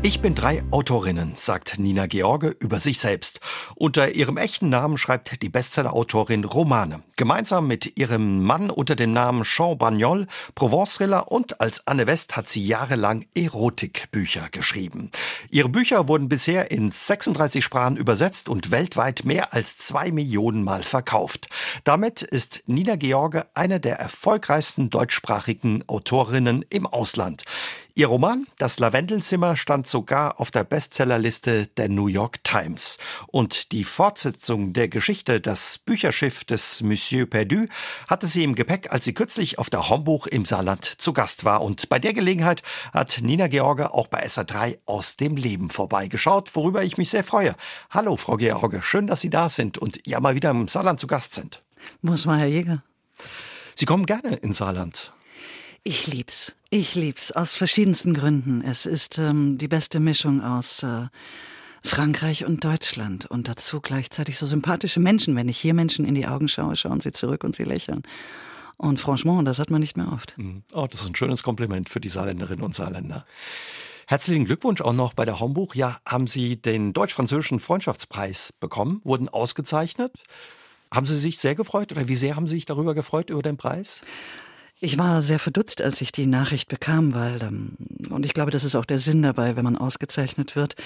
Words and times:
Ich 0.00 0.20
bin 0.20 0.36
drei 0.36 0.62
Autorinnen, 0.70 1.32
sagt 1.34 1.80
Nina 1.80 2.06
George 2.06 2.54
über 2.60 2.78
sich 2.78 3.00
selbst. 3.00 3.40
Unter 3.74 4.14
ihrem 4.14 4.36
echten 4.36 4.68
Namen 4.68 4.96
schreibt 4.96 5.42
die 5.42 5.48
Bestseller-Autorin 5.48 6.44
Romane. 6.44 7.02
Gemeinsam 7.16 7.66
mit 7.66 7.98
ihrem 7.98 8.44
Mann 8.44 8.70
unter 8.70 8.94
dem 8.94 9.12
Namen 9.12 9.42
Jean 9.42 9.76
Bagnol, 9.76 10.28
Provence-Thriller 10.54 11.32
und 11.32 11.60
als 11.60 11.84
Anne 11.88 12.06
West 12.06 12.36
hat 12.36 12.48
sie 12.48 12.64
jahrelang 12.64 13.26
Erotikbücher 13.34 14.48
geschrieben. 14.50 15.10
Ihre 15.50 15.68
Bücher 15.68 16.06
wurden 16.06 16.28
bisher 16.28 16.70
in 16.70 16.92
36 16.92 17.64
Sprachen 17.64 17.96
übersetzt 17.96 18.48
und 18.48 18.70
weltweit 18.70 19.24
mehr 19.24 19.52
als 19.52 19.78
zwei 19.78 20.12
Millionen 20.12 20.62
Mal 20.62 20.84
verkauft. 20.84 21.48
Damit 21.82 22.22
ist 22.22 22.62
Nina 22.66 22.94
George 22.94 23.46
eine 23.52 23.80
der 23.80 23.98
erfolgreichsten 23.98 24.90
deutschsprachigen 24.90 25.82
Autorinnen 25.88 26.64
im 26.70 26.86
Ausland. 26.86 27.42
Ihr 27.98 28.06
Roman 28.06 28.46
Das 28.58 28.78
Lavendenzimmer 28.78 29.56
stand 29.56 29.88
sogar 29.88 30.38
auf 30.38 30.52
der 30.52 30.62
Bestsellerliste 30.62 31.66
der 31.66 31.88
New 31.88 32.06
York 32.06 32.44
Times. 32.44 32.96
Und 33.26 33.72
die 33.72 33.82
Fortsetzung 33.82 34.72
der 34.72 34.86
Geschichte 34.86 35.40
Das 35.40 35.78
Bücherschiff 35.78 36.44
des 36.44 36.80
Monsieur 36.80 37.26
Perdu 37.26 37.66
hatte 38.06 38.28
sie 38.28 38.44
im 38.44 38.54
Gepäck, 38.54 38.92
als 38.92 39.04
sie 39.04 39.14
kürzlich 39.14 39.58
auf 39.58 39.68
der 39.68 39.88
Hombuch 39.88 40.28
im 40.28 40.44
Saarland 40.44 40.84
zu 40.84 41.12
Gast 41.12 41.44
war. 41.44 41.60
Und 41.60 41.88
bei 41.88 41.98
der 41.98 42.12
Gelegenheit 42.12 42.62
hat 42.92 43.18
Nina 43.20 43.48
George 43.48 43.92
auch 43.92 44.06
bei 44.06 44.24
SA3 44.24 44.78
aus 44.84 45.16
dem 45.16 45.34
Leben 45.34 45.68
vorbeigeschaut, 45.68 46.54
worüber 46.54 46.84
ich 46.84 46.98
mich 46.98 47.10
sehr 47.10 47.24
freue. 47.24 47.56
Hallo, 47.90 48.14
Frau 48.14 48.36
George, 48.36 48.80
schön, 48.80 49.08
dass 49.08 49.22
Sie 49.22 49.30
da 49.30 49.48
sind 49.48 49.76
und 49.76 50.06
ja 50.06 50.20
mal 50.20 50.36
wieder 50.36 50.50
im 50.50 50.68
Saarland 50.68 51.00
zu 51.00 51.08
Gast 51.08 51.34
sind. 51.34 51.62
Muss 52.00 52.26
mal, 52.26 52.38
Herr 52.38 52.46
Jäger. 52.46 52.84
Sie 53.74 53.86
kommen 53.86 54.06
gerne 54.06 54.36
ins 54.36 54.58
Saarland. 54.58 55.12
Ich 55.82 56.06
lieb's. 56.06 56.54
Ich 56.70 56.94
lieb's. 56.94 57.32
Aus 57.32 57.56
verschiedensten 57.56 58.12
Gründen. 58.12 58.62
Es 58.62 58.84
ist 58.84 59.18
ähm, 59.18 59.56
die 59.56 59.68
beste 59.68 60.00
Mischung 60.00 60.42
aus 60.42 60.82
äh, 60.82 61.06
Frankreich 61.82 62.44
und 62.44 62.62
Deutschland. 62.62 63.24
Und 63.24 63.48
dazu 63.48 63.80
gleichzeitig 63.80 64.36
so 64.36 64.44
sympathische 64.44 65.00
Menschen. 65.00 65.34
Wenn 65.34 65.48
ich 65.48 65.58
hier 65.58 65.72
Menschen 65.72 66.04
in 66.04 66.14
die 66.14 66.26
Augen 66.26 66.46
schaue, 66.46 66.76
schauen 66.76 67.00
sie 67.00 67.12
zurück 67.12 67.42
und 67.42 67.56
sie 67.56 67.64
lächeln. 67.64 68.02
Und 68.76 69.00
franchement, 69.00 69.48
das 69.48 69.58
hat 69.58 69.70
man 69.70 69.80
nicht 69.80 69.96
mehr 69.96 70.12
oft. 70.12 70.36
Mhm. 70.36 70.62
Oh, 70.74 70.86
das 70.90 71.00
ist 71.00 71.08
ein 71.08 71.14
schönes 71.14 71.42
Kompliment 71.42 71.88
für 71.88 72.00
die 72.00 72.10
Saarländerinnen 72.10 72.62
und 72.62 72.74
Saarländer. 72.74 73.24
Herzlichen 74.06 74.44
Glückwunsch 74.44 74.82
auch 74.82 74.92
noch 74.92 75.14
bei 75.14 75.24
der 75.24 75.40
Hombuch. 75.40 75.74
Ja, 75.74 75.98
haben 76.06 76.26
Sie 76.26 76.60
den 76.60 76.92
deutsch-französischen 76.92 77.60
Freundschaftspreis 77.60 78.52
bekommen, 78.60 79.00
wurden 79.04 79.30
ausgezeichnet. 79.30 80.12
Haben 80.92 81.06
Sie 81.06 81.16
sich 81.16 81.38
sehr 81.38 81.54
gefreut 81.54 81.92
oder 81.92 82.08
wie 82.08 82.16
sehr 82.16 82.36
haben 82.36 82.46
Sie 82.46 82.56
sich 82.56 82.66
darüber 82.66 82.94
gefreut 82.94 83.30
über 83.30 83.42
den 83.42 83.56
Preis? 83.56 84.02
Ich 84.80 84.96
war 84.96 85.22
sehr 85.22 85.40
verdutzt, 85.40 85.82
als 85.82 86.00
ich 86.00 86.12
die 86.12 86.26
Nachricht 86.26 86.68
bekam, 86.68 87.14
weil, 87.14 87.42
ähm, 87.42 87.76
und 88.10 88.24
ich 88.24 88.32
glaube, 88.32 88.52
das 88.52 88.62
ist 88.62 88.76
auch 88.76 88.84
der 88.84 88.98
Sinn 88.98 89.22
dabei, 89.22 89.56
wenn 89.56 89.64
man 89.64 89.76
ausgezeichnet 89.76 90.54
wird, 90.54 90.76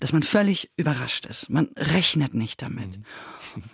dass 0.00 0.12
man 0.12 0.22
völlig 0.22 0.70
überrascht 0.76 1.24
ist. 1.24 1.48
Man 1.48 1.70
rechnet 1.76 2.34
nicht 2.34 2.60
damit. 2.60 2.98
Mhm. 2.98 3.04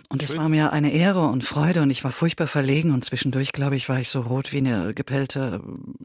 Und 0.09 0.23
es 0.23 0.37
war 0.37 0.49
mir 0.49 0.73
eine 0.73 0.93
Ehre 0.93 1.27
und 1.27 1.45
Freude 1.45 1.83
und 1.83 1.91
ich 1.91 2.05
war 2.05 2.13
furchtbar 2.13 2.47
verlegen 2.47 2.93
und 2.93 3.05
zwischendurch, 3.05 3.53
glaube 3.53 3.75
ich, 3.75 3.89
war 3.89 3.99
ich 3.99 4.09
so 4.09 4.21
rot 4.21 4.53
wie 4.53 4.59
eine 4.59 4.95
gepellte 4.95 5.61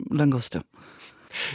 Languste. 0.09 0.61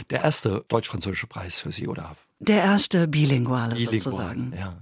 Der 0.09 0.23
erste 0.23 0.63
deutsch-französische 0.69 1.27
Preis 1.27 1.57
für 1.57 1.71
Sie, 1.71 1.87
oder? 1.87 2.15
Der 2.39 2.63
erste 2.63 3.07
bilinguale, 3.07 3.75
Bilingual, 3.75 3.99
sozusagen. 3.99 4.53
Ja. 4.57 4.77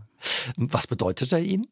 Was 0.56 0.88
bedeutet 0.88 1.31
er 1.31 1.40
Ihnen? 1.40 1.68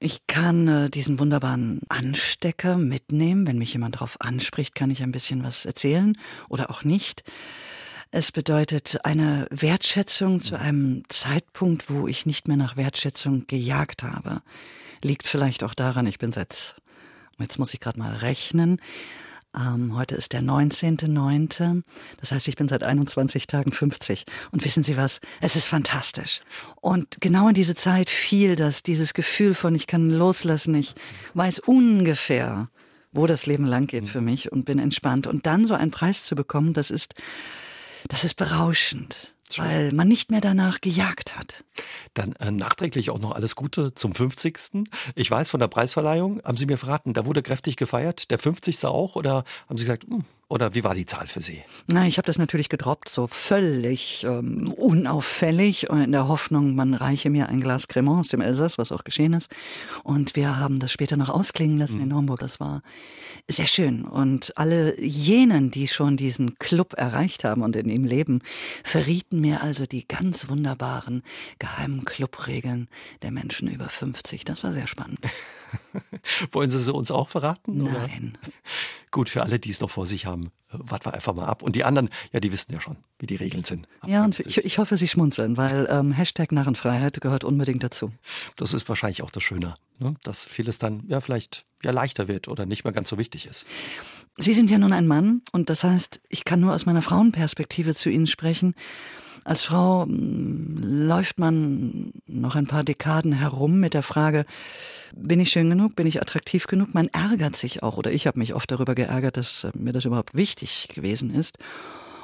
Ich 0.00 0.26
kann 0.28 0.68
äh, 0.68 0.90
diesen 0.90 1.18
wunderbaren 1.18 1.80
Anstecker 1.88 2.78
mitnehmen. 2.78 3.46
Wenn 3.46 3.58
mich 3.58 3.72
jemand 3.72 3.96
darauf 3.96 4.20
anspricht, 4.20 4.74
kann 4.74 4.90
ich 4.90 5.02
ein 5.02 5.12
bisschen 5.12 5.42
was 5.42 5.64
erzählen 5.64 6.16
oder 6.48 6.70
auch 6.70 6.84
nicht. 6.84 7.24
Es 8.10 8.32
bedeutet 8.32 9.04
eine 9.04 9.46
Wertschätzung 9.50 10.40
zu 10.40 10.58
einem 10.58 11.02
Zeitpunkt, 11.08 11.90
wo 11.90 12.08
ich 12.08 12.26
nicht 12.26 12.48
mehr 12.48 12.56
nach 12.56 12.76
Wertschätzung 12.76 13.46
gejagt 13.46 14.02
habe. 14.02 14.40
Liegt 15.02 15.26
vielleicht 15.26 15.62
auch 15.62 15.74
daran, 15.74 16.06
ich 16.06 16.18
bin 16.18 16.32
seit, 16.32 16.76
jetzt 17.38 17.58
muss 17.58 17.74
ich 17.74 17.80
gerade 17.80 17.98
mal 17.98 18.14
rechnen, 18.14 18.80
ähm, 19.56 19.96
heute 19.96 20.14
ist 20.14 20.32
der 20.32 20.42
19.9. 20.42 21.82
Das 22.20 22.32
heißt, 22.32 22.48
ich 22.48 22.56
bin 22.56 22.68
seit 22.68 22.82
21 22.82 23.46
Tagen 23.46 23.72
50. 23.72 24.24
Und 24.50 24.64
wissen 24.64 24.82
Sie 24.82 24.96
was? 24.96 25.20
Es 25.40 25.56
ist 25.56 25.68
fantastisch. 25.68 26.40
Und 26.80 27.20
genau 27.20 27.48
in 27.48 27.54
diese 27.54 27.74
Zeit 27.74 28.10
fiel 28.10 28.56
das, 28.56 28.82
dieses 28.82 29.14
Gefühl 29.14 29.54
von, 29.54 29.74
ich 29.74 29.86
kann 29.86 30.10
loslassen, 30.10 30.74
ich 30.74 30.94
weiß 31.34 31.60
ungefähr, 31.60 32.68
wo 33.12 33.26
das 33.26 33.46
Leben 33.46 33.64
lang 33.64 33.86
geht 33.86 34.08
für 34.08 34.20
mich 34.20 34.52
und 34.52 34.64
bin 34.64 34.78
entspannt. 34.78 35.26
Und 35.26 35.46
dann 35.46 35.64
so 35.64 35.74
einen 35.74 35.90
Preis 35.90 36.24
zu 36.24 36.34
bekommen, 36.36 36.74
das 36.74 36.90
ist, 36.90 37.14
das 38.08 38.24
ist 38.24 38.34
berauschend 38.34 39.34
weil 39.56 39.92
man 39.92 40.08
nicht 40.08 40.30
mehr 40.30 40.40
danach 40.40 40.80
gejagt 40.80 41.36
hat. 41.36 41.64
Dann 42.14 42.32
äh, 42.34 42.50
nachträglich 42.50 43.10
auch 43.10 43.18
noch 43.18 43.32
alles 43.32 43.56
Gute 43.56 43.94
zum 43.94 44.14
50. 44.14 44.88
Ich 45.14 45.30
weiß 45.30 45.50
von 45.50 45.60
der 45.60 45.68
Preisverleihung, 45.68 46.42
haben 46.44 46.56
Sie 46.56 46.66
mir 46.66 46.76
verraten, 46.76 47.14
da 47.14 47.24
wurde 47.24 47.42
kräftig 47.42 47.76
gefeiert, 47.76 48.30
der 48.30 48.38
50. 48.38 48.84
auch 48.84 49.16
oder 49.16 49.44
haben 49.68 49.78
Sie 49.78 49.84
gesagt, 49.84 50.08
mh, 50.08 50.16
hm, 50.16 50.24
oder 50.48 50.74
wie 50.74 50.82
war 50.82 50.94
die 50.94 51.04
Zahl 51.04 51.26
für 51.26 51.42
Sie? 51.42 51.62
Na, 51.88 52.06
ich 52.06 52.16
habe 52.16 52.26
das 52.26 52.38
natürlich 52.38 52.70
gedroppt, 52.70 53.10
so 53.10 53.26
völlig 53.26 54.24
ähm, 54.24 54.72
unauffällig, 54.72 55.90
in 55.90 56.12
der 56.12 56.26
Hoffnung, 56.26 56.74
man 56.74 56.94
reiche 56.94 57.28
mir 57.28 57.48
ein 57.48 57.60
Glas 57.60 57.86
Cremant 57.86 58.20
aus 58.20 58.28
dem 58.28 58.40
Elsass, 58.40 58.78
was 58.78 58.90
auch 58.90 59.04
geschehen 59.04 59.34
ist. 59.34 59.50
Und 60.04 60.36
wir 60.36 60.56
haben 60.56 60.78
das 60.78 60.90
später 60.90 61.18
noch 61.18 61.28
ausklingen 61.28 61.76
lassen 61.76 61.98
mhm. 61.98 62.04
in 62.04 62.14
Homburg. 62.14 62.40
Das 62.40 62.60
war 62.60 62.82
sehr 63.46 63.66
schön. 63.66 64.04
Und 64.04 64.56
alle 64.56 64.98
jenen, 65.02 65.70
die 65.70 65.86
schon 65.86 66.16
diesen 66.16 66.58
Club 66.58 66.94
erreicht 66.94 67.44
haben 67.44 67.60
und 67.60 67.76
in 67.76 67.90
ihm 67.90 68.04
leben, 68.04 68.40
verrieten 68.84 69.42
mir 69.42 69.62
also 69.62 69.84
die 69.84 70.08
ganz 70.08 70.48
wunderbaren 70.48 71.22
geheimen 71.58 72.06
Clubregeln 72.06 72.88
der 73.20 73.32
Menschen 73.32 73.68
über 73.68 73.90
50. 73.90 74.44
Das 74.44 74.64
war 74.64 74.72
sehr 74.72 74.86
spannend. 74.86 75.20
Wollen 76.52 76.70
Sie 76.70 76.80
sie 76.80 76.92
uns 76.92 77.10
auch 77.10 77.28
verraten? 77.28 77.84
Nein. 77.84 78.38
Oder? 78.42 78.52
Gut, 79.10 79.28
für 79.28 79.42
alle, 79.42 79.58
die 79.58 79.70
es 79.70 79.80
noch 79.80 79.90
vor 79.90 80.06
sich 80.06 80.26
haben, 80.26 80.50
warten 80.70 81.06
wir 81.06 81.14
einfach 81.14 81.34
mal 81.34 81.46
ab. 81.46 81.62
Und 81.62 81.76
die 81.76 81.84
anderen, 81.84 82.10
ja, 82.32 82.40
die 82.40 82.52
wissen 82.52 82.72
ja 82.72 82.80
schon, 82.80 82.96
wie 83.18 83.26
die 83.26 83.36
Regeln 83.36 83.64
sind. 83.64 83.88
Ja, 84.06 84.24
und 84.24 84.38
ich, 84.38 84.58
ich, 84.58 84.78
hoffe, 84.78 84.96
Sie 84.96 85.08
schmunzeln, 85.08 85.56
weil 85.56 85.88
ähm, 85.90 86.12
Hashtag 86.12 86.52
Narrenfreiheit 86.52 87.20
gehört 87.20 87.44
unbedingt 87.44 87.82
dazu. 87.82 88.12
Das 88.56 88.74
ist 88.74 88.88
wahrscheinlich 88.88 89.22
auch 89.22 89.30
das 89.30 89.42
Schöne, 89.42 89.76
ne? 89.98 90.14
dass 90.22 90.44
vieles 90.44 90.78
dann 90.78 91.04
ja 91.08 91.20
vielleicht 91.20 91.64
ja 91.82 91.90
leichter 91.90 92.28
wird 92.28 92.48
oder 92.48 92.66
nicht 92.66 92.84
mehr 92.84 92.92
ganz 92.92 93.08
so 93.08 93.18
wichtig 93.18 93.46
ist. 93.46 93.66
Sie 94.36 94.54
sind 94.54 94.70
ja 94.70 94.78
nun 94.78 94.92
ein 94.92 95.06
Mann 95.06 95.42
und 95.52 95.68
das 95.68 95.84
heißt, 95.84 96.20
ich 96.28 96.44
kann 96.44 96.60
nur 96.60 96.74
aus 96.74 96.86
meiner 96.86 97.02
Frauenperspektive 97.02 97.94
zu 97.94 98.08
Ihnen 98.08 98.26
sprechen. 98.26 98.74
Als 99.44 99.62
Frau 99.62 100.04
hm, 100.04 100.78
läuft 101.08 101.38
man 101.38 102.12
noch 102.26 102.54
ein 102.54 102.66
paar 102.66 102.84
Dekaden 102.84 103.32
herum 103.32 103.80
mit 103.80 103.94
der 103.94 104.02
Frage, 104.02 104.44
bin 105.14 105.40
ich 105.40 105.50
schön 105.50 105.70
genug, 105.70 105.96
bin 105.96 106.06
ich 106.06 106.20
attraktiv 106.20 106.66
genug? 106.66 106.94
Man 106.94 107.08
ärgert 107.08 107.56
sich 107.56 107.82
auch, 107.82 107.96
oder 107.96 108.12
ich 108.12 108.26
habe 108.26 108.38
mich 108.38 108.54
oft 108.54 108.70
darüber 108.70 108.94
geärgert, 108.94 109.36
dass 109.36 109.64
äh, 109.64 109.72
mir 109.74 109.92
das 109.92 110.04
überhaupt 110.04 110.34
wichtig 110.34 110.88
gewesen 110.94 111.34
ist. 111.34 111.58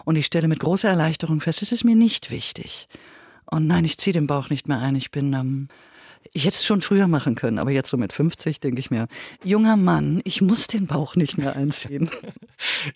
Und 0.05 0.17
ich 0.17 0.27
stelle 0.27 0.49
mit 0.49 0.61
großer 0.61 0.91
Erleichterung 0.91 1.41
fest, 1.41 1.63
es 1.63 1.73
ist 1.73 1.85
mir 1.85 1.97
nicht 1.97 2.31
wichtig. 2.31 2.89
Und 3.47 3.67
nein, 3.67 3.85
ich 3.85 3.99
ziehe 3.99 4.13
den 4.13 4.27
Bauch 4.27 4.51
nicht 4.51 4.69
mehr 4.69 4.81
ein. 4.81 4.95
Ich 4.95 5.11
bin 5.11 5.33
ähm, 5.33 5.69
ich 6.33 6.45
hätte 6.45 6.57
es 6.57 6.65
schon 6.65 6.81
früher 6.81 7.07
machen 7.07 7.35
können, 7.35 7.59
aber 7.59 7.71
jetzt 7.71 7.91
so 7.91 7.97
mit 7.97 8.13
50 8.13 8.61
denke 8.61 8.81
ich 8.81 8.91
mir, 8.91 9.09
junger 9.43 9.77
Mann, 9.77 10.21
ich 10.25 10.41
muss 10.41 10.67
den 10.67 10.87
Bauch 10.87 11.17
nicht 11.17 11.39
mehr 11.39 11.57
einziehen. 11.57 12.11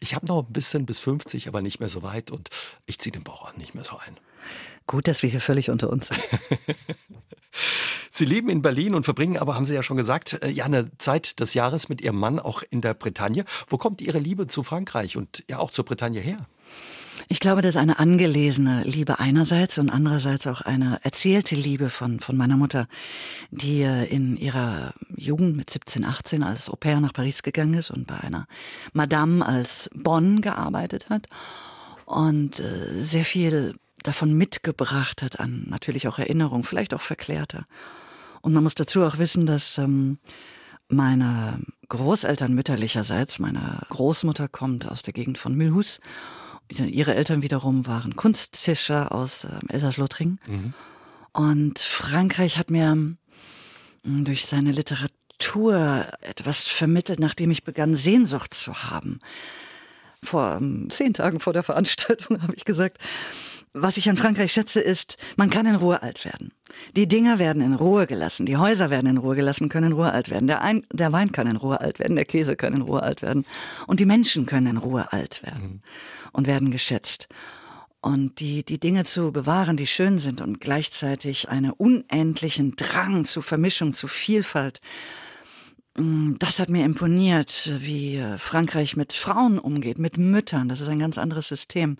Ich 0.00 0.14
habe 0.14 0.26
noch 0.26 0.46
ein 0.46 0.52
bisschen 0.52 0.86
bis 0.86 1.00
50, 1.00 1.48
aber 1.48 1.60
nicht 1.60 1.80
mehr 1.80 1.88
so 1.88 2.02
weit 2.02 2.30
und 2.30 2.48
ich 2.86 2.98
ziehe 2.98 3.12
den 3.12 3.24
Bauch 3.24 3.42
auch 3.42 3.56
nicht 3.56 3.74
mehr 3.74 3.84
so 3.84 3.98
ein. 3.98 4.16
Gut, 4.86 5.08
dass 5.08 5.22
wir 5.22 5.28
hier 5.28 5.40
völlig 5.40 5.68
unter 5.68 5.90
uns 5.90 6.08
sind. 6.08 6.20
Sie 8.10 8.24
leben 8.24 8.48
in 8.48 8.62
Berlin 8.62 8.94
und 8.94 9.04
verbringen 9.04 9.36
aber, 9.36 9.54
haben 9.54 9.66
Sie 9.66 9.74
ja 9.74 9.82
schon 9.82 9.96
gesagt, 9.96 10.42
äh, 10.42 10.48
ja 10.48 10.64
eine 10.64 10.86
Zeit 10.98 11.40
des 11.40 11.54
Jahres 11.54 11.88
mit 11.88 12.00
Ihrem 12.00 12.18
Mann 12.18 12.38
auch 12.38 12.62
in 12.70 12.80
der 12.80 12.94
Bretagne. 12.94 13.44
Wo 13.66 13.78
kommt 13.78 14.00
Ihre 14.00 14.18
Liebe 14.18 14.46
zu 14.46 14.62
Frankreich 14.62 15.16
und 15.16 15.44
ja 15.48 15.58
auch 15.58 15.70
zur 15.70 15.84
Bretagne 15.84 16.20
her? 16.20 16.46
Ich 17.26 17.40
glaube, 17.40 17.62
das 17.62 17.74
ist 17.74 17.80
eine 17.80 17.98
angelesene 17.98 18.82
Liebe 18.84 19.18
einerseits 19.18 19.78
und 19.78 19.90
andererseits 19.90 20.46
auch 20.46 20.60
eine 20.60 21.00
erzählte 21.02 21.56
Liebe 21.56 21.90
von, 21.90 22.20
von 22.20 22.36
meiner 22.36 22.56
Mutter, 22.56 22.86
die 23.50 23.82
äh, 23.82 24.04
in 24.04 24.36
ihrer 24.36 24.94
Jugend 25.16 25.56
mit 25.56 25.70
17, 25.70 26.04
18 26.04 26.42
als 26.42 26.68
Au 26.70 26.76
pair 26.76 27.00
nach 27.00 27.12
Paris 27.12 27.42
gegangen 27.42 27.74
ist 27.74 27.90
und 27.90 28.06
bei 28.06 28.18
einer 28.18 28.46
Madame 28.92 29.44
als 29.44 29.90
Bonn 29.94 30.40
gearbeitet 30.40 31.10
hat 31.10 31.26
und 32.04 32.60
äh, 32.60 33.02
sehr 33.02 33.24
viel 33.24 33.74
davon 34.02 34.32
mitgebracht 34.34 35.22
hat 35.22 35.40
an 35.40 35.66
natürlich 35.68 36.06
auch 36.06 36.18
Erinnerung, 36.18 36.64
vielleicht 36.64 36.94
auch 36.94 37.00
verklärter. 37.00 37.66
Und 38.40 38.52
man 38.52 38.62
muss 38.62 38.76
dazu 38.76 39.02
auch 39.02 39.18
wissen, 39.18 39.46
dass 39.46 39.78
ähm, 39.78 40.18
meine 40.88 41.58
Großeltern 41.88 42.54
mütterlicherseits, 42.54 43.38
meine 43.38 43.82
Großmutter 43.90 44.48
kommt 44.48 44.88
aus 44.88 45.02
der 45.02 45.12
Gegend 45.12 45.38
von 45.38 45.54
Milhus 45.54 46.00
Ihre 46.70 47.14
Eltern 47.14 47.42
wiederum 47.42 47.86
waren 47.86 48.16
Kunsttischer 48.16 49.12
aus 49.12 49.44
äh, 49.44 49.58
Elsass-Lothringen. 49.68 50.40
Mhm. 50.46 50.74
Und 51.32 51.78
Frankreich 51.78 52.58
hat 52.58 52.70
mir 52.70 52.90
hm, 52.90 53.16
durch 54.04 54.46
seine 54.46 54.72
Literatur 54.72 56.06
etwas 56.20 56.66
vermittelt, 56.66 57.20
nachdem 57.20 57.50
ich 57.50 57.64
begann, 57.64 57.94
Sehnsucht 57.94 58.54
zu 58.54 58.84
haben. 58.84 59.20
Vor 60.22 60.58
ähm, 60.60 60.90
zehn 60.90 61.14
Tagen 61.14 61.40
vor 61.40 61.52
der 61.52 61.62
Veranstaltung 61.62 62.42
habe 62.42 62.54
ich 62.54 62.64
gesagt, 62.64 62.98
was 63.72 63.96
ich 63.96 64.08
an 64.08 64.16
Frankreich 64.16 64.52
schätze, 64.52 64.80
ist, 64.80 65.16
man 65.36 65.50
kann 65.50 65.66
in 65.66 65.76
Ruhe 65.76 66.02
alt 66.02 66.24
werden. 66.24 66.52
Die 66.96 67.08
Dinger 67.08 67.38
werden 67.38 67.62
in 67.62 67.74
Ruhe 67.74 68.06
gelassen, 68.06 68.46
die 68.46 68.56
Häuser 68.56 68.90
werden 68.90 69.08
in 69.08 69.18
Ruhe 69.18 69.36
gelassen, 69.36 69.68
können 69.68 69.88
in 69.88 69.92
Ruhe 69.92 70.12
alt 70.12 70.30
werden. 70.30 70.46
Der, 70.46 70.62
Ein 70.62 70.86
der 70.92 71.12
Wein 71.12 71.32
kann 71.32 71.46
in 71.46 71.56
Ruhe 71.56 71.80
alt 71.80 71.98
werden, 71.98 72.16
der 72.16 72.24
Käse 72.24 72.56
kann 72.56 72.74
in 72.74 72.82
Ruhe 72.82 73.02
alt 73.02 73.22
werden. 73.22 73.44
Und 73.86 74.00
die 74.00 74.06
Menschen 74.06 74.46
können 74.46 74.66
in 74.66 74.76
Ruhe 74.76 75.12
alt 75.12 75.42
werden 75.42 75.62
mhm. 75.62 75.80
und 76.32 76.46
werden 76.46 76.70
geschätzt. 76.70 77.28
Und 78.00 78.38
die, 78.40 78.64
die 78.64 78.78
Dinge 78.78 79.04
zu 79.04 79.32
bewahren, 79.32 79.76
die 79.76 79.86
schön 79.86 80.18
sind 80.18 80.40
und 80.40 80.60
gleichzeitig 80.60 81.48
einen 81.48 81.72
unendlichen 81.72 82.76
Drang 82.76 83.24
zu 83.24 83.42
Vermischung, 83.42 83.92
zu 83.92 84.06
Vielfalt, 84.06 84.80
mm, 85.96 86.34
das 86.38 86.60
hat 86.60 86.68
mir 86.68 86.84
imponiert, 86.84 87.72
wie 87.78 88.16
äh, 88.16 88.38
Frankreich 88.38 88.96
mit 88.96 89.12
Frauen 89.12 89.58
umgeht, 89.58 89.98
mit 89.98 90.16
Müttern. 90.16 90.68
Das 90.68 90.80
ist 90.80 90.88
ein 90.88 91.00
ganz 91.00 91.18
anderes 91.18 91.48
System 91.48 91.98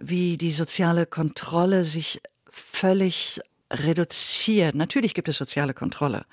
wie 0.00 0.36
die 0.36 0.52
soziale 0.52 1.06
Kontrolle 1.06 1.84
sich 1.84 2.20
völlig 2.48 3.40
reduziert. 3.72 4.74
Natürlich 4.74 5.14
gibt 5.14 5.28
es 5.28 5.36
soziale 5.36 5.74
Kontrolle. 5.74 6.24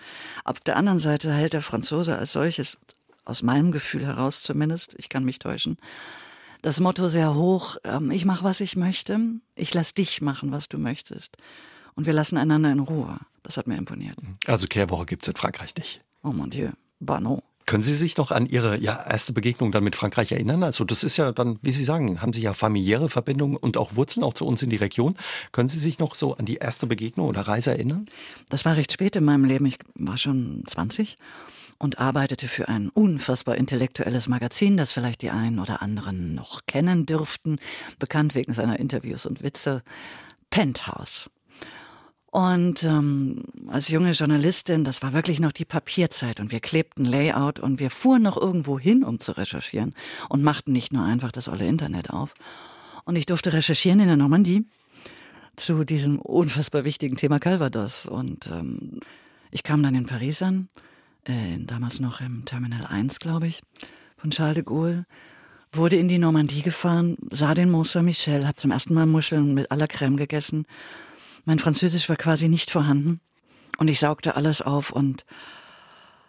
Auf 0.44 0.60
der 0.62 0.76
anderen 0.76 1.00
Seite 1.00 1.32
hält 1.32 1.54
der 1.54 1.62
Franzose 1.62 2.18
als 2.18 2.32
solches, 2.32 2.80
aus 3.26 3.44
meinem 3.44 3.72
Gefühl 3.72 4.06
heraus 4.06 4.42
zumindest, 4.42 4.96
ich 4.98 5.10
kann 5.10 5.24
mich 5.24 5.38
täuschen, 5.38 5.78
das 6.62 6.80
Motto 6.80 7.08
sehr 7.08 7.36
hoch, 7.36 7.78
ähm, 7.84 8.10
ich 8.10 8.26
mache, 8.26 8.44
was 8.44 8.62
ich 8.62 8.76
möchte, 8.76 9.20
ich 9.56 9.74
lass 9.74 9.94
dich 9.94 10.22
machen, 10.22 10.52
was 10.52 10.70
du 10.70 10.80
möchtest. 10.80 11.38
Und 11.94 12.06
wir 12.06 12.14
lassen 12.14 12.38
einander 12.38 12.72
in 12.72 12.80
Ruhe. 12.80 13.18
Das 13.44 13.58
hat 13.58 13.68
mir 13.68 13.78
imponiert. 13.78 14.18
Also 14.46 14.68
Kehrwoche 14.68 15.06
gibt 15.06 15.24
es 15.24 15.30
in 15.30 15.36
Frankreich 15.36 15.76
nicht. 15.76 16.00
Oh 16.24 16.32
mon 16.32 16.50
Dieu, 16.50 16.72
Banon. 17.00 17.42
Können 17.68 17.84
Sie 17.84 17.96
sich 17.96 18.16
noch 18.16 18.32
an 18.32 18.46
Ihre 18.46 18.80
ja, 18.80 19.06
erste 19.08 19.34
Begegnung 19.34 19.74
dann 19.74 19.84
mit 19.84 19.98
Frankreich 19.98 20.32
erinnern? 20.32 20.64
Also 20.64 20.86
das 20.86 21.04
ist 21.04 21.18
ja 21.18 21.34
dann, 21.34 21.60
wie 21.62 21.72
Sie 21.72 21.84
sagen, 21.84 22.22
haben 22.22 22.32
Sie 22.32 22.42
ja 22.42 22.54
familiäre 22.54 23.10
Verbindungen 23.10 23.58
und 23.58 23.76
auch 23.76 23.96
Wurzeln, 23.96 24.24
auch 24.24 24.34
zu 24.34 24.48
uns 24.48 24.64
in 24.64 24.70
die 24.70 24.78
Region. 24.78 25.18
Können 25.52 25.68
Sie 25.68 25.80
sich 25.80 26.00
noch 26.00 26.16
so 26.16 26.38
an 26.38 26.46
die 26.46 26.56
erste 26.56 26.88
Begegnung 26.88 27.28
oder 27.28 27.42
Reise 27.42 27.72
erinnern? 27.72 28.08
Das 28.48 28.64
war 28.64 28.78
recht 28.78 28.94
spät 28.94 29.18
in 29.18 29.26
meinem 29.26 29.44
Leben. 29.44 29.66
Ich 29.66 29.80
war 29.96 30.16
schon 30.16 30.64
20 30.66 31.18
und 31.78 32.00
arbeitete 32.00 32.48
für 32.48 32.70
ein 32.70 32.88
unfassbar 32.88 33.56
intellektuelles 33.56 34.30
Magazin, 34.30 34.78
das 34.78 34.94
vielleicht 34.94 35.22
die 35.22 35.30
einen 35.30 35.60
oder 35.60 35.82
anderen 35.82 36.36
noch 36.36 36.62
kennen 36.68 37.06
dürften, 37.06 37.58
bekannt 38.00 38.34
wegen 38.34 38.54
seiner 38.54 38.80
Interviews 38.80 39.26
und 39.26 39.44
Witze. 39.44 39.84
Penthouse. 40.50 41.30
Und 42.32 42.84
ähm, 42.84 43.46
als 43.68 43.88
junge 43.88 44.12
Journalistin, 44.12 44.84
das 44.84 45.02
war 45.02 45.14
wirklich 45.14 45.40
noch 45.40 45.54
die 45.54 45.66
Papierzeit 45.66 46.40
und 46.40 46.52
wir 46.52 46.60
klebten 46.60 47.06
Layout 47.06 47.60
und 47.60 47.80
wir 47.80 47.90
fuhren 47.90 48.24
noch 48.24 48.38
irgendwo 48.38 48.78
hin, 48.78 49.04
um 49.04 49.20
zu 49.20 49.32
recherchieren 49.32 49.94
und 50.30 50.44
machten 50.44 50.74
nicht 50.74 50.92
nur 50.92 51.04
einfach 51.06 51.32
das 51.32 51.48
olle 51.48 51.66
Internet 51.66 52.10
auf. 52.10 52.34
Und 53.06 53.16
ich 53.16 53.26
durfte 53.26 53.54
recherchieren 53.54 54.02
in 54.02 54.08
der 54.08 54.18
Normandie 54.18 54.66
zu 55.56 55.86
diesem 55.86 56.20
unfassbar 56.20 56.84
wichtigen 56.84 57.16
Thema 57.16 57.40
Calvados. 57.40 58.06
Und 58.06 58.48
ähm, 58.48 59.00
ich 59.50 59.64
kam 59.64 59.82
dann 59.82 59.96
in 59.96 60.06
Paris 60.06 60.42
an, 60.42 60.68
äh, 61.24 61.58
damals 61.60 62.02
noch 62.02 62.20
im 62.20 62.44
Terminal 62.44 62.86
1, 62.86 63.20
glaube 63.20 63.48
ich, 63.48 63.62
von 64.18 64.32
Charles 64.32 64.56
de 64.56 64.64
Gaulle, 64.64 65.06
wurde 65.72 65.96
in 65.96 66.10
die 66.10 66.20
Normandie 66.20 66.62
gefahren, 66.62 67.18
sah 67.30 67.54
den 67.54 67.72
Mont 67.72 67.88
Saint-Michel, 67.88 68.46
hab 68.46 68.60
zum 68.60 68.72
ersten 68.72 68.94
Mal 68.94 69.06
Muscheln 69.06 69.54
mit 69.54 69.72
aller 69.72 69.88
Creme 69.88 70.18
gegessen 70.18 70.66
mein 71.48 71.60
Französisch 71.60 72.10
war 72.10 72.18
quasi 72.18 72.50
nicht 72.50 72.72
vorhanden 72.72 73.22
und 73.78 73.88
ich 73.88 74.02
saugte 74.02 74.36
alles 74.36 74.62
auf 74.62 74.92
und 74.92 75.24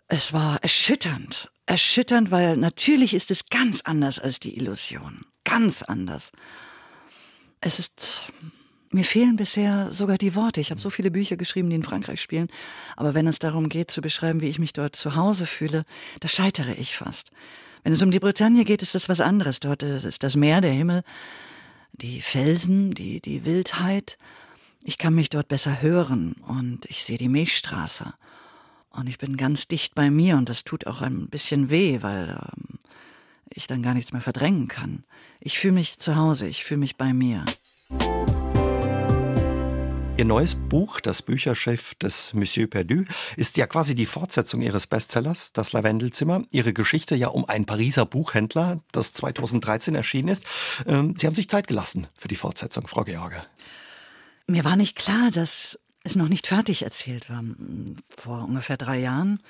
es 0.06 0.32
war 0.32 0.62
erschütternd. 0.62 1.50
Erschütternd, 1.66 2.30
weil 2.30 2.56
natürlich 2.56 3.14
ist 3.14 3.32
es 3.32 3.46
ganz 3.46 3.80
anders 3.80 4.20
als 4.20 4.38
die 4.38 4.56
Illusion. 4.56 5.22
Ganz 5.42 5.82
anders. 5.82 6.30
Es 7.60 7.80
ist, 7.80 8.26
mir 8.92 9.02
fehlen 9.02 9.34
bisher 9.34 9.92
sogar 9.92 10.18
die 10.18 10.36
Worte. 10.36 10.60
Ich 10.60 10.70
habe 10.70 10.80
so 10.80 10.88
viele 10.88 11.10
Bücher 11.10 11.36
geschrieben, 11.36 11.68
die 11.68 11.76
in 11.76 11.82
Frankreich 11.82 12.22
spielen. 12.22 12.48
Aber 12.96 13.14
wenn 13.14 13.26
es 13.26 13.40
darum 13.40 13.68
geht, 13.68 13.90
zu 13.90 14.00
beschreiben, 14.00 14.40
wie 14.40 14.48
ich 14.48 14.60
mich 14.60 14.72
dort 14.72 14.94
zu 14.94 15.16
Hause 15.16 15.46
fühle, 15.46 15.84
da 16.20 16.28
scheitere 16.28 16.74
ich 16.74 16.96
fast. 16.96 17.32
Wenn 17.82 17.92
es 17.92 18.02
um 18.02 18.12
die 18.12 18.20
Bretagne 18.20 18.64
geht, 18.64 18.82
ist 18.82 18.94
das 18.94 19.08
was 19.08 19.20
anderes. 19.20 19.58
Dort 19.58 19.82
ist 19.82 20.22
das 20.22 20.36
Meer, 20.36 20.60
der 20.60 20.72
Himmel, 20.72 21.02
die 21.92 22.20
Felsen, 22.20 22.94
die, 22.94 23.20
die 23.20 23.44
Wildheit. 23.44 24.16
Ich 24.88 24.96
kann 24.96 25.14
mich 25.14 25.28
dort 25.28 25.48
besser 25.48 25.82
hören 25.82 26.32
und 26.46 26.86
ich 26.86 27.04
sehe 27.04 27.18
die 27.18 27.28
Milchstraße. 27.28 28.14
Und 28.88 29.06
ich 29.06 29.18
bin 29.18 29.36
ganz 29.36 29.68
dicht 29.68 29.94
bei 29.94 30.10
mir 30.10 30.38
und 30.38 30.48
das 30.48 30.64
tut 30.64 30.86
auch 30.86 31.02
ein 31.02 31.28
bisschen 31.28 31.68
weh, 31.68 31.98
weil 32.00 32.30
ähm, 32.30 32.78
ich 33.50 33.66
dann 33.66 33.82
gar 33.82 33.92
nichts 33.92 34.14
mehr 34.14 34.22
verdrängen 34.22 34.66
kann. 34.66 35.04
Ich 35.40 35.58
fühle 35.58 35.74
mich 35.74 35.98
zu 35.98 36.16
Hause, 36.16 36.48
ich 36.48 36.64
fühle 36.64 36.80
mich 36.80 36.96
bei 36.96 37.12
mir. 37.12 37.44
Ihr 40.16 40.24
neues 40.24 40.54
Buch, 40.54 41.00
das 41.00 41.20
Bücherchef 41.20 41.94
des 41.96 42.32
Monsieur 42.32 42.66
Perdu, 42.66 43.04
ist 43.36 43.58
ja 43.58 43.66
quasi 43.66 43.94
die 43.94 44.06
Fortsetzung 44.06 44.62
Ihres 44.62 44.86
Bestsellers, 44.86 45.52
Das 45.52 45.74
Lavendelzimmer. 45.74 46.44
Ihre 46.50 46.72
Geschichte 46.72 47.14
ja 47.14 47.28
um 47.28 47.44
einen 47.44 47.66
Pariser 47.66 48.06
Buchhändler, 48.06 48.80
das 48.92 49.12
2013 49.12 49.94
erschienen 49.94 50.28
ist. 50.28 50.46
Ähm, 50.86 51.14
Sie 51.14 51.26
haben 51.26 51.34
sich 51.34 51.50
Zeit 51.50 51.68
gelassen 51.68 52.06
für 52.16 52.28
die 52.28 52.36
Fortsetzung, 52.36 52.86
Frau 52.86 53.04
George. 53.04 53.42
Mir 54.48 54.64
war 54.64 54.76
nicht 54.76 54.96
klar, 54.96 55.30
dass 55.30 55.78
es 56.04 56.16
noch 56.16 56.28
nicht 56.28 56.46
fertig 56.46 56.82
erzählt 56.82 57.28
war. 57.28 57.44
Vor 58.16 58.44
ungefähr 58.44 58.76
drei 58.76 58.98
Jahren, 58.98 59.40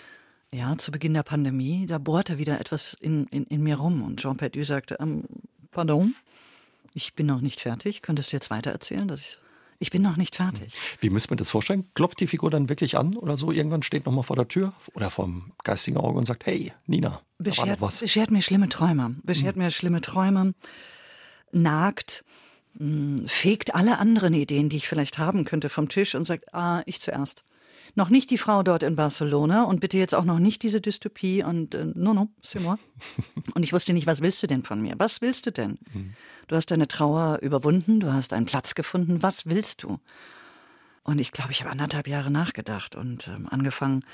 ja, 0.52 0.76
zu 0.76 0.90
Beginn 0.90 1.14
der 1.14 1.22
Pandemie, 1.22 1.86
da 1.86 1.98
bohrte 1.98 2.38
wieder 2.38 2.60
etwas 2.60 2.94
in, 2.94 3.26
in, 3.28 3.44
in 3.44 3.62
mir 3.62 3.76
rum 3.76 4.02
und 4.02 4.20
Jean 4.20 4.36
Perdu 4.36 4.64
sagte, 4.64 4.96
ähm, 4.98 5.24
pardon, 5.70 6.14
ich 6.94 7.14
bin 7.14 7.26
noch 7.26 7.40
nicht 7.40 7.60
fertig, 7.60 8.02
könntest 8.02 8.32
du 8.32 8.36
jetzt 8.36 8.50
weiter 8.50 8.70
erzählen, 8.70 9.06
dass 9.06 9.20
ich 9.20 9.38
ich 9.80 9.90
bin 9.90 10.02
noch 10.02 10.16
nicht 10.16 10.34
fertig. 10.34 10.74
Wie 10.98 11.08
müsste 11.08 11.30
man 11.30 11.38
das 11.38 11.50
vorstellen? 11.50 11.88
Klopft 11.94 12.18
die 12.18 12.26
Figur 12.26 12.50
dann 12.50 12.68
wirklich 12.68 12.96
an 12.98 13.16
oder 13.16 13.36
so? 13.36 13.52
Irgendwann 13.52 13.82
steht 13.82 14.06
noch 14.06 14.12
mal 14.12 14.24
vor 14.24 14.34
der 14.34 14.48
Tür 14.48 14.72
oder 14.94 15.08
vorm 15.08 15.52
geistigen 15.62 15.98
Auge 15.98 16.18
und 16.18 16.26
sagt, 16.26 16.46
hey, 16.46 16.72
Nina, 16.86 17.20
beschert, 17.38 17.78
beschert 18.00 18.32
mir 18.32 18.42
schlimme 18.42 18.68
Träume. 18.68 19.14
Beschert 19.22 19.54
hm. 19.54 19.62
mir 19.62 19.70
schlimme 19.70 20.00
Träume. 20.00 20.54
Nagt 21.52 22.24
hm, 22.78 23.26
fegt 23.26 23.74
alle 23.74 23.98
anderen 23.98 24.34
Ideen, 24.34 24.68
die 24.68 24.76
ich 24.76 24.88
vielleicht 24.88 25.18
haben 25.18 25.44
könnte, 25.44 25.68
vom 25.68 25.88
Tisch 25.88 26.14
und 26.14 26.26
sagt, 26.26 26.54
ah, 26.54 26.82
ich 26.86 27.00
zuerst. 27.00 27.42
Noch 27.94 28.10
nicht 28.10 28.30
die 28.30 28.38
Frau 28.38 28.62
dort 28.62 28.82
in 28.82 28.96
Barcelona 28.96 29.64
und 29.64 29.80
bitte 29.80 29.98
jetzt 29.98 30.14
auch 30.14 30.24
noch 30.24 30.38
nicht 30.38 30.62
diese 30.62 30.80
Dystopie 30.80 31.42
und 31.42 31.74
äh, 31.74 31.86
no, 31.94 32.12
no, 32.12 32.28
c'est 32.44 32.60
moi. 32.60 32.76
und 33.54 33.62
ich 33.62 33.72
wusste 33.72 33.92
nicht, 33.92 34.06
was 34.06 34.20
willst 34.20 34.42
du 34.42 34.46
denn 34.46 34.62
von 34.62 34.80
mir? 34.80 34.94
Was 34.98 35.20
willst 35.20 35.46
du 35.46 35.52
denn? 35.52 35.78
Mhm. 35.92 36.14
Du 36.46 36.56
hast 36.56 36.70
deine 36.70 36.88
Trauer 36.88 37.38
überwunden, 37.42 38.00
du 38.00 38.12
hast 38.12 38.32
einen 38.32 38.46
Platz 38.46 38.74
gefunden, 38.74 39.22
was 39.22 39.46
willst 39.46 39.82
du? 39.82 39.98
Und 41.02 41.18
ich 41.18 41.32
glaube, 41.32 41.52
ich 41.52 41.60
habe 41.60 41.70
anderthalb 41.70 42.06
Jahre 42.06 42.30
nachgedacht 42.30 42.94
und 42.94 43.28
ähm, 43.28 43.48
angefangen, 43.50 44.04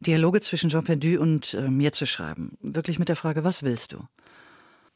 Dialoge 0.00 0.40
zwischen 0.40 0.70
Jean 0.70 0.84
Perdu 0.84 1.20
und 1.20 1.54
äh, 1.54 1.68
mir 1.68 1.92
zu 1.92 2.06
schreiben. 2.06 2.58
Wirklich 2.60 2.98
mit 2.98 3.08
der 3.08 3.16
Frage, 3.16 3.44
was 3.44 3.62
willst 3.62 3.92
du? 3.92 4.04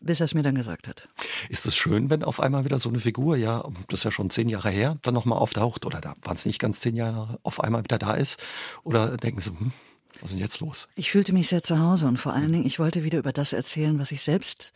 Bis 0.00 0.20
er 0.20 0.24
es 0.24 0.34
mir 0.34 0.42
dann 0.42 0.54
gesagt 0.54 0.88
hat. 0.88 1.08
Ist 1.48 1.66
es 1.66 1.76
schön, 1.76 2.10
wenn 2.10 2.22
auf 2.22 2.40
einmal 2.40 2.64
wieder 2.64 2.78
so 2.78 2.88
eine 2.88 2.98
Figur, 2.98 3.36
ja, 3.36 3.64
das 3.88 4.00
ist 4.00 4.04
ja 4.04 4.10
schon 4.10 4.30
zehn 4.30 4.48
Jahre 4.48 4.70
her, 4.70 4.98
dann 5.02 5.14
nochmal 5.14 5.38
auftaucht 5.38 5.86
oder 5.86 6.00
da 6.00 6.14
waren 6.22 6.36
es 6.36 6.46
nicht 6.46 6.58
ganz 6.58 6.80
zehn 6.80 6.96
Jahre, 6.96 7.38
auf 7.42 7.62
einmal 7.62 7.84
wieder 7.84 7.98
da 7.98 8.14
ist? 8.14 8.40
Oder 8.84 9.16
denken 9.16 9.40
Sie, 9.40 9.50
hm, 9.50 9.72
was 10.20 10.30
ist 10.30 10.32
denn 10.32 10.40
jetzt 10.40 10.60
los? 10.60 10.88
Ich 10.94 11.10
fühlte 11.10 11.32
mich 11.32 11.48
sehr 11.48 11.62
zu 11.62 11.78
Hause 11.78 12.06
und 12.06 12.18
vor 12.18 12.32
allen 12.32 12.52
Dingen, 12.52 12.66
ich 12.66 12.78
wollte 12.78 13.04
wieder 13.04 13.18
über 13.18 13.32
das 13.32 13.52
erzählen, 13.52 13.98
was 13.98 14.12
ich 14.12 14.22
selbst 14.22 14.72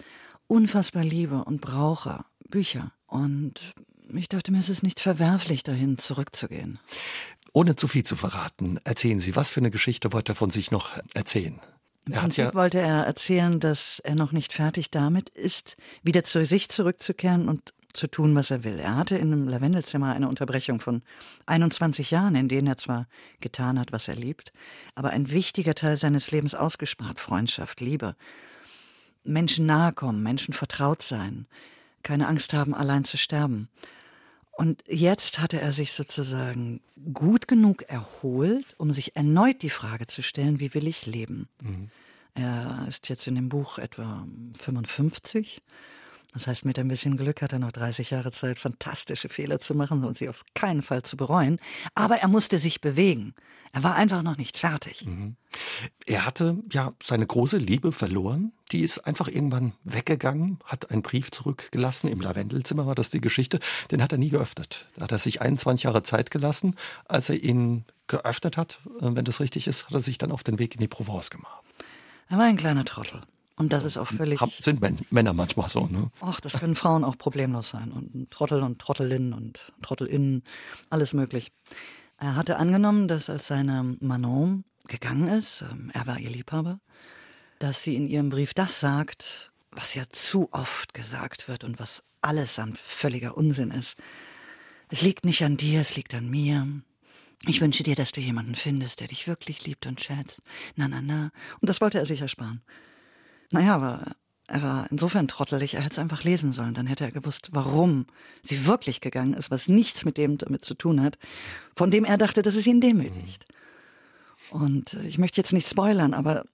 unfassbar 0.47 1.05
liebe 1.05 1.45
und 1.45 1.61
brauche. 1.61 2.25
Bücher. 2.49 2.93
Und 3.07 3.55
ich 4.15 4.29
dachte 4.29 4.53
mir, 4.53 4.59
es 4.59 4.69
ist 4.69 4.83
nicht 4.83 5.01
verwerflich, 5.01 5.63
dahin 5.63 5.99
zurückzugehen. 5.99 6.79
Ohne 7.53 7.77
zu 7.77 7.89
viel 7.89 8.05
zu 8.05 8.17
verraten, 8.17 8.79
erzählen 8.85 9.21
Sie, 9.21 9.37
was 9.37 9.51
für 9.51 9.61
eine 9.61 9.71
Geschichte 9.71 10.13
wollte 10.13 10.33
er 10.33 10.37
von 10.37 10.51
sich 10.51 10.71
noch 10.71 10.91
erzählen? 11.15 11.61
Im 12.07 12.15
Prinzip 12.15 12.47
ja 12.47 12.55
wollte 12.55 12.81
er 12.81 13.05
erzählen, 13.05 13.61
dass 13.61 14.01
er 14.01 14.15
noch 14.15 14.33
nicht 14.33 14.53
fertig 14.53 14.91
damit 14.91 15.29
ist, 15.31 15.77
wieder 16.03 16.25
zu 16.25 16.45
sich 16.45 16.69
zurückzukehren 16.69 17.49
und 17.49 17.73
zu 17.93 18.07
tun, 18.07 18.35
was 18.35 18.51
er 18.51 18.65
will. 18.65 18.79
Er 18.79 18.97
hatte 18.97 19.17
in 19.17 19.33
einem 19.33 19.49
Lavendelzimmer 19.49 20.13
eine 20.15 20.29
Unterbrechung 20.29 20.81
von 20.81 21.03
21 21.47 22.11
Jahren, 22.11 22.35
in 22.35 22.49
denen 22.49 22.67
er 22.67 22.79
zwar 22.79 23.07
getan 23.41 23.79
hat, 23.79 23.93
was 23.93 24.09
er 24.09 24.17
liebt, 24.17 24.53
aber 24.95 25.11
ein 25.11 25.31
wichtiger 25.31 25.75
Teil 25.75 25.97
seines 25.97 26.31
Lebens 26.31 26.55
ausgespart. 26.55 27.21
Freundschaft, 27.21 27.81
Liebe. 27.81 28.17
Menschen 29.25 29.67
nahe 29.67 29.93
kommen, 29.93 30.23
Menschen 30.23 30.55
vertraut 30.55 31.03
sein, 31.03 31.47
keine 32.03 32.27
Angst 32.27 32.55
haben, 32.55 32.75
allein 32.75 33.05
zu 33.05 33.17
sterben. 33.17 33.69
Und 34.53 34.83
jetzt 34.87 35.41
hatte 35.41 35.61
er 35.61 35.73
sich 35.73 35.93
sozusagen 35.93 36.81
gut 37.15 37.49
genug 37.49 37.83
erholt, 37.89 38.67
um 38.77 38.93
sich 38.93 39.17
erneut 39.17 39.63
die 39.63 39.71
Frage 39.71 40.07
zu 40.07 40.23
stellen, 40.23 40.61
wie 40.61 40.75
will 40.75 40.87
ich 40.87 41.07
leben? 41.07 41.49
Mhm. 41.63 41.91
Er 42.35 42.85
ist 42.89 43.09
jetzt 43.09 43.27
in 43.27 43.35
dem 43.35 43.49
Buch 43.49 43.79
etwa 43.79 44.27
55 44.57 45.63
Das 46.33 46.47
heißt, 46.47 46.65
mit 46.65 46.79
ein 46.79 46.89
bisschen 46.89 47.17
Glück 47.17 47.43
hat 47.43 47.53
er 47.53 47.59
noch 47.59 47.73
30 47.73 48.11
Jahre 48.11 48.33
Zeit, 48.33 48.59
fantastische 48.59 49.29
Fehler 49.29 49.59
zu 49.59 49.75
machen 49.75 50.05
und 50.05 50.17
sie 50.17 50.29
auf 50.29 50.45
keinen 50.55 50.83
Fall 50.83 51.03
zu 51.03 51.17
bereuen. 51.17 51.59
Aber 51.95 52.17
er 52.17 52.29
musste 52.29 52.59
sich 52.59 52.81
bewegen. 52.81 53.35
Er 53.73 53.83
war 53.83 53.95
einfach 53.95 54.23
noch 54.23 54.37
nicht 54.37 54.59
fertig. 54.59 55.07
Mhm. 55.07 55.37
Er 56.07 56.27
hatte 56.27 56.59
ja 56.71 56.93
seine 57.03 57.27
große 57.27 57.59
Liebe 57.59 57.93
verloren. 57.93 58.53
Die 58.71 58.81
ist 58.81 59.01
einfach 59.01 59.29
irgendwann 59.29 59.73
weggegangen, 59.85 60.59
hat 60.65 60.91
einen 60.91 61.03
Brief 61.03 61.31
zurückgelassen. 61.31 62.09
Im 62.09 62.21
Lavendelzimmer 62.21 62.87
war 62.87 62.95
das 62.95 63.11
die 63.11 63.21
Geschichte. 63.21 63.61
Den 63.91 64.03
hat 64.03 64.13
er 64.13 64.19
nie 64.19 64.31
geöffnet. 64.31 64.89
Da 64.97 65.05
hat 65.05 65.13
er 65.13 65.19
sich 65.19 65.43
21 65.43 65.85
Jahre 65.85 66.03
Zeit 66.03 66.31
gelassen. 66.31 66.77
Als 67.07 67.29
er 67.29 67.43
ihn 67.43 67.85
geöffnet 68.07 68.57
hat, 68.57 68.81
äh, 69.01 69.15
wenn 69.15 69.25
das 69.25 69.41
richtig 69.41 69.67
ist, 69.67 69.87
hat 69.87 69.95
er 69.95 70.01
sich 70.01 70.19
dann 70.19 70.33
auf 70.33 70.43
den 70.43 70.59
Weg 70.59 70.75
in 70.75 70.81
die 70.81 70.89
Provence 70.89 71.31
gemacht. 71.31 71.63
Er 72.29 72.39
war 72.39 72.45
ein 72.45 72.57
kleiner 72.57 72.85
Trottel. 72.85 73.23
Und 73.57 73.73
das 73.73 73.85
ist 73.85 73.97
auch 73.99 74.07
völlig. 74.07 74.41
Sind 74.61 74.81
Männer 75.13 75.33
manchmal 75.33 75.69
so, 75.69 75.87
ne? 75.87 76.11
Ach, 76.21 76.41
das 76.41 76.55
können 76.55 76.75
Frauen 76.75 77.05
auch 77.05 77.19
problemlos 77.19 77.69
sein. 77.71 77.93
Und 77.93 78.31
Trottel 78.31 78.63
und 78.63 78.79
Trottelinnen 78.79 79.33
und 79.35 79.73
Trottelinnen, 79.83 80.43
alles 80.91 81.13
möglich. 81.13 81.53
Er 82.19 82.37
hatte 82.37 82.57
angenommen, 82.57 83.09
dass 83.09 83.29
als 83.29 83.49
seine 83.49 83.97
Manon 84.01 84.65
gegangen 84.89 85.29
ist, 85.29 85.63
ähm, 85.63 85.91
er 85.93 86.07
war 86.07 86.19
ihr 86.19 86.31
Liebhaber, 86.31 86.81
dass 87.59 87.83
sie 87.83 87.97
in 87.97 88.09
ihrem 88.09 88.31
Brief 88.31 88.55
das 88.55 88.81
sagt, 88.81 89.53
was 89.71 89.95
ja 89.95 90.05
zu 90.09 90.49
oft 90.53 90.95
gesagt 90.95 91.49
wird 91.49 91.65
und 91.65 91.79
was 91.79 92.03
allesamt 92.21 92.79
völliger 92.79 93.37
Unsinn 93.37 93.71
ist. 93.71 93.97
Es 94.89 95.03
liegt 95.03 95.25
nicht 95.25 95.43
an 95.45 95.57
dir, 95.57 95.81
es 95.81 95.97
liegt 95.97 96.15
an 96.15 96.29
mir. 96.29 96.67
Ich 97.47 97.61
wünsche 97.61 97.83
dir, 97.83 97.97
dass 97.97 98.13
du 98.13 98.21
jemanden 98.21 98.55
findest, 98.55 99.01
der 99.01 99.09
dich 99.09 99.27
wirklich 99.27 99.67
liebt 99.67 99.87
und 99.87 100.01
schätzt. 100.01 100.43
Na, 100.77 100.87
na, 100.87 101.01
na. 101.03 101.31
Und 101.61 101.69
das 101.69 101.81
wollte 101.81 101.99
er 101.99 102.07
sich 102.07 102.21
ersparen. 102.21 102.63
Naja, 103.53 103.75
aber 103.75 104.03
er 104.49 104.63
war 104.63 104.87
insofern 104.91 105.29
trottelig, 105.29 105.75
er 105.75 105.81
hätte 105.83 105.93
es 105.93 105.99
einfach 105.99 106.25
lesen 106.25 106.53
sollen. 106.53 106.75
Dann 106.75 106.87
hätte 106.87 107.05
er 107.05 107.13
gewusst, 107.13 107.51
warum 107.53 108.07
sie 108.43 108.67
wirklich 108.67 109.01
gegangen 109.01 109.35
ist, 109.35 109.51
was 109.51 109.69
nichts 109.69 110.05
mit 110.05 110.17
dem 110.17 110.39
damit 110.39 110.65
zu 110.65 110.75
tun 110.75 111.01
hat, 111.01 111.19
von 111.75 111.91
dem 111.91 112.05
er 112.05 112.19
dachte, 112.19 112.43
dass 112.43 112.55
es 112.55 112.67
ihn 112.67 112.81
demütigt. 112.81 113.47
Und 114.51 114.95
äh, 114.95 115.07
ich 115.07 115.19
möchte 115.19 115.41
jetzt 115.41 115.53
nicht 115.53 115.69
spoilern, 115.69 116.15
aber 116.15 116.45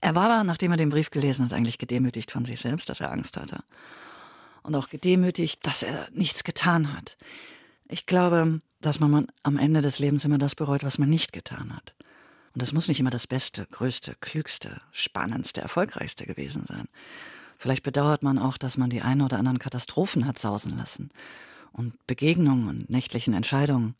er 0.00 0.14
war, 0.14 0.44
nachdem 0.44 0.72
er 0.72 0.76
den 0.76 0.90
Brief 0.90 1.10
gelesen 1.10 1.44
hat, 1.44 1.52
eigentlich 1.52 1.78
gedemütigt 1.78 2.30
von 2.30 2.44
sich 2.44 2.60
selbst, 2.60 2.88
dass 2.88 3.00
er 3.00 3.12
Angst 3.12 3.36
hatte. 3.36 3.62
Und 4.62 4.74
auch 4.74 4.88
gedemütigt, 4.88 5.66
dass 5.66 5.82
er 5.82 6.08
nichts 6.12 6.44
getan 6.44 6.94
hat. 6.94 7.16
Ich 7.88 8.06
glaube, 8.06 8.60
dass 8.80 9.00
man 9.00 9.26
am 9.42 9.56
Ende 9.58 9.82
des 9.82 9.98
Lebens 9.98 10.24
immer 10.24 10.38
das 10.38 10.54
bereut, 10.54 10.84
was 10.84 10.98
man 10.98 11.08
nicht 11.08 11.32
getan 11.32 11.74
hat. 11.74 11.94
Und 12.54 12.62
es 12.62 12.72
muss 12.72 12.88
nicht 12.88 13.00
immer 13.00 13.10
das 13.10 13.26
Beste, 13.26 13.66
Größte, 13.70 14.14
Klügste, 14.20 14.80
Spannendste, 14.90 15.60
Erfolgreichste 15.60 16.26
gewesen 16.26 16.64
sein. 16.66 16.88
Vielleicht 17.58 17.82
bedauert 17.82 18.22
man 18.22 18.38
auch, 18.38 18.58
dass 18.58 18.76
man 18.76 18.90
die 18.90 19.02
ein 19.02 19.22
oder 19.22 19.38
anderen 19.38 19.58
Katastrophen 19.58 20.26
hat 20.26 20.38
sausen 20.38 20.76
lassen 20.76 21.10
und 21.72 22.06
Begegnungen 22.06 22.68
und 22.68 22.90
nächtlichen 22.90 23.34
Entscheidungen. 23.34 23.94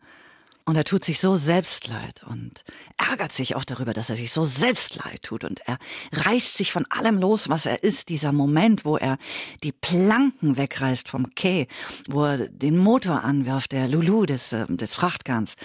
Und 0.65 0.77
er 0.77 0.85
tut 0.85 1.05
sich 1.05 1.19
so 1.19 1.37
selbst 1.37 1.89
leid 1.89 2.23
und 2.29 2.63
ärgert 2.97 3.33
sich 3.33 3.57
auch 3.57 3.65
darüber, 3.65 3.93
dass 3.93 4.11
er 4.11 4.17
sich 4.17 4.31
so 4.31 4.45
selbst 4.45 4.97
leid 5.05 5.23
tut. 5.23 5.43
Und 5.43 5.61
er 5.67 5.79
reißt 6.13 6.55
sich 6.55 6.71
von 6.71 6.87
allem 6.89 7.19
los, 7.19 7.49
was 7.49 7.67
er 7.67 7.83
ist. 7.83 8.11
Dieser 8.11 8.31
Moment, 8.31 8.85
wo 8.85 8.97
er 8.97 9.19
die 9.65 9.73
Planken 9.73 10.57
wegreißt 10.57 11.09
vom 11.09 11.35
Quai, 11.35 11.67
wo 12.09 12.25
er 12.25 12.49
den 12.49 12.79
Motor 12.79 13.25
anwirft, 13.25 13.73
der 13.73 13.89
Lulu 13.89 14.25
des, 14.25 14.53
äh, 14.53 14.67
des 14.69 14.95
Frachtgarns, 14.95 15.57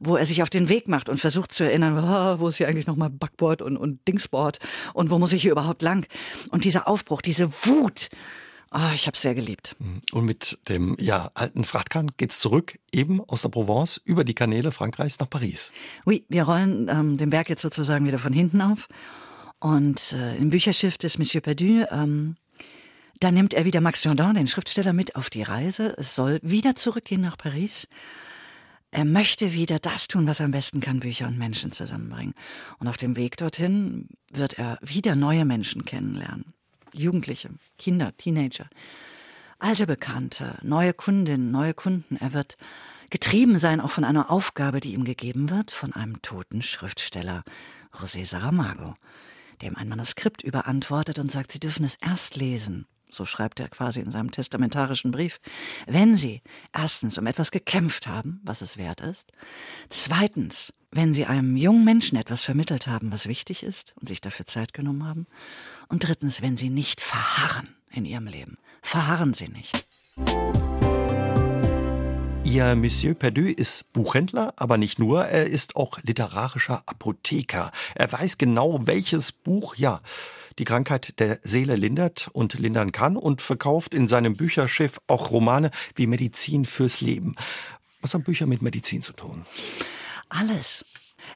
wo 0.00 0.16
er 0.16 0.26
sich 0.26 0.42
auf 0.42 0.50
den 0.50 0.68
Weg 0.68 0.88
macht 0.88 1.08
und 1.08 1.20
versucht 1.20 1.52
zu 1.52 1.62
erinnern, 1.62 1.96
oh, 1.98 2.40
wo 2.40 2.48
ist 2.48 2.56
hier 2.56 2.66
eigentlich 2.66 2.88
nochmal 2.88 3.10
Backboard 3.10 3.62
und, 3.62 3.76
und 3.76 4.06
Dingsboard 4.08 4.58
und 4.94 5.10
wo 5.10 5.18
muss 5.18 5.32
ich 5.32 5.42
hier 5.42 5.52
überhaupt 5.52 5.82
lang? 5.82 6.06
Und 6.50 6.64
dieser 6.64 6.88
Aufbruch, 6.88 7.22
diese 7.22 7.52
Wut, 7.66 8.08
Ah, 8.72 8.92
ich 8.94 9.08
habe 9.08 9.18
sehr 9.18 9.34
geliebt. 9.34 9.74
Mhm. 9.80 10.00
Und 10.12 10.24
mit 10.24 10.58
dem 10.68 10.96
ja, 11.00 11.28
alten 11.34 11.64
Frachtkahn 11.64 12.12
geht's 12.16 12.38
zurück, 12.38 12.78
eben 12.92 13.20
aus 13.20 13.42
der 13.42 13.48
Provence, 13.48 14.00
über 14.04 14.22
die 14.22 14.34
Kanäle 14.34 14.70
Frankreichs 14.70 15.18
nach 15.18 15.28
Paris. 15.28 15.72
Oui, 16.06 16.24
wir 16.28 16.44
rollen 16.44 16.88
ähm, 16.88 17.16
den 17.16 17.30
Berg 17.30 17.48
jetzt 17.48 17.62
sozusagen 17.62 18.06
wieder 18.06 18.20
von 18.20 18.32
hinten 18.32 18.62
auf. 18.62 18.86
Und 19.58 20.12
äh, 20.12 20.36
im 20.36 20.50
Bücherschiff 20.50 20.98
des 20.98 21.18
Monsieur 21.18 21.42
Perdu, 21.42 21.84
ähm, 21.90 22.36
da 23.18 23.32
nimmt 23.32 23.54
er 23.54 23.64
wieder 23.64 23.80
Max 23.80 24.04
Jourdan, 24.04 24.36
den 24.36 24.46
Schriftsteller, 24.46 24.92
mit 24.92 25.16
auf 25.16 25.30
die 25.30 25.42
Reise. 25.42 25.94
Es 25.98 26.14
soll 26.14 26.38
wieder 26.42 26.76
zurückgehen 26.76 27.20
nach 27.20 27.36
Paris. 27.36 27.88
Er 28.92 29.04
möchte 29.04 29.52
wieder 29.52 29.80
das 29.80 30.06
tun, 30.06 30.26
was 30.28 30.40
er 30.40 30.46
am 30.46 30.52
besten 30.52 30.80
kann, 30.80 31.00
Bücher 31.00 31.26
und 31.26 31.38
Menschen 31.38 31.72
zusammenbringen. 31.72 32.34
Und 32.78 32.86
auf 32.86 32.96
dem 32.96 33.16
Weg 33.16 33.36
dorthin 33.36 34.08
wird 34.32 34.58
er 34.58 34.78
wieder 34.80 35.16
neue 35.16 35.44
Menschen 35.44 35.84
kennenlernen. 35.84 36.54
Jugendliche, 36.94 37.50
Kinder, 37.78 38.16
Teenager, 38.16 38.68
alte 39.58 39.86
Bekannte, 39.86 40.58
neue 40.62 40.94
Kundinnen, 40.94 41.50
neue 41.50 41.74
Kunden. 41.74 42.16
Er 42.16 42.32
wird 42.32 42.56
getrieben 43.10 43.58
sein 43.58 43.80
auch 43.80 43.90
von 43.90 44.04
einer 44.04 44.30
Aufgabe, 44.30 44.80
die 44.80 44.94
ihm 44.94 45.04
gegeben 45.04 45.50
wird 45.50 45.70
von 45.70 45.92
einem 45.92 46.22
toten 46.22 46.62
Schriftsteller, 46.62 47.44
José 47.92 48.24
Saramago, 48.24 48.94
der 49.60 49.70
ihm 49.70 49.76
ein 49.76 49.88
Manuskript 49.88 50.42
überantwortet 50.42 51.18
und 51.18 51.30
sagt, 51.30 51.52
Sie 51.52 51.60
dürfen 51.60 51.84
es 51.84 51.96
erst 51.96 52.36
lesen, 52.36 52.86
so 53.10 53.24
schreibt 53.24 53.60
er 53.60 53.68
quasi 53.68 54.00
in 54.00 54.10
seinem 54.10 54.30
testamentarischen 54.30 55.10
Brief, 55.10 55.40
wenn 55.86 56.16
Sie 56.16 56.42
erstens 56.72 57.18
um 57.18 57.26
etwas 57.26 57.50
gekämpft 57.50 58.06
haben, 58.06 58.40
was 58.44 58.62
es 58.62 58.76
wert 58.76 59.00
ist, 59.00 59.32
zweitens, 59.88 60.72
wenn 60.92 61.14
Sie 61.14 61.26
einem 61.26 61.56
jungen 61.56 61.84
Menschen 61.84 62.16
etwas 62.16 62.42
vermittelt 62.42 62.86
haben, 62.86 63.12
was 63.12 63.26
wichtig 63.26 63.62
ist 63.62 63.94
und 64.00 64.08
sich 64.08 64.20
dafür 64.20 64.46
Zeit 64.46 64.72
genommen 64.72 65.04
haben, 65.04 65.26
und 65.90 66.06
drittens, 66.06 66.40
wenn 66.40 66.56
Sie 66.56 66.70
nicht 66.70 67.00
verharren 67.00 67.68
in 67.92 68.04
Ihrem 68.04 68.26
Leben. 68.26 68.56
Verharren 68.80 69.34
Sie 69.34 69.48
nicht. 69.48 69.84
Ihr 72.44 72.74
Monsieur 72.74 73.14
Perdu 73.14 73.42
ist 73.42 73.92
Buchhändler, 73.92 74.54
aber 74.56 74.78
nicht 74.78 74.98
nur, 74.98 75.24
er 75.24 75.46
ist 75.46 75.76
auch 75.76 76.02
literarischer 76.02 76.82
Apotheker. 76.86 77.70
Er 77.94 78.10
weiß 78.10 78.38
genau, 78.38 78.86
welches 78.86 79.30
Buch, 79.30 79.76
ja, 79.76 80.00
die 80.58 80.64
Krankheit 80.64 81.20
der 81.20 81.38
Seele 81.42 81.76
lindert 81.76 82.28
und 82.32 82.54
lindern 82.54 82.92
kann 82.92 83.16
und 83.16 83.40
verkauft 83.40 83.94
in 83.94 84.08
seinem 84.08 84.36
Bücherschiff 84.36 85.00
auch 85.06 85.30
Romane 85.30 85.70
wie 85.94 86.06
Medizin 86.06 86.64
fürs 86.64 87.00
Leben. 87.00 87.36
Was 88.00 88.14
haben 88.14 88.24
Bücher 88.24 88.46
mit 88.46 88.62
Medizin 88.62 89.02
zu 89.02 89.12
tun? 89.12 89.44
Alles. 90.28 90.84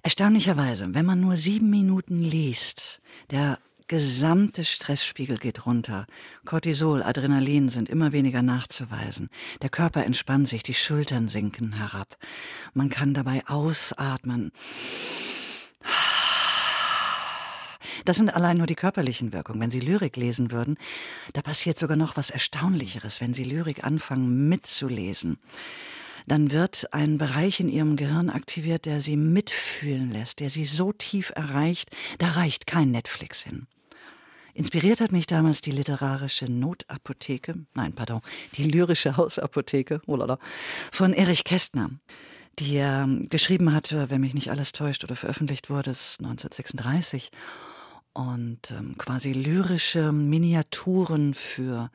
Erstaunlicherweise, 0.02 0.94
wenn 0.94 1.06
man 1.06 1.20
nur 1.20 1.36
sieben 1.36 1.70
Minuten 1.70 2.18
liest, 2.18 3.00
der 3.30 3.58
gesamte 3.88 4.64
Stressspiegel 4.64 5.36
geht 5.36 5.66
runter. 5.66 6.06
Cortisol, 6.44 7.02
Adrenalin 7.02 7.68
sind 7.68 7.88
immer 7.88 8.12
weniger 8.12 8.42
nachzuweisen. 8.42 9.28
Der 9.62 9.68
Körper 9.68 10.04
entspannt 10.04 10.48
sich, 10.48 10.62
die 10.62 10.74
Schultern 10.74 11.28
sinken 11.28 11.72
herab. 11.72 12.16
Man 12.72 12.88
kann 12.88 13.14
dabei 13.14 13.42
ausatmen. 13.46 14.52
Das 18.04 18.16
sind 18.16 18.30
allein 18.30 18.58
nur 18.58 18.66
die 18.66 18.74
körperlichen 18.74 19.32
Wirkungen. 19.32 19.60
Wenn 19.60 19.70
Sie 19.70 19.80
Lyrik 19.80 20.16
lesen 20.16 20.50
würden, 20.50 20.76
da 21.32 21.40
passiert 21.42 21.78
sogar 21.78 21.96
noch 21.96 22.16
was 22.16 22.30
Erstaunlicheres. 22.30 23.20
Wenn 23.20 23.32
Sie 23.34 23.44
Lyrik 23.44 23.84
anfangen 23.84 24.48
mitzulesen, 24.48 25.38
dann 26.26 26.50
wird 26.50 26.92
ein 26.92 27.18
Bereich 27.18 27.60
in 27.60 27.68
Ihrem 27.68 27.96
Gehirn 27.96 28.30
aktiviert, 28.30 28.86
der 28.86 29.00
Sie 29.00 29.16
mitfühlen 29.16 30.10
lässt, 30.10 30.40
der 30.40 30.50
Sie 30.50 30.64
so 30.64 30.92
tief 30.92 31.32
erreicht, 31.34 31.90
da 32.18 32.30
reicht 32.30 32.66
kein 32.66 32.90
Netflix 32.90 33.42
hin. 33.42 33.66
Inspiriert 34.54 35.00
hat 35.00 35.10
mich 35.10 35.26
damals 35.26 35.60
die 35.60 35.72
literarische 35.72 36.44
Notapotheke, 36.44 37.54
nein, 37.74 37.92
pardon, 37.92 38.20
die 38.56 38.64
lyrische 38.64 39.16
Hausapotheke, 39.16 40.00
oh 40.06 40.36
von 40.92 41.12
Erich 41.12 41.44
Kästner 41.44 41.90
die 42.58 42.76
er 42.76 43.08
geschrieben 43.28 43.72
hatte, 43.72 44.10
wenn 44.10 44.20
mich 44.20 44.34
nicht 44.34 44.50
alles 44.50 44.72
täuscht 44.72 45.04
oder 45.04 45.16
veröffentlicht 45.16 45.70
wurde, 45.70 45.90
ist 45.90 46.20
1936 46.20 47.30
und 48.14 48.70
ähm, 48.70 48.96
quasi 48.96 49.32
lyrische 49.32 50.12
Miniaturen 50.12 51.34
für 51.34 51.90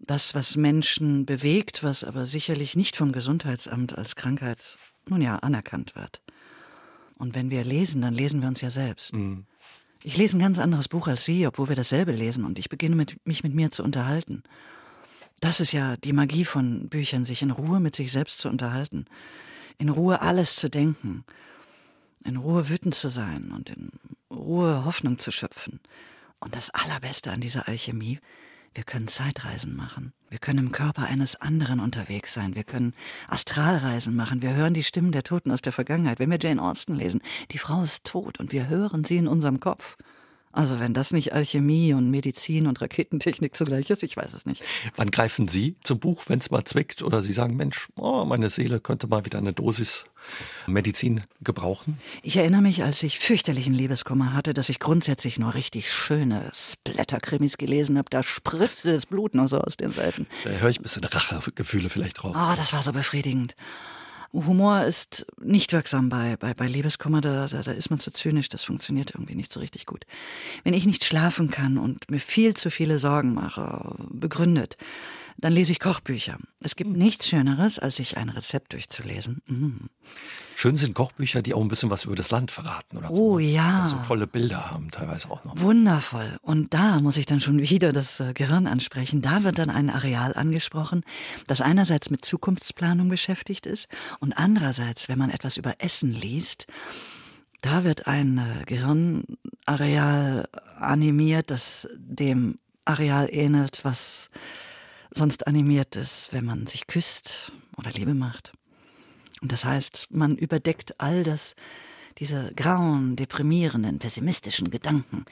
das, 0.00 0.34
was 0.34 0.56
Menschen 0.56 1.24
bewegt, 1.26 1.84
was 1.84 2.02
aber 2.04 2.26
sicherlich 2.26 2.76
nicht 2.76 2.96
vom 2.96 3.12
Gesundheitsamt 3.12 3.96
als 3.96 4.16
Krankheit, 4.16 4.76
nun 5.08 5.22
ja, 5.22 5.36
anerkannt 5.36 5.94
wird. 5.94 6.20
Und 7.16 7.34
wenn 7.34 7.50
wir 7.50 7.64
lesen, 7.64 8.02
dann 8.02 8.14
lesen 8.14 8.40
wir 8.42 8.48
uns 8.48 8.60
ja 8.60 8.70
selbst. 8.70 9.14
Mhm. 9.14 9.46
Ich 10.02 10.16
lese 10.16 10.38
ein 10.38 10.40
ganz 10.40 10.58
anderes 10.58 10.88
Buch 10.88 11.06
als 11.06 11.24
Sie, 11.24 11.46
obwohl 11.46 11.68
wir 11.68 11.76
dasselbe 11.76 12.12
lesen 12.12 12.44
und 12.44 12.58
ich 12.58 12.68
beginne 12.68 12.96
mit, 12.96 13.24
mich 13.26 13.44
mit 13.44 13.54
mir 13.54 13.70
zu 13.70 13.84
unterhalten. 13.84 14.42
Das 15.40 15.60
ist 15.60 15.72
ja 15.72 15.96
die 15.98 16.12
Magie 16.12 16.44
von 16.44 16.88
Büchern, 16.88 17.24
sich 17.24 17.42
in 17.42 17.50
Ruhe 17.50 17.80
mit 17.80 17.94
sich 17.94 18.10
selbst 18.10 18.38
zu 18.38 18.48
unterhalten, 18.48 19.04
in 19.78 19.88
Ruhe 19.88 20.20
alles 20.20 20.56
zu 20.56 20.68
denken, 20.68 21.24
in 22.24 22.36
Ruhe 22.36 22.68
wütend 22.68 22.94
zu 22.94 23.08
sein 23.08 23.52
und 23.54 23.70
in 23.70 23.90
Ruhe 24.30 24.84
Hoffnung 24.84 25.18
zu 25.18 25.30
schöpfen. 25.30 25.80
Und 26.38 26.56
das 26.56 26.70
Allerbeste 26.70 27.30
an 27.30 27.40
dieser 27.40 27.68
Alchemie, 27.68 28.18
wir 28.74 28.84
können 28.84 29.08
Zeitreisen 29.08 29.74
machen. 29.74 30.12
Wir 30.28 30.38
können 30.38 30.60
im 30.60 30.72
Körper 30.72 31.04
eines 31.04 31.36
anderen 31.36 31.80
unterwegs 31.80 32.32
sein. 32.32 32.54
Wir 32.54 32.62
können 32.62 32.94
Astralreisen 33.28 34.14
machen. 34.14 34.42
Wir 34.42 34.54
hören 34.54 34.74
die 34.74 34.84
Stimmen 34.84 35.12
der 35.12 35.24
Toten 35.24 35.50
aus 35.50 35.60
der 35.60 35.72
Vergangenheit. 35.72 36.20
Wenn 36.20 36.30
wir 36.30 36.38
Jane 36.40 36.62
Austen 36.62 36.94
lesen, 36.94 37.20
die 37.50 37.58
Frau 37.58 37.82
ist 37.82 38.04
tot 38.04 38.38
und 38.38 38.52
wir 38.52 38.68
hören 38.68 39.02
sie 39.04 39.16
in 39.16 39.26
unserem 39.26 39.58
Kopf. 39.58 39.96
Also 40.52 40.80
wenn 40.80 40.94
das 40.94 41.12
nicht 41.12 41.32
Alchemie 41.32 41.94
und 41.94 42.10
Medizin 42.10 42.66
und 42.66 42.80
Raketentechnik 42.80 43.54
zugleich 43.54 43.88
ist, 43.88 44.02
ich 44.02 44.16
weiß 44.16 44.34
es 44.34 44.46
nicht. 44.46 44.62
Wann 44.96 45.12
greifen 45.12 45.46
Sie 45.46 45.76
zum 45.84 46.00
Buch, 46.00 46.24
wenn 46.26 46.40
es 46.40 46.50
mal 46.50 46.64
zwickt 46.64 47.02
oder 47.02 47.22
Sie 47.22 47.32
sagen, 47.32 47.56
Mensch, 47.56 47.88
oh, 47.94 48.24
meine 48.24 48.50
Seele 48.50 48.80
könnte 48.80 49.06
mal 49.06 49.24
wieder 49.24 49.38
eine 49.38 49.52
Dosis 49.52 50.06
Medizin 50.66 51.22
gebrauchen? 51.40 51.98
Ich 52.22 52.36
erinnere 52.36 52.62
mich, 52.62 52.82
als 52.82 53.02
ich 53.04 53.20
fürchterlichen 53.20 53.74
Liebeskummer 53.74 54.32
hatte, 54.32 54.52
dass 54.52 54.68
ich 54.68 54.80
grundsätzlich 54.80 55.38
nur 55.38 55.54
richtig 55.54 55.92
schöne 55.92 56.50
Splatterkrimis 56.52 57.56
gelesen 57.56 57.96
habe. 57.96 58.10
Da 58.10 58.24
spritzte 58.24 58.92
das 58.92 59.06
Blut 59.06 59.36
noch 59.36 59.46
so 59.46 59.58
aus 59.58 59.76
den 59.76 59.92
Seiten. 59.92 60.26
Da 60.42 60.50
höre 60.50 60.70
ich 60.70 60.80
ein 60.80 60.82
bisschen 60.82 61.04
Rachegefühle 61.04 61.88
vielleicht 61.88 62.24
raus. 62.24 62.34
Ah, 62.34 62.52
oh, 62.52 62.56
das 62.56 62.72
war 62.72 62.82
so 62.82 62.92
befriedigend. 62.92 63.54
Humor 64.32 64.84
ist 64.84 65.26
nicht 65.40 65.72
wirksam 65.72 66.08
bei, 66.08 66.36
bei, 66.36 66.54
bei 66.54 66.68
Liebeskummer, 66.68 67.20
da, 67.20 67.48
da, 67.48 67.62
da 67.62 67.72
ist 67.72 67.90
man 67.90 67.98
zu 67.98 68.12
zynisch, 68.12 68.48
das 68.48 68.62
funktioniert 68.62 69.12
irgendwie 69.12 69.34
nicht 69.34 69.52
so 69.52 69.58
richtig 69.60 69.86
gut. 69.86 70.06
Wenn 70.62 70.74
ich 70.74 70.86
nicht 70.86 71.04
schlafen 71.04 71.50
kann 71.50 71.78
und 71.78 72.10
mir 72.10 72.20
viel 72.20 72.54
zu 72.54 72.70
viele 72.70 72.98
Sorgen 72.98 73.34
mache, 73.34 73.96
begründet, 74.08 74.76
dann 75.40 75.52
lese 75.52 75.72
ich 75.72 75.80
Kochbücher. 75.80 76.38
Es 76.60 76.76
gibt 76.76 76.90
nichts 76.90 77.28
Schöneres, 77.28 77.78
als 77.78 77.96
sich 77.96 78.16
ein 78.16 78.28
Rezept 78.28 78.72
durchzulesen. 78.72 79.40
Mm. 79.46 79.86
Schön 80.54 80.76
sind 80.76 80.94
Kochbücher, 80.94 81.40
die 81.40 81.54
auch 81.54 81.62
ein 81.62 81.68
bisschen 81.68 81.90
was 81.90 82.04
über 82.04 82.14
das 82.14 82.30
Land 82.30 82.50
verraten 82.50 82.98
oder 82.98 83.08
so. 83.08 83.14
Oh 83.14 83.38
ja. 83.38 83.86
so 83.86 83.96
tolle 84.06 84.26
Bilder 84.26 84.70
haben 84.70 84.90
teilweise 84.90 85.30
auch 85.30 85.42
noch. 85.44 85.58
Wundervoll. 85.58 86.36
Und 86.42 86.74
da 86.74 87.00
muss 87.00 87.16
ich 87.16 87.24
dann 87.24 87.40
schon 87.40 87.58
wieder 87.60 87.94
das 87.94 88.20
äh, 88.20 88.34
Gehirn 88.34 88.66
ansprechen. 88.66 89.22
Da 89.22 89.42
wird 89.42 89.58
dann 89.58 89.70
ein 89.70 89.88
Areal 89.88 90.34
angesprochen, 90.34 91.02
das 91.46 91.62
einerseits 91.62 92.10
mit 92.10 92.24
Zukunftsplanung 92.26 93.08
beschäftigt 93.08 93.64
ist 93.64 93.88
und 94.18 94.34
andererseits, 94.34 95.08
wenn 95.08 95.18
man 95.18 95.30
etwas 95.30 95.56
über 95.56 95.76
Essen 95.78 96.12
liest, 96.12 96.66
da 97.62 97.84
wird 97.84 98.06
ein 98.06 98.38
äh, 98.38 98.64
Gehirnareal 98.66 100.48
animiert, 100.76 101.50
das 101.50 101.88
dem 101.96 102.58
Areal 102.84 103.28
ähnelt, 103.30 103.80
was 103.82 104.30
sonst 105.12 105.46
animiert 105.46 105.96
ist, 105.96 106.32
wenn 106.32 106.44
man 106.44 106.66
sich 106.66 106.86
küsst 106.86 107.52
oder 107.76 107.90
Liebe 107.90 108.14
macht. 108.14 108.52
Und 109.40 109.52
das 109.52 109.64
heißt, 109.64 110.08
man 110.10 110.36
überdeckt 110.36 111.00
all 111.00 111.22
das, 111.22 111.54
diese 112.18 112.52
grauen, 112.54 113.16
deprimierenden, 113.16 113.98
pessimistischen 113.98 114.70
Gedanken, 114.70 115.24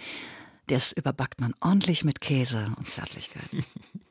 das 0.68 0.92
überbackt 0.92 1.40
man 1.40 1.54
ordentlich 1.60 2.04
mit 2.04 2.20
Käse 2.20 2.72
und 2.76 2.88
Zärtlichkeit. 2.88 3.48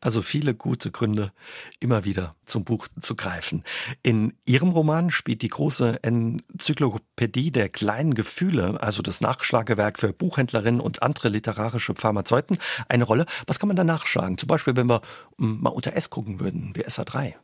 Also 0.00 0.22
viele 0.22 0.54
gute 0.54 0.90
Gründe, 0.90 1.32
immer 1.80 2.04
wieder 2.04 2.36
zum 2.46 2.64
Buch 2.64 2.88
zu 3.00 3.16
greifen. 3.16 3.64
In 4.02 4.34
Ihrem 4.44 4.70
Roman 4.70 5.10
spielt 5.10 5.42
die 5.42 5.48
große 5.48 6.02
Enzyklopädie 6.02 7.50
der 7.50 7.68
kleinen 7.68 8.14
Gefühle, 8.14 8.80
also 8.80 9.02
das 9.02 9.20
Nachschlagewerk 9.20 9.98
für 9.98 10.12
Buchhändlerinnen 10.12 10.80
und 10.80 11.02
andere 11.02 11.28
literarische 11.28 11.94
Pharmazeuten, 11.94 12.58
eine 12.88 13.04
Rolle. 13.04 13.26
Was 13.46 13.58
kann 13.58 13.68
man 13.68 13.76
da 13.76 13.84
nachschlagen? 13.84 14.38
Zum 14.38 14.46
Beispiel, 14.46 14.76
wenn 14.76 14.88
wir 14.88 15.02
hm, 15.38 15.60
mal 15.60 15.70
unter 15.70 15.94
S 15.94 16.10
gucken 16.10 16.40
würden, 16.40 16.72
wie 16.74 16.84
SA3. 16.84 17.34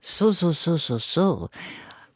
So, 0.00 0.32
so, 0.32 0.52
so, 0.52 0.76
so, 0.76 0.98
so. 0.98 1.48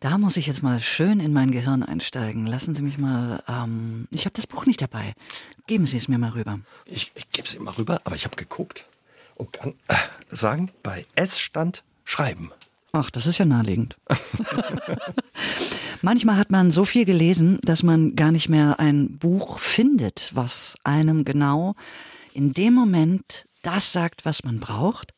Da 0.00 0.16
muss 0.16 0.36
ich 0.36 0.46
jetzt 0.46 0.62
mal 0.62 0.78
schön 0.78 1.18
in 1.18 1.32
mein 1.32 1.50
Gehirn 1.50 1.82
einsteigen. 1.82 2.46
Lassen 2.46 2.72
Sie 2.72 2.82
mich 2.82 2.98
mal. 2.98 3.42
Ähm, 3.48 4.06
ich 4.12 4.26
habe 4.26 4.34
das 4.34 4.46
Buch 4.46 4.64
nicht 4.64 4.80
dabei. 4.80 5.14
Geben 5.66 5.86
Sie 5.86 5.96
es 5.96 6.06
mir 6.06 6.18
mal 6.18 6.30
rüber. 6.30 6.60
Ich, 6.84 7.10
ich 7.16 7.28
gebe 7.32 7.48
es 7.48 7.54
Ihnen 7.54 7.64
mal 7.64 7.72
rüber, 7.72 8.00
aber 8.04 8.14
ich 8.14 8.24
habe 8.24 8.36
geguckt 8.36 8.86
und 9.34 9.52
kann 9.52 9.74
äh, 9.88 9.96
sagen, 10.30 10.70
bei 10.84 11.04
S 11.16 11.40
stand 11.40 11.82
Schreiben. 12.04 12.52
Ach, 12.92 13.10
das 13.10 13.26
ist 13.26 13.38
ja 13.38 13.44
naheliegend. 13.44 13.96
Manchmal 16.02 16.36
hat 16.36 16.52
man 16.52 16.70
so 16.70 16.84
viel 16.84 17.04
gelesen, 17.04 17.58
dass 17.62 17.82
man 17.82 18.14
gar 18.14 18.30
nicht 18.30 18.48
mehr 18.48 18.78
ein 18.78 19.18
Buch 19.18 19.58
findet, 19.58 20.30
was 20.32 20.76
einem 20.84 21.24
genau 21.24 21.74
in 22.34 22.52
dem 22.52 22.72
Moment 22.72 23.46
das 23.62 23.92
sagt, 23.92 24.24
was 24.24 24.44
man 24.44 24.60
braucht, 24.60 25.12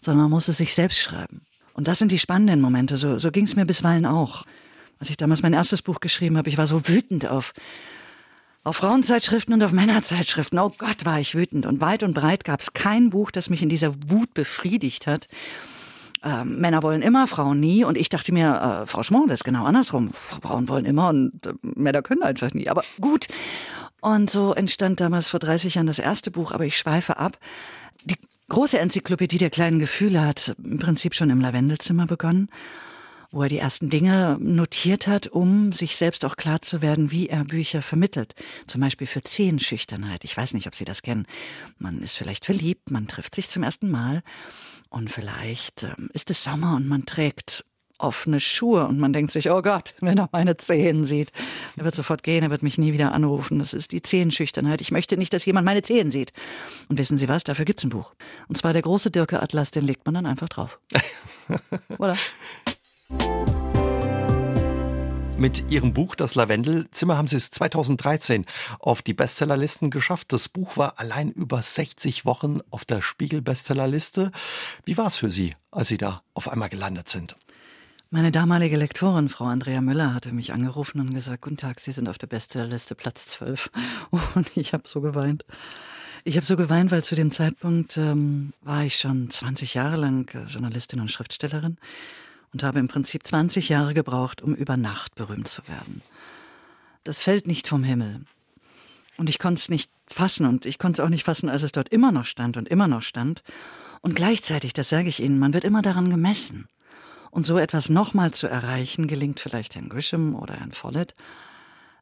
sondern 0.00 0.24
man 0.24 0.30
muss 0.30 0.48
es 0.48 0.58
sich 0.58 0.74
selbst 0.74 0.98
schreiben. 0.98 1.46
Und 1.80 1.88
das 1.88 1.98
sind 1.98 2.12
die 2.12 2.18
spannenden 2.18 2.60
Momente. 2.60 2.98
So, 2.98 3.16
so 3.16 3.30
ging 3.30 3.46
es 3.46 3.56
mir 3.56 3.64
bisweilen 3.64 4.04
auch. 4.04 4.44
Als 4.98 5.08
ich 5.08 5.16
damals 5.16 5.40
mein 5.40 5.54
erstes 5.54 5.80
Buch 5.80 6.00
geschrieben 6.00 6.36
habe, 6.36 6.50
ich 6.50 6.58
war 6.58 6.66
so 6.66 6.86
wütend 6.86 7.24
auf, 7.24 7.54
auf 8.64 8.76
Frauenzeitschriften 8.76 9.54
und 9.54 9.62
auf 9.62 9.72
Männerzeitschriften. 9.72 10.58
Oh 10.58 10.74
Gott, 10.76 11.06
war 11.06 11.20
ich 11.20 11.34
wütend. 11.34 11.64
Und 11.64 11.80
weit 11.80 12.02
und 12.02 12.12
breit 12.12 12.44
gab 12.44 12.60
es 12.60 12.74
kein 12.74 13.08
Buch, 13.08 13.30
das 13.30 13.48
mich 13.48 13.62
in 13.62 13.70
dieser 13.70 13.94
Wut 14.10 14.34
befriedigt 14.34 15.06
hat. 15.06 15.28
Äh, 16.22 16.44
Männer 16.44 16.82
wollen 16.82 17.00
immer, 17.00 17.26
Frauen 17.26 17.60
nie. 17.60 17.82
Und 17.82 17.96
ich 17.96 18.10
dachte 18.10 18.30
mir, 18.30 18.82
äh, 18.82 18.86
Frau 18.86 19.02
Schmorn, 19.02 19.28
das 19.28 19.40
ist 19.40 19.44
genau 19.44 19.64
andersrum. 19.64 20.12
Frauen 20.12 20.68
wollen 20.68 20.84
immer 20.84 21.08
und 21.08 21.46
äh, 21.46 21.54
Männer 21.62 22.02
können 22.02 22.22
einfach 22.22 22.52
nie. 22.52 22.68
Aber 22.68 22.84
gut. 23.00 23.26
Und 24.02 24.28
so 24.28 24.52
entstand 24.52 25.00
damals 25.00 25.30
vor 25.30 25.40
30 25.40 25.76
Jahren 25.76 25.86
das 25.86 25.98
erste 25.98 26.30
Buch, 26.30 26.52
aber 26.52 26.66
ich 26.66 26.76
schweife 26.76 27.16
ab. 27.16 27.38
Die 28.04 28.16
große 28.50 28.78
Enzyklopädie 28.78 29.38
der 29.38 29.48
kleinen 29.48 29.78
Gefühle 29.78 30.20
hat 30.20 30.54
im 30.62 30.78
Prinzip 30.78 31.14
schon 31.14 31.30
im 31.30 31.40
Lavendelzimmer 31.40 32.06
begonnen, 32.06 32.50
wo 33.30 33.44
er 33.44 33.48
die 33.48 33.58
ersten 33.58 33.90
Dinge 33.90 34.36
notiert 34.40 35.06
hat, 35.06 35.28
um 35.28 35.72
sich 35.72 35.96
selbst 35.96 36.24
auch 36.24 36.36
klar 36.36 36.60
zu 36.60 36.82
werden, 36.82 37.12
wie 37.12 37.28
er 37.28 37.44
Bücher 37.44 37.80
vermittelt. 37.80 38.34
Zum 38.66 38.80
Beispiel 38.80 39.06
für 39.06 39.22
Zehenschüchternheit. 39.22 40.24
Ich 40.24 40.36
weiß 40.36 40.54
nicht, 40.54 40.66
ob 40.66 40.74
Sie 40.74 40.84
das 40.84 41.02
kennen. 41.02 41.26
Man 41.78 42.02
ist 42.02 42.16
vielleicht 42.16 42.44
verliebt, 42.44 42.90
man 42.90 43.06
trifft 43.06 43.36
sich 43.36 43.48
zum 43.48 43.62
ersten 43.62 43.88
Mal 43.88 44.22
und 44.88 45.10
vielleicht 45.10 45.84
ähm, 45.84 46.10
ist 46.12 46.30
es 46.30 46.42
Sommer 46.42 46.74
und 46.74 46.88
man 46.88 47.06
trägt 47.06 47.64
offene 48.02 48.40
Schuhe 48.40 48.86
und 48.86 48.98
man 48.98 49.12
denkt 49.12 49.30
sich, 49.30 49.50
oh 49.50 49.62
Gott, 49.62 49.94
wenn 50.00 50.18
er 50.18 50.28
meine 50.32 50.56
Zehen 50.56 51.04
sieht, 51.04 51.32
er 51.76 51.84
wird 51.84 51.94
sofort 51.94 52.22
gehen, 52.22 52.42
er 52.42 52.50
wird 52.50 52.62
mich 52.62 52.78
nie 52.78 52.92
wieder 52.92 53.12
anrufen. 53.12 53.58
Das 53.58 53.74
ist 53.74 53.92
die 53.92 54.02
Zehenschüchternheit. 54.02 54.80
Ich 54.80 54.90
möchte 54.90 55.16
nicht, 55.16 55.32
dass 55.32 55.44
jemand 55.44 55.64
meine 55.64 55.82
Zehen 55.82 56.10
sieht. 56.10 56.32
Und 56.88 56.98
wissen 56.98 57.18
Sie 57.18 57.28
was? 57.28 57.44
Dafür 57.44 57.64
gibt's 57.64 57.84
ein 57.84 57.90
Buch. 57.90 58.14
Und 58.48 58.56
zwar 58.56 58.72
der 58.72 58.82
große 58.82 59.10
Dirke 59.10 59.42
Atlas, 59.42 59.70
den 59.70 59.86
legt 59.86 60.06
man 60.06 60.14
dann 60.14 60.26
einfach 60.26 60.48
drauf. 60.48 60.78
Oder? 61.98 62.16
Mit 65.40 65.70
Ihrem 65.70 65.94
Buch 65.94 66.16
Das 66.16 66.34
Lavendelzimmer 66.34 67.16
haben 67.16 67.26
Sie 67.26 67.36
es 67.36 67.50
2013 67.50 68.44
auf 68.78 69.00
die 69.00 69.14
Bestsellerlisten 69.14 69.88
geschafft. 69.88 70.34
Das 70.34 70.50
Buch 70.50 70.76
war 70.76 71.00
allein 71.00 71.30
über 71.30 71.62
60 71.62 72.26
Wochen 72.26 72.58
auf 72.68 72.84
der 72.84 73.00
Spiegel-Bestsellerliste. 73.00 74.32
Wie 74.84 74.98
war 74.98 75.06
es 75.06 75.16
für 75.16 75.30
Sie, 75.30 75.54
als 75.70 75.88
Sie 75.88 75.96
da 75.96 76.22
auf 76.34 76.50
einmal 76.50 76.68
gelandet 76.68 77.08
sind? 77.08 77.36
Meine 78.12 78.32
damalige 78.32 78.76
Lektorin, 78.76 79.28
Frau 79.28 79.44
Andrea 79.44 79.80
Müller, 79.80 80.12
hatte 80.12 80.34
mich 80.34 80.52
angerufen 80.52 81.00
und 81.00 81.14
gesagt, 81.14 81.42
guten 81.42 81.56
Tag, 81.56 81.78
Sie 81.78 81.92
sind 81.92 82.08
auf 82.08 82.18
der 82.18 82.26
Bestsellerliste 82.26 82.96
Platz 82.96 83.28
12. 83.28 83.70
Und 84.34 84.56
ich 84.56 84.72
habe 84.72 84.88
so 84.88 85.00
geweint. 85.00 85.44
Ich 86.24 86.34
habe 86.34 86.44
so 86.44 86.56
geweint, 86.56 86.90
weil 86.90 87.04
zu 87.04 87.14
dem 87.14 87.30
Zeitpunkt 87.30 87.96
ähm, 87.96 88.52
war 88.62 88.82
ich 88.82 88.98
schon 88.98 89.30
20 89.30 89.74
Jahre 89.74 89.94
lang 89.94 90.28
äh, 90.34 90.42
Journalistin 90.46 90.98
und 90.98 91.12
Schriftstellerin 91.12 91.78
und 92.52 92.64
habe 92.64 92.80
im 92.80 92.88
Prinzip 92.88 93.24
20 93.24 93.68
Jahre 93.68 93.94
gebraucht, 93.94 94.42
um 94.42 94.56
über 94.56 94.76
Nacht 94.76 95.14
berühmt 95.14 95.46
zu 95.46 95.62
werden. 95.68 96.02
Das 97.04 97.22
fällt 97.22 97.46
nicht 97.46 97.68
vom 97.68 97.84
Himmel. 97.84 98.22
Und 99.18 99.28
ich 99.28 99.38
konnte 99.38 99.60
es 99.60 99.68
nicht 99.68 99.88
fassen 100.08 100.46
und 100.46 100.66
ich 100.66 100.80
konnte 100.80 101.00
es 101.00 101.06
auch 101.06 101.10
nicht 101.10 101.24
fassen, 101.24 101.48
als 101.48 101.62
es 101.62 101.70
dort 101.70 101.90
immer 101.90 102.10
noch 102.10 102.24
stand 102.24 102.56
und 102.56 102.68
immer 102.68 102.88
noch 102.88 103.02
stand. 103.02 103.44
Und 104.00 104.16
gleichzeitig, 104.16 104.72
das 104.72 104.88
sage 104.88 105.08
ich 105.08 105.20
Ihnen, 105.22 105.38
man 105.38 105.54
wird 105.54 105.64
immer 105.64 105.80
daran 105.80 106.10
gemessen. 106.10 106.66
Und 107.30 107.46
so 107.46 107.58
etwas 107.58 107.88
nochmal 107.88 108.32
zu 108.32 108.48
erreichen, 108.48 109.06
gelingt 109.06 109.40
vielleicht 109.40 109.74
Herrn 109.74 109.88
Grisham 109.88 110.34
oder 110.34 110.54
Herrn 110.54 110.72
Follett. 110.72 111.14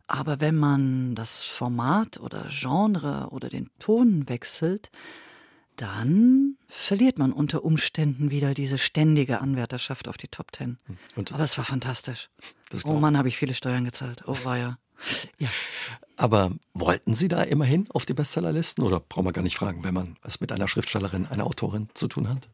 Aber 0.07 0.41
wenn 0.41 0.57
man 0.57 1.15
das 1.15 1.43
Format 1.43 2.19
oder 2.19 2.47
Genre 2.49 3.29
oder 3.31 3.51
den 3.51 3.71
Ton 3.79 4.27
wechselt, 4.29 4.91
dann 5.77 6.57
verliert 6.67 7.19
man 7.19 7.33
unter 7.33 7.63
Umständen 7.65 8.31
wieder 8.31 8.55
diese 8.55 8.79
ständige 8.79 9.41
Anwärterschaft 9.41 10.09
auf 10.09 10.17
die 10.17 10.29
Top 10.29 10.51
Ten. 10.51 10.79
Und 11.15 11.33
Aber 11.33 11.45
es 11.45 11.57
war 11.57 11.65
fantastisch. 11.65 12.31
oh 12.85 12.95
Mann, 12.95 13.17
habe 13.17 13.29
ich 13.29 13.37
viele 13.37 13.55
Steuern 13.55 13.85
gezahlt. 13.85 14.25
Oh 14.27 14.37
war 14.45 14.57
ja. 14.57 14.79
ja. 15.39 15.49
Aber 16.17 16.53
wollten 16.75 17.15
Sie 17.15 17.29
da 17.29 17.43
immerhin 17.43 17.87
auf 17.91 18.07
die 18.07 18.15
Bestsellerlisten 18.15 18.83
oder 18.83 18.99
braucht 18.99 19.25
man 19.25 19.33
gar 19.33 19.43
nicht 19.43 19.57
fragen, 19.57 19.85
wenn 19.85 19.95
man 19.95 20.17
es 20.25 20.41
mit 20.41 20.51
einer 20.51 20.67
Schriftstellerin, 20.67 21.27
einer 21.27 21.47
Autorin 21.47 21.89
zu 21.95 22.09
tun 22.09 22.29
hat? 22.29 22.49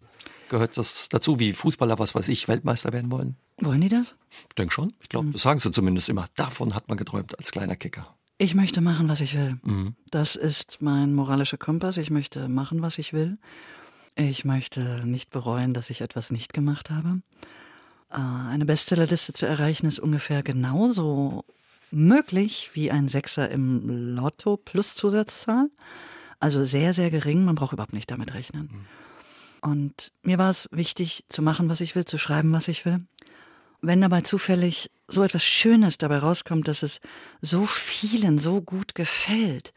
Gehört 0.55 0.77
das 0.77 1.09
dazu, 1.09 1.41
wie 1.41 1.53
Fußballer, 1.53 1.99
was 1.99 2.15
weiß 2.15 2.29
ich, 2.29 2.47
Weltmeister 2.47 2.93
werden 2.93 3.11
wollen? 3.11 3.35
Wollen 3.61 3.81
die 3.81 3.89
das? 3.89 4.15
Ich 4.31 4.55
denke 4.55 4.73
schon. 4.73 4.93
Ich 5.03 5.09
glaube, 5.09 5.27
mhm. 5.27 5.33
das 5.33 5.43
sagen 5.43 5.59
sie 5.59 5.73
zumindest 5.73 6.09
immer. 6.09 6.27
Davon 6.37 6.77
hat 6.77 6.89
man 6.89 6.97
geträumt 6.97 7.37
als 7.37 7.51
kleiner 7.51 7.75
Kicker. 7.75 8.15
Ich 8.39 8.55
möchte 8.55 8.81
machen, 8.81 9.09
was 9.09 9.21
ich 9.21 9.35
will. 9.35 9.59
Mhm. 9.65 9.97
Das 10.13 10.37
ist 10.37 10.77
mein 10.79 11.13
moralischer 11.13 11.57
Kompass. 11.57 11.97
Ich 11.97 12.13
möchte 12.13 12.49
machen, 12.49 12.83
was 12.83 12.99
ich 12.99 13.13
will. 13.13 13.37
Ich 14.15 14.45
möchte 14.45 15.05
nicht 15.05 15.31
bereuen, 15.31 15.75
dass 15.75 15.91
ich 15.91 16.03
etwas 16.03 16.31
nicht 16.31 16.53
gemacht 16.53 16.89
habe. 16.89 17.21
Äh, 18.11 18.19
eine 18.19 18.65
Bestsellerliste 18.65 19.33
zu 19.33 19.47
erreichen 19.47 19.87
ist 19.87 19.99
ungefähr 19.99 20.45
genauso 20.45 21.45
möglich 21.91 22.71
wie 22.75 22.93
ein 22.93 23.09
Sechser 23.09 23.51
im 23.51 24.15
Lotto 24.15 24.57
plus 24.57 24.95
Zusatzzahl. 24.95 25.69
Also 26.39 26.65
sehr, 26.65 26.95
sehr 26.95 27.11
gering. 27.11 27.45
Man 27.45 27.57
braucht 27.57 27.73
überhaupt 27.73 27.93
nicht 27.93 28.13
damit 28.13 28.35
rechnen. 28.35 28.71
Mhm. 28.73 29.04
Und 29.65 30.13
mir 30.23 30.37
war 30.37 30.51
es 30.51 30.69
wichtig, 30.73 31.25
zu 31.31 31.41
machen, 31.41 31.71
was 31.71 31.81
ich 31.81 31.95
will, 31.95 32.05
zu 32.05 32.19
schreiben, 32.19 32.53
was 32.53 32.69
ich 32.69 32.85
will. 32.85 33.07
Wenn 33.81 34.03
dabei 34.03 34.21
zufällig 34.21 34.91
so 35.09 35.23
etwas 35.23 35.43
Schönes 35.43 35.97
dabei 35.97 36.19
rauskommt, 36.19 36.69
dass 36.69 36.83
es 36.83 37.01
so 37.41 37.65
vielen 37.65 38.39
so 38.39 38.61
gut 38.61 38.95
gefällt. 38.95 39.73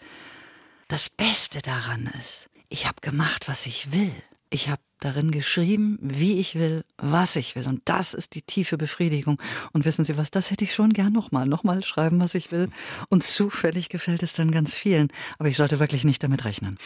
Das 0.89 1.09
Beste 1.09 1.61
daran 1.61 2.11
ist, 2.19 2.49
ich 2.67 2.85
habe 2.85 2.99
gemacht, 2.99 3.47
was 3.47 3.65
ich 3.65 3.93
will. 3.93 4.13
Ich 4.49 4.67
habe 4.67 4.81
darin 4.99 5.31
geschrieben, 5.31 5.97
wie 6.01 6.39
ich 6.39 6.55
will, 6.55 6.83
was 6.97 7.35
ich 7.35 7.55
will. 7.55 7.67
Und 7.67 7.81
das 7.85 8.13
ist 8.13 8.35
die 8.35 8.41
tiefe 8.41 8.77
Befriedigung. 8.77 9.41
Und 9.73 9.85
wissen 9.85 10.03
Sie 10.03 10.17
was, 10.17 10.31
das 10.31 10.51
hätte 10.51 10.63
ich 10.63 10.73
schon 10.73 10.93
gern 10.93 11.13
nochmal, 11.13 11.45
nochmal 11.45 11.83
schreiben, 11.83 12.19
was 12.19 12.35
ich 12.35 12.51
will. 12.51 12.69
Und 13.09 13.23
zufällig 13.23 13.89
gefällt 13.89 14.23
es 14.23 14.33
dann 14.33 14.51
ganz 14.51 14.75
vielen. 14.75 15.09
Aber 15.37 15.49
ich 15.49 15.57
sollte 15.57 15.79
wirklich 15.79 16.03
nicht 16.03 16.23
damit 16.23 16.45
rechnen. 16.45 16.77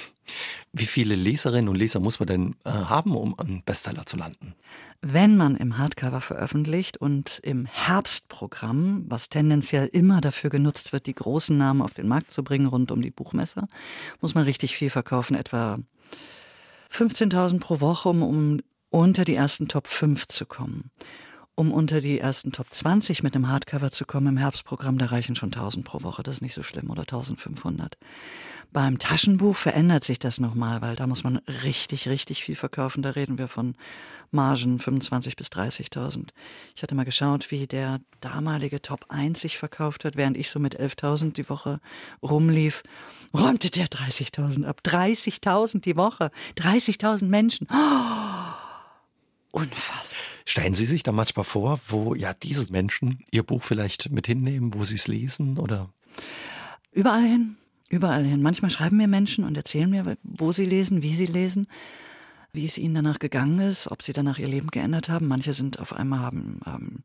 Wie 0.74 0.86
viele 0.86 1.16
Leserinnen 1.16 1.70
und 1.70 1.76
Leser 1.76 2.00
muss 2.00 2.20
man 2.20 2.28
denn 2.28 2.56
äh, 2.66 2.70
haben, 2.70 3.16
um 3.16 3.38
einen 3.40 3.64
Bestseller 3.64 4.06
zu 4.06 4.18
landen? 4.18 4.56
Wenn 5.02 5.36
man 5.36 5.56
im 5.56 5.78
Hardcover 5.80 6.22
veröffentlicht 6.22 6.98
und 6.98 7.40
im 7.44 7.66
Herbstprogramm, 7.66 9.06
was 9.08 9.30
tendenziell 9.30 9.88
immer 9.88 10.22
dafür 10.22 10.52
genutzt 10.52 10.94
wird, 10.94 11.08
die 11.08 11.16
großen 11.16 11.58
Namen 11.58 11.82
auf 11.82 11.96
den 11.96 12.08
Markt 12.08 12.32
zu 12.32 12.44
bringen 12.44 12.68
rund 12.68 12.92
um 12.92 13.02
die 13.02 13.10
Buchmesser, 13.10 13.68
muss 14.22 14.36
man 14.36 14.44
richtig 14.44 14.76
viel 14.76 14.92
verkaufen, 14.92 15.36
etwa 15.36 15.80
15.000 16.92 17.60
pro 17.60 17.82
Woche, 17.82 18.10
um, 18.10 18.24
um 18.24 18.60
unter 18.90 19.24
die 19.24 19.36
ersten 19.36 19.68
Top 19.68 19.88
5 19.88 20.28
zu 20.28 20.46
kommen. 20.46 20.92
Um 21.56 21.72
unter 21.72 22.02
die 22.02 22.20
ersten 22.20 22.52
Top 22.52 22.68
20 22.72 23.24
mit 23.24 23.36
einem 23.36 23.50
Hardcover 23.50 23.92
zu 23.92 24.06
kommen 24.06 24.28
im 24.28 24.38
Herbstprogramm, 24.38 24.98
da 24.98 25.08
reichen 25.08 25.36
schon 25.36 25.50
1000 25.50 25.86
pro 25.86 26.02
Woche, 26.02 26.24
das 26.24 26.36
ist 26.36 26.42
nicht 26.42 26.54
so 26.54 26.64
schlimm, 26.64 26.90
oder 26.90 27.02
1500. 27.02 27.98
Beim 28.74 29.00
Taschenbuch 29.00 29.58
verändert 29.58 30.06
sich 30.06 30.18
das 30.18 30.40
nochmal, 30.40 30.82
weil 30.82 30.96
da 30.96 31.06
muss 31.06 31.26
man 31.26 31.38
richtig, 31.64 32.08
richtig 32.08 32.42
viel 32.46 32.56
verkaufen. 32.56 33.02
Da 33.04 33.10
reden 33.10 33.38
wir 33.38 33.50
von 33.50 33.76
Margen 34.32 34.80
25 34.80 35.36
bis 35.36 35.48
30.000. 35.48 36.30
Ich 36.74 36.82
hatte 36.82 36.96
mal 36.96 37.04
geschaut, 37.04 37.52
wie 37.52 37.68
der 37.68 38.00
damalige 38.22 38.82
Top 38.82 39.08
1 39.10 39.42
sich 39.42 39.58
verkauft 39.58 40.06
hat, 40.06 40.16
während 40.16 40.38
ich 40.38 40.50
so 40.50 40.58
mit 40.60 40.80
11.000 40.80 41.34
die 41.34 41.50
Woche 41.50 41.82
rumlief, 42.24 42.84
räumte 43.34 43.70
der 43.70 43.88
30.000 43.88 44.64
ab. 44.64 44.80
30.000 44.86 45.82
die 45.82 45.98
Woche. 45.98 46.32
30.000 46.58 47.26
Menschen. 47.26 47.68
Oh, 47.70 48.51
unfassbar. 49.52 50.18
Stellen 50.46 50.74
Sie 50.74 50.86
sich 50.86 51.04
da 51.04 51.12
manchmal 51.12 51.46
vor, 51.46 51.80
wo 51.88 52.16
ja 52.16 52.34
diese 52.34 52.72
Menschen 52.72 53.24
Ihr 53.32 53.44
Buch 53.44 53.64
vielleicht 53.64 54.12
mit 54.12 54.28
hinnehmen, 54.28 54.74
wo 54.74 54.84
Sie 54.84 54.96
es 54.96 55.08
lesen 55.08 55.58
oder? 55.58 55.90
Überall 56.92 57.24
hin. 57.24 57.58
Überall 57.90 58.24
hin. 58.24 58.42
Manchmal 58.42 58.72
schreiben 58.72 58.98
mir 58.98 59.08
Menschen 59.08 59.44
und 59.44 59.58
erzählen 59.58 59.90
mir, 59.90 60.18
wo 60.24 60.54
sie 60.54 60.66
lesen, 60.66 61.02
wie 61.02 61.14
sie 61.14 61.26
lesen, 61.26 61.68
wie 62.54 62.66
es 62.66 62.78
ihnen 62.78 62.96
danach 62.96 63.20
gegangen 63.20 63.60
ist, 63.60 63.92
ob 63.92 64.02
sie 64.02 64.14
danach 64.14 64.40
ihr 64.40 64.48
Leben 64.48 64.70
geändert 64.70 65.10
haben. 65.10 65.28
Manche 65.28 65.54
sind 65.54 65.80
auf 65.80 65.94
einmal 65.94 66.20
haben, 66.20 66.62
haben. 66.66 67.04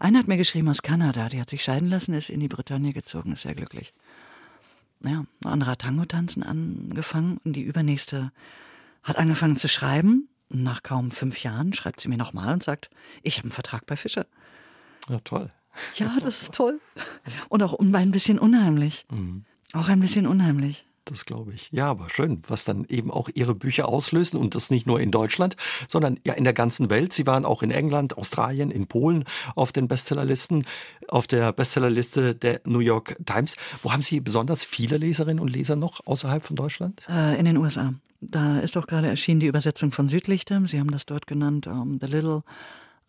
Einer 0.00 0.18
hat 0.18 0.28
mir 0.28 0.36
geschrieben 0.36 0.68
aus 0.68 0.82
Kanada, 0.82 1.28
die 1.28 1.40
hat 1.40 1.50
sich 1.50 1.62
scheiden 1.62 1.88
lassen, 1.88 2.14
ist 2.14 2.30
in 2.30 2.40
die 2.40 2.48
Bretagne 2.48 2.92
gezogen, 2.92 3.30
ist 3.30 3.42
sehr 3.42 3.54
glücklich. 3.54 3.94
Ja, 5.04 5.24
ein 5.44 5.50
anderer 5.50 5.72
hat 5.72 5.82
Tango 5.82 6.04
tanzen 6.04 6.42
angefangen 6.42 7.38
und 7.44 7.54
die 7.54 7.62
übernächste 7.62 8.32
hat 9.04 9.18
angefangen 9.18 9.56
zu 9.56 9.68
schreiben. 9.68 10.28
Nach 10.54 10.84
kaum 10.84 11.10
fünf 11.10 11.42
Jahren 11.42 11.72
schreibt 11.72 12.00
sie 12.00 12.08
mir 12.08 12.16
nochmal 12.16 12.52
und 12.52 12.62
sagt, 12.62 12.88
ich 13.22 13.38
habe 13.38 13.46
einen 13.46 13.52
Vertrag 13.52 13.86
bei 13.86 13.96
Fischer. 13.96 14.26
Ja, 15.08 15.18
toll. 15.18 15.48
Ja, 15.96 16.16
das 16.20 16.42
ist 16.42 16.54
toll. 16.54 16.80
Und 17.48 17.62
auch 17.64 17.76
ein 17.80 18.10
bisschen 18.12 18.38
unheimlich. 18.38 19.04
Mhm. 19.10 19.44
Auch 19.72 19.88
ein 19.88 19.98
bisschen 19.98 20.28
unheimlich. 20.28 20.86
Das 21.04 21.26
glaube 21.26 21.52
ich. 21.52 21.68
Ja, 21.70 21.90
aber 21.90 22.08
schön, 22.08 22.42
was 22.48 22.64
dann 22.64 22.86
eben 22.88 23.10
auch 23.10 23.28
Ihre 23.34 23.54
Bücher 23.54 23.88
auslösen 23.88 24.38
und 24.38 24.54
das 24.54 24.70
nicht 24.70 24.86
nur 24.86 25.00
in 25.00 25.10
Deutschland, 25.10 25.56
sondern 25.86 26.18
ja 26.24 26.32
in 26.34 26.44
der 26.44 26.54
ganzen 26.54 26.88
Welt. 26.88 27.12
Sie 27.12 27.26
waren 27.26 27.44
auch 27.44 27.62
in 27.62 27.70
England, 27.70 28.16
Australien, 28.16 28.70
in 28.70 28.86
Polen 28.86 29.24
auf 29.54 29.72
den 29.72 29.86
Bestsellerlisten, 29.86 30.64
auf 31.08 31.26
der 31.26 31.52
Bestsellerliste 31.52 32.34
der 32.34 32.60
New 32.64 32.78
York 32.78 33.16
Times. 33.26 33.56
Wo 33.82 33.92
haben 33.92 34.02
Sie 34.02 34.20
besonders 34.20 34.64
viele 34.64 34.96
Leserinnen 34.96 35.40
und 35.40 35.48
Leser 35.48 35.76
noch 35.76 36.06
außerhalb 36.06 36.42
von 36.42 36.56
Deutschland? 36.56 37.02
Äh, 37.08 37.38
in 37.38 37.44
den 37.44 37.58
USA. 37.58 37.92
Da 38.20 38.60
ist 38.60 38.76
auch 38.78 38.86
gerade 38.86 39.08
erschienen 39.08 39.40
die 39.40 39.46
Übersetzung 39.46 39.92
von 39.92 40.06
Südlichter. 40.06 40.60
Sie 40.64 40.80
haben 40.80 40.90
das 40.90 41.04
dort 41.04 41.26
genannt, 41.26 41.66
um, 41.66 41.98
The 42.00 42.06
Little 42.06 42.42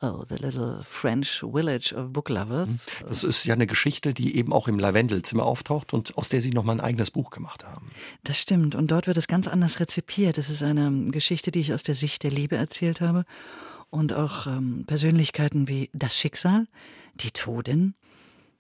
Oh, 0.02 0.24
the 0.28 0.36
little 0.36 0.84
French 0.84 1.42
village 1.42 1.94
of 1.96 2.12
book 2.12 2.30
lovers. 2.30 2.86
Mhm. 2.86 3.08
Das 3.08 3.24
ist 3.24 3.46
ja 3.46 3.54
eine 3.54 3.66
Geschichte, 3.66 4.14
die 4.14 4.36
eben 4.36 4.52
auch 4.52 4.68
im 4.68 4.78
Lavendelzimmer 4.78 5.46
auftaucht 5.46 5.94
und 5.94 6.18
aus 6.18 6.30
der 6.30 6.42
Sie 6.42 6.52
nochmal 6.52 6.76
ein 6.76 6.82
eigenes 6.82 7.12
Buch 7.12 7.30
gemacht 7.30 7.64
haben. 7.64 7.88
Das 8.24 8.38
stimmt. 8.38 8.76
Und 8.76 8.92
dort 8.92 9.08
wird 9.08 9.18
es 9.18 9.28
ganz 9.28 9.48
anders 9.48 9.80
rezipiert. 9.80 10.38
Es 10.38 10.50
ist 10.50 10.64
eine 10.64 11.12
Geschichte, 11.12 11.52
die 11.52 11.62
ich 11.62 11.74
aus 11.74 11.84
der 11.84 11.96
Sicht 11.96 12.24
der 12.24 12.32
Liebe 12.32 12.58
erzählt 12.58 13.00
habe. 13.00 13.24
Und 13.90 14.12
auch 14.12 14.48
ähm, 14.48 14.84
Persönlichkeiten 14.86 15.70
wie 15.70 15.90
das 15.94 16.18
Schicksal, 16.18 16.68
die 17.16 17.32
Todin, 17.32 17.94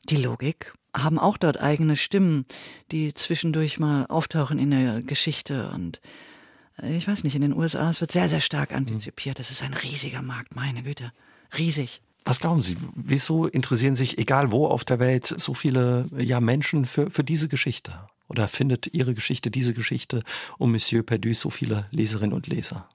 die 0.10 0.18
Logik 0.18 0.74
haben 0.96 1.20
auch 1.20 1.38
dort 1.38 1.60
eigene 1.60 1.98
Stimmen, 1.98 2.46
die 2.92 3.14
zwischendurch 3.14 3.80
mal 3.80 4.06
auftauchen 4.06 4.60
in 4.60 4.72
der 4.72 5.02
Geschichte 5.02 5.70
und 5.72 6.00
ich 6.84 7.08
weiß 7.08 7.24
nicht, 7.24 7.36
in 7.36 7.42
den 7.42 7.54
USA, 7.54 7.90
es 7.90 8.02
wird 8.02 8.12
sehr, 8.12 8.28
sehr 8.28 8.42
stark 8.42 8.74
antizipiert. 8.74 9.40
Es 9.40 9.52
ist 9.52 9.64
ein 9.64 9.74
riesiger 9.74 10.22
Markt, 10.22 10.56
meine 10.56 10.84
Güte 10.84 11.12
riesig. 11.58 12.02
Was 12.26 12.40
glauben 12.40 12.62
Sie, 12.62 12.76
wieso 12.96 13.46
interessieren 13.46 13.96
sich, 13.96 14.18
egal 14.18 14.52
wo 14.52 14.68
auf 14.68 14.84
der 14.84 15.00
Welt, 15.00 15.34
so 15.38 15.54
viele 15.54 16.08
ja, 16.18 16.40
Menschen 16.40 16.86
für, 16.86 17.12
für 17.12 17.24
diese 17.24 17.48
Geschichte? 17.48 17.94
Oder 18.28 18.48
findet 18.48 18.88
Ihre 18.94 19.14
Geschichte, 19.14 19.52
diese 19.52 19.76
Geschichte 19.76 20.24
um 20.58 20.72
Monsieur 20.72 21.04
Perdu 21.04 21.32
so 21.34 21.52
viele 21.52 21.86
Leserinnen 21.92 22.34
und 22.34 22.48
Leser? 22.48 22.90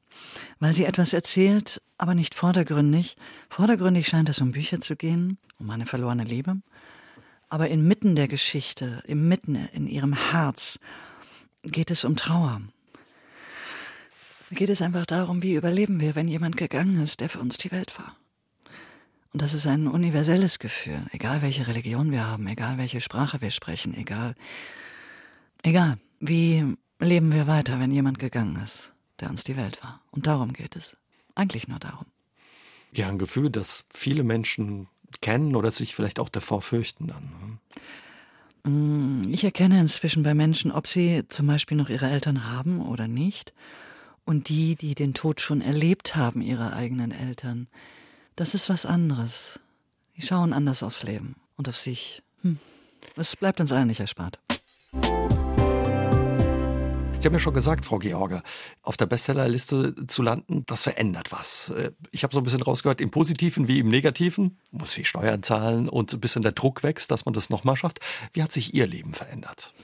Weil 0.58 0.74
sie 0.74 0.84
etwas 0.84 1.12
erzählt, 1.12 1.80
aber 1.96 2.14
nicht 2.14 2.34
vordergründig. 2.34 3.16
Vordergründig 3.48 4.08
scheint 4.08 4.28
es 4.28 4.40
um 4.40 4.50
Bücher 4.50 4.80
zu 4.80 4.96
gehen, 4.96 5.38
um 5.60 5.70
eine 5.70 5.86
verlorene 5.86 6.24
Liebe. 6.24 6.56
Aber 7.48 7.68
inmitten 7.68 8.16
der 8.16 8.26
Geschichte, 8.26 9.02
inmitten 9.06 9.54
in 9.54 9.86
ihrem 9.86 10.12
Herz, 10.12 10.80
geht 11.62 11.92
es 11.92 12.04
um 12.04 12.16
Trauer. 12.16 12.60
Geht 14.50 14.68
es 14.68 14.82
einfach 14.82 15.06
darum, 15.06 15.42
wie 15.42 15.54
überleben 15.54 16.00
wir, 16.00 16.16
wenn 16.16 16.28
jemand 16.28 16.56
gegangen 16.56 17.02
ist, 17.02 17.20
der 17.20 17.28
für 17.28 17.38
uns 17.38 17.56
die 17.56 17.70
Welt 17.70 17.98
war. 17.98 18.16
Und 19.32 19.42
das 19.42 19.54
ist 19.54 19.66
ein 19.66 19.86
universelles 19.86 20.58
Gefühl, 20.58 21.06
egal 21.12 21.40
welche 21.40 21.68
Religion 21.68 22.10
wir 22.10 22.26
haben, 22.26 22.48
egal 22.48 22.78
welche 22.78 23.00
Sprache 23.00 23.40
wir 23.40 23.52
sprechen, 23.52 23.94
egal, 23.94 24.34
egal, 25.62 25.98
wie 26.18 26.76
leben 26.98 27.32
wir 27.32 27.46
weiter, 27.46 27.78
wenn 27.78 27.92
jemand 27.92 28.18
gegangen 28.18 28.56
ist, 28.56 28.92
der 29.20 29.30
uns 29.30 29.44
die 29.44 29.56
Welt 29.56 29.82
war. 29.84 30.00
Und 30.10 30.26
darum 30.26 30.52
geht 30.52 30.74
es. 30.74 30.96
Eigentlich 31.36 31.68
nur 31.68 31.78
darum. 31.78 32.06
Ja, 32.92 33.08
ein 33.08 33.18
Gefühl, 33.18 33.50
das 33.50 33.84
viele 33.88 34.24
Menschen 34.24 34.88
kennen 35.20 35.54
oder 35.54 35.70
sich 35.70 35.94
vielleicht 35.94 36.18
auch 36.18 36.28
davor 36.28 36.60
fürchten 36.60 37.06
dann. 37.06 37.58
Ne? 38.64 38.70
Mm, 38.70 39.32
ich 39.32 39.44
erkenne 39.44 39.80
inzwischen 39.80 40.24
bei 40.24 40.34
Menschen, 40.34 40.72
ob 40.72 40.88
sie 40.88 41.22
zum 41.28 41.46
Beispiel 41.46 41.76
noch 41.76 41.88
ihre 41.88 42.10
Eltern 42.10 42.50
haben 42.50 42.80
oder 42.80 43.06
nicht. 43.06 43.52
Und 44.30 44.48
die, 44.48 44.76
die 44.76 44.94
den 44.94 45.12
Tod 45.12 45.40
schon 45.40 45.60
erlebt 45.60 46.14
haben, 46.14 46.40
ihrer 46.40 46.72
eigenen 46.72 47.10
Eltern, 47.10 47.66
das 48.36 48.54
ist 48.54 48.68
was 48.68 48.86
anderes. 48.86 49.58
Die 50.16 50.22
schauen 50.22 50.52
anders 50.52 50.84
aufs 50.84 51.02
Leben 51.02 51.34
und 51.56 51.68
auf 51.68 51.76
sich. 51.76 52.22
Hm. 52.42 52.60
Es 53.16 53.34
bleibt 53.34 53.60
uns 53.60 53.72
allen 53.72 53.88
nicht 53.88 53.98
erspart. 53.98 54.38
Sie 57.18 57.26
haben 57.26 57.32
ja 57.32 57.40
schon 57.40 57.54
gesagt, 57.54 57.84
Frau 57.84 57.98
George, 57.98 58.40
auf 58.82 58.96
der 58.96 59.06
Bestsellerliste 59.06 60.06
zu 60.06 60.22
landen, 60.22 60.62
das 60.64 60.84
verändert 60.84 61.32
was. 61.32 61.70
Äh, 61.70 61.90
ich 62.12 62.22
habe 62.22 62.32
so 62.32 62.38
ein 62.38 62.44
bisschen 62.44 62.62
rausgehört, 62.62 63.00
im 63.00 63.10
Positiven 63.10 63.66
wie 63.66 63.80
im 63.80 63.88
Negativen, 63.88 64.60
muss 64.70 64.92
viel 64.92 65.06
Steuern 65.06 65.42
zahlen 65.42 65.88
und 65.88 66.12
ein 66.12 66.20
bisschen 66.20 66.42
der 66.42 66.52
Druck 66.52 66.84
wächst, 66.84 67.10
dass 67.10 67.24
man 67.24 67.34
das 67.34 67.50
nochmal 67.50 67.76
schafft. 67.76 67.98
Wie 68.32 68.44
hat 68.44 68.52
sich 68.52 68.74
Ihr 68.74 68.86
Leben 68.86 69.12
verändert? 69.12 69.74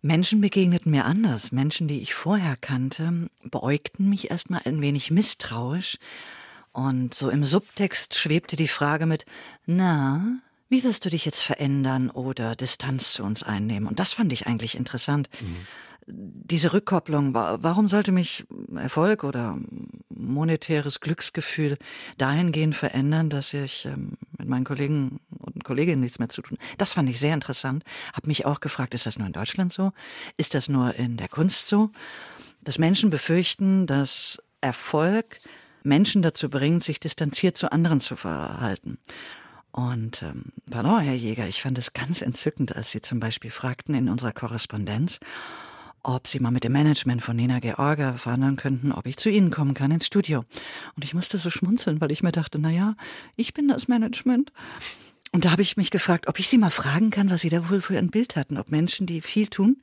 Menschen 0.00 0.40
begegneten 0.40 0.90
mir 0.90 1.04
anders. 1.04 1.52
Menschen, 1.52 1.88
die 1.88 2.00
ich 2.00 2.14
vorher 2.14 2.56
kannte, 2.56 3.28
beäugten 3.42 4.08
mich 4.08 4.30
erstmal 4.30 4.62
ein 4.64 4.80
wenig 4.80 5.10
misstrauisch, 5.10 5.98
und 6.72 7.12
so 7.12 7.28
im 7.28 7.44
Subtext 7.44 8.14
schwebte 8.14 8.54
die 8.54 8.68
Frage 8.68 9.06
mit, 9.06 9.26
na, 9.66 10.38
wie 10.68 10.84
wirst 10.84 11.04
du 11.04 11.10
dich 11.10 11.24
jetzt 11.24 11.42
verändern 11.42 12.08
oder 12.08 12.54
Distanz 12.54 13.14
zu 13.14 13.24
uns 13.24 13.42
einnehmen? 13.42 13.88
Und 13.88 13.98
das 13.98 14.12
fand 14.12 14.32
ich 14.32 14.46
eigentlich 14.46 14.76
interessant. 14.76 15.28
Mhm. 15.40 15.66
Diese 16.10 16.72
Rückkopplung, 16.72 17.34
warum 17.34 17.86
sollte 17.86 18.12
mich 18.12 18.46
Erfolg 18.74 19.24
oder 19.24 19.58
monetäres 20.08 21.00
Glücksgefühl 21.00 21.76
dahingehend 22.16 22.74
verändern, 22.74 23.28
dass 23.28 23.52
ich 23.52 23.84
ähm, 23.84 24.12
mit 24.38 24.48
meinen 24.48 24.64
Kollegen 24.64 25.20
und 25.38 25.64
Kolleginnen 25.64 26.00
nichts 26.00 26.18
mehr 26.18 26.28
zu 26.28 26.42
tun. 26.42 26.58
Das 26.78 26.94
fand 26.94 27.08
ich 27.08 27.20
sehr 27.20 27.34
interessant. 27.34 27.84
Hab 28.12 28.26
mich 28.26 28.46
auch 28.46 28.60
gefragt, 28.60 28.94
ist 28.94 29.06
das 29.06 29.18
nur 29.18 29.26
in 29.26 29.32
Deutschland 29.32 29.72
so? 29.72 29.92
Ist 30.36 30.54
das 30.54 30.68
nur 30.68 30.94
in 30.94 31.16
der 31.18 31.28
Kunst 31.28 31.68
so? 31.68 31.90
Dass 32.64 32.78
Menschen 32.78 33.10
befürchten, 33.10 33.86
dass 33.86 34.42
Erfolg 34.60 35.38
Menschen 35.82 36.22
dazu 36.22 36.50
bringt, 36.50 36.84
sich 36.84 37.00
distanziert 37.00 37.56
zu 37.56 37.70
anderen 37.70 38.00
zu 38.00 38.16
verhalten. 38.16 38.98
Und 39.70 40.22
ähm, 40.22 40.46
pardon, 40.70 41.00
Herr 41.00 41.14
Jäger, 41.14 41.46
ich 41.46 41.62
fand 41.62 41.78
es 41.78 41.92
ganz 41.92 42.22
entzückend, 42.22 42.74
als 42.74 42.90
Sie 42.90 43.00
zum 43.00 43.20
Beispiel 43.20 43.50
fragten 43.50 43.94
in 43.94 44.08
unserer 44.08 44.32
Korrespondenz, 44.32 45.20
ob 46.08 46.26
Sie 46.26 46.40
mal 46.40 46.50
mit 46.50 46.64
dem 46.64 46.72
Management 46.72 47.22
von 47.22 47.36
Nina 47.36 47.60
Georga 47.60 48.14
verhandeln 48.14 48.56
könnten, 48.56 48.92
ob 48.92 49.06
ich 49.06 49.18
zu 49.18 49.28
Ihnen 49.28 49.50
kommen 49.50 49.74
kann 49.74 49.90
ins 49.90 50.06
Studio. 50.06 50.44
Und 50.96 51.04
ich 51.04 51.12
musste 51.12 51.36
so 51.36 51.50
schmunzeln, 51.50 52.00
weil 52.00 52.10
ich 52.10 52.22
mir 52.22 52.32
dachte, 52.32 52.58
na 52.58 52.70
ja, 52.70 52.96
ich 53.36 53.52
bin 53.52 53.68
das 53.68 53.88
Management. 53.88 54.50
Und 55.32 55.44
da 55.44 55.50
habe 55.50 55.60
ich 55.60 55.76
mich 55.76 55.90
gefragt, 55.90 56.26
ob 56.26 56.38
ich 56.38 56.48
Sie 56.48 56.56
mal 56.56 56.70
fragen 56.70 57.10
kann, 57.10 57.28
was 57.28 57.42
Sie 57.42 57.50
da 57.50 57.68
wohl 57.68 57.82
für 57.82 57.98
ein 57.98 58.10
Bild 58.10 58.36
hatten. 58.36 58.56
Ob 58.56 58.70
Menschen, 58.70 59.06
die 59.06 59.20
viel 59.20 59.48
tun, 59.48 59.82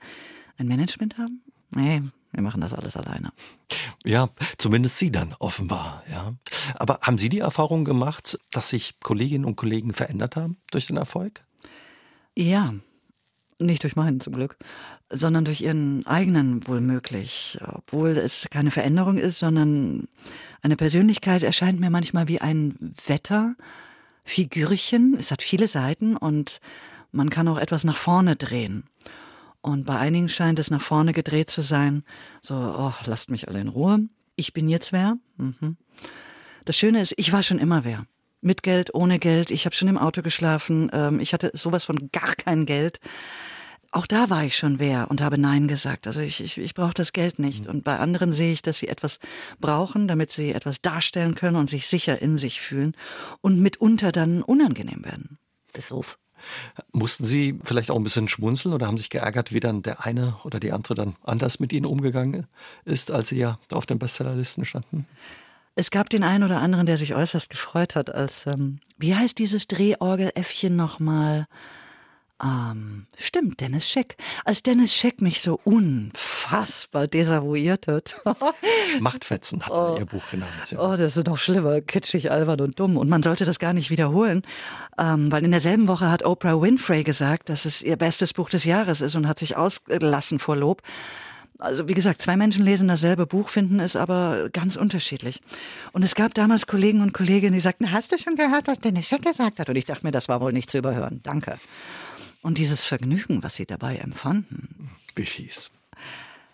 ein 0.58 0.68
Management 0.68 1.20
haben? 1.20 1.44
Nee, 1.76 2.02
wir 2.32 2.42
machen 2.42 2.62
das 2.62 2.74
alles 2.74 2.98
alleine. 2.98 3.32
Ja, 4.04 4.30
zumindest 4.58 4.98
Sie 4.98 5.12
dann 5.12 5.36
offenbar, 5.38 6.04
ja. 6.10 6.34
Aber 6.74 7.00
haben 7.02 7.20
Sie 7.20 7.30
die 7.30 7.40
Erfahrung 7.40 7.86
gemacht, 7.86 8.40
dass 8.52 8.70
sich 8.70 9.00
Kolleginnen 9.00 9.46
und 9.46 9.58
Kollegen 9.58 9.94
verändert 9.94 10.36
haben 10.36 10.58
durch 10.72 10.88
den 10.88 10.98
Erfolg? 10.98 11.46
Ja, 12.36 12.74
nicht 13.60 13.84
durch 13.84 13.96
meinen 13.96 14.20
zum 14.20 14.34
Glück, 14.34 14.58
sondern 15.10 15.46
durch 15.46 15.62
ihren 15.62 16.06
eigenen 16.06 16.68
wohl 16.68 16.82
möglich. 16.82 17.58
Obwohl 17.66 18.18
es 18.18 18.48
keine 18.50 18.72
Veränderung 18.72 19.18
ist, 19.18 19.40
sondern 19.40 20.10
eine 20.62 20.76
Persönlichkeit 20.76 21.44
erscheint 21.44 21.80
mir 21.80 21.90
manchmal 21.90 22.28
wie 22.28 22.42
ein 22.42 22.94
Wetterfigürchen. 23.06 25.16
Es 25.18 25.32
hat 25.32 25.42
viele 25.42 25.68
Seiten 25.68 26.18
und 26.18 26.60
man 27.12 27.30
kann 27.30 27.48
auch 27.48 27.58
etwas 27.58 27.86
nach 27.86 27.98
vorne 27.98 28.36
drehen. 28.36 28.84
Und 29.62 29.86
bei 29.86 29.98
einigen 29.98 30.30
scheint 30.30 30.60
es 30.60 30.70
nach 30.70 30.82
vorne 30.82 31.14
gedreht 31.14 31.50
zu 31.50 31.62
sein. 31.62 32.04
So, 32.42 32.56
oh, 32.56 32.94
lasst 33.06 33.32
mich 33.32 33.48
alle 33.48 33.62
in 33.62 33.70
Ruhe. 33.70 34.10
Ich 34.36 34.54
bin 34.54 34.70
jetzt 34.70 34.92
wer. 34.92 35.18
Mhm. 35.38 35.78
Das 36.66 36.78
Schöne 36.78 37.02
ist, 37.02 37.14
ich 37.18 37.32
war 37.32 37.42
schon 37.42 37.60
immer 37.60 37.84
wer. 37.84 38.06
Mit 38.46 38.62
Geld, 38.62 38.94
ohne 38.94 39.18
Geld. 39.18 39.50
Ich 39.50 39.66
habe 39.66 39.76
schon 39.76 39.88
im 39.88 39.98
Auto 39.98 40.22
geschlafen. 40.22 40.92
Ähm, 40.94 41.20
ich 41.20 41.34
hatte 41.34 41.50
sowas 41.56 41.84
von 41.84 42.12
gar 42.12 42.36
kein 42.36 42.68
Geld. 42.68 43.00
Auch 43.90 44.06
da 44.06 44.30
war 44.30 44.44
ich 44.44 44.56
schon 44.56 44.78
wer 44.78 45.10
und 45.10 45.20
habe 45.20 45.40
Nein 45.40 45.68
gesagt. 45.68 46.06
Also 46.06 46.20
ich, 46.20 46.44
ich, 46.44 46.60
ich 46.60 46.76
brauche 46.76 46.94
das 46.94 47.12
Geld 47.12 47.40
nicht. 47.40 47.64
Mhm. 47.64 47.72
Und 47.72 47.84
bei 47.84 47.98
anderen 47.98 48.34
sehe 48.34 48.52
ich, 48.54 48.62
dass 48.62 48.78
sie 48.78 48.88
etwas 48.88 49.20
brauchen, 49.60 50.08
damit 50.08 50.32
sie 50.32 50.52
etwas 50.52 50.80
darstellen 50.80 51.34
können 51.34 51.56
und 51.56 51.72
sich 51.72 51.88
sicher 51.88 52.22
in 52.22 52.38
sich 52.38 52.62
fühlen 52.62 52.96
und 53.42 53.60
mitunter 53.62 54.12
dann 54.12 54.44
unangenehm 54.44 55.04
werden. 55.04 55.40
Das 55.74 55.86
ist 55.86 55.92
doof. 55.92 56.20
Mussten 56.92 57.26
Sie 57.26 57.60
vielleicht 57.64 57.90
auch 57.90 57.96
ein 57.96 58.04
bisschen 58.04 58.28
schmunzeln 58.28 58.76
oder 58.76 58.86
haben 58.86 58.98
sich 58.98 59.10
geärgert, 59.10 59.54
wie 59.54 59.60
dann 59.60 59.82
der 59.82 60.06
eine 60.06 60.38
oder 60.44 60.60
die 60.60 60.72
andere 60.72 60.94
dann 60.94 61.16
anders 61.24 61.60
mit 61.60 61.74
Ihnen 61.74 61.88
umgegangen 61.88 62.46
ist, 62.84 63.10
als 63.10 63.30
Sie 63.30 63.40
ja 63.40 63.58
auf 63.72 63.88
den 63.88 63.98
Bestsellerlisten 63.98 64.66
standen? 64.66 65.08
Es 65.76 65.92
gab 65.92 66.10
den 66.10 66.24
einen 66.24 66.46
oder 66.46 66.62
anderen, 66.62 66.86
der 66.86 66.96
sich 66.96 67.16
äußerst 67.16 67.50
gefreut 67.50 67.96
hat, 67.96 68.10
als, 68.10 68.48
ähm, 68.48 68.80
wie 68.98 69.14
heißt 69.14 69.38
dieses 69.38 69.68
Drehorgeläffchen 69.68 70.76
nochmal? 70.76 71.48
Ähm, 72.44 73.08
stimmt, 73.18 73.62
Dennis 73.62 73.90
Scheck. 73.90 74.18
Als 74.44 74.64
Dennis 74.64 74.94
Scheck 74.94 75.22
mich 75.22 75.42
so 75.42 75.60
unfassbar 75.64 77.08
desavouiert 77.08 77.88
hat. 77.88 78.22
Schmachtfetzen 78.98 79.66
hat 79.66 79.72
er 79.72 79.94
oh, 79.94 79.98
ihr 80.00 80.06
Buch 80.06 80.24
genannt. 80.32 80.52
Ja. 80.70 80.80
Oh, 80.80 80.98
das 80.98 81.16
ist 81.18 81.28
noch 81.28 81.38
schlimmer, 81.38 81.80
kitschig, 81.82 82.32
albern 82.32 82.62
und 82.62 82.80
dumm. 82.80 82.98
Und 82.98 83.10
man 83.10 83.24
sollte 83.24 83.46
das 83.46 83.60
gar 83.60 83.74
nicht 83.74 83.90
wiederholen, 83.90 84.44
ähm, 84.98 85.32
weil 85.32 85.46
in 85.46 85.52
derselben 85.52 85.88
Woche 85.88 86.10
hat 86.10 86.26
Oprah 86.26 86.62
Winfrey 86.62 87.04
gesagt, 87.04 87.50
dass 87.50 87.66
es 87.66 87.82
ihr 87.82 87.96
bestes 87.96 88.34
Buch 88.34 88.50
des 88.50 88.66
Jahres 88.66 89.02
ist 89.02 89.16
und 89.16 89.28
hat 89.28 89.40
sich 89.40 89.56
ausgelassen 89.56 90.40
vor 90.40 90.56
Lob. 90.58 90.82
Also 91.60 91.88
wie 91.88 91.94
gesagt, 91.94 92.22
zwei 92.22 92.36
Menschen 92.36 92.66
lesen 92.66 92.88
dasselbe 92.88 93.26
Buch, 93.26 93.50
finden 93.50 93.80
es 93.80 93.96
aber 93.96 94.50
ganz 94.52 94.76
unterschiedlich. 94.76 95.42
Und 95.94 96.04
es 96.04 96.16
gab 96.16 96.34
damals 96.34 96.68
Kollegen 96.68 97.02
und 97.02 97.14
Kolleginnen, 97.14 97.54
die 97.54 97.62
sagten, 97.62 97.92
hast 97.92 98.12
du 98.12 98.18
schon 98.18 98.36
gehört, 98.36 98.68
was 98.68 98.80
Dennis 98.80 99.08
Scheck 99.08 99.22
gesagt 99.22 99.60
hat? 99.60 99.70
Und 99.70 99.76
ich 99.76 99.86
dachte 99.86 100.06
mir, 100.06 100.12
das 100.12 100.28
war 100.28 100.42
wohl 100.42 100.52
nicht 100.52 100.70
zu 100.70 100.78
überhören. 100.78 101.22
Danke. 101.24 101.58
Und 102.42 102.58
dieses 102.58 102.84
Vergnügen, 102.84 103.42
was 103.42 103.56
sie 103.56 103.66
dabei 103.66 103.98
empfanden. 103.98 104.92
Wie 105.16 105.26
fies. 105.26 105.72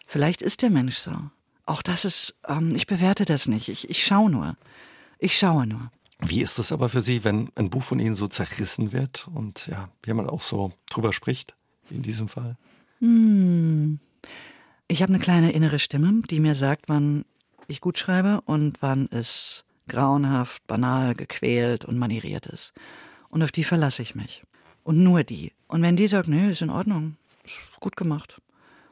Vielleicht 0.05 0.41
ist 0.41 0.61
der 0.61 0.69
Mensch 0.69 0.97
so. 0.97 1.11
Auch 1.65 1.81
das 1.81 2.05
ist, 2.05 2.35
ähm, 2.47 2.75
ich 2.75 2.85
bewerte 2.85 3.25
das 3.25 3.47
nicht. 3.47 3.69
Ich, 3.69 3.89
ich 3.89 4.03
schaue 4.05 4.29
nur. 4.29 4.55
Ich 5.19 5.37
schaue 5.37 5.65
nur. 5.65 5.91
Wie 6.19 6.41
ist 6.41 6.59
das 6.59 6.71
aber 6.71 6.89
für 6.89 7.01
Sie, 7.01 7.23
wenn 7.23 7.49
ein 7.55 7.69
Buch 7.69 7.81
von 7.81 7.99
Ihnen 7.99 8.13
so 8.13 8.27
zerrissen 8.27 8.91
wird 8.91 9.27
und 9.33 9.67
ja, 9.67 9.89
jemand 10.05 10.29
auch 10.29 10.41
so 10.41 10.71
drüber 10.89 11.13
spricht, 11.13 11.55
wie 11.89 11.95
in 11.95 12.03
diesem 12.03 12.27
Fall? 12.27 12.57
Hm. 12.99 13.99
Ich 14.91 15.01
habe 15.01 15.13
eine 15.13 15.23
kleine 15.23 15.53
innere 15.53 15.79
Stimme, 15.79 16.21
die 16.29 16.41
mir 16.41 16.53
sagt, 16.53 16.89
wann 16.89 17.23
ich 17.69 17.79
gut 17.79 17.97
schreibe 17.97 18.41
und 18.41 18.81
wann 18.81 19.07
es 19.09 19.63
grauenhaft, 19.87 20.67
banal, 20.67 21.13
gequält 21.13 21.85
und 21.85 21.97
manieriert 21.97 22.45
ist. 22.45 22.73
Und 23.29 23.41
auf 23.41 23.53
die 23.53 23.63
verlasse 23.63 24.01
ich 24.01 24.15
mich. 24.15 24.41
Und 24.83 25.01
nur 25.01 25.23
die. 25.23 25.53
Und 25.69 25.81
wenn 25.81 25.95
die 25.95 26.07
sagt, 26.07 26.27
nee, 26.27 26.51
ist 26.51 26.61
in 26.61 26.69
Ordnung, 26.69 27.15
ist 27.45 27.61
gut 27.79 27.95
gemacht, 27.95 28.35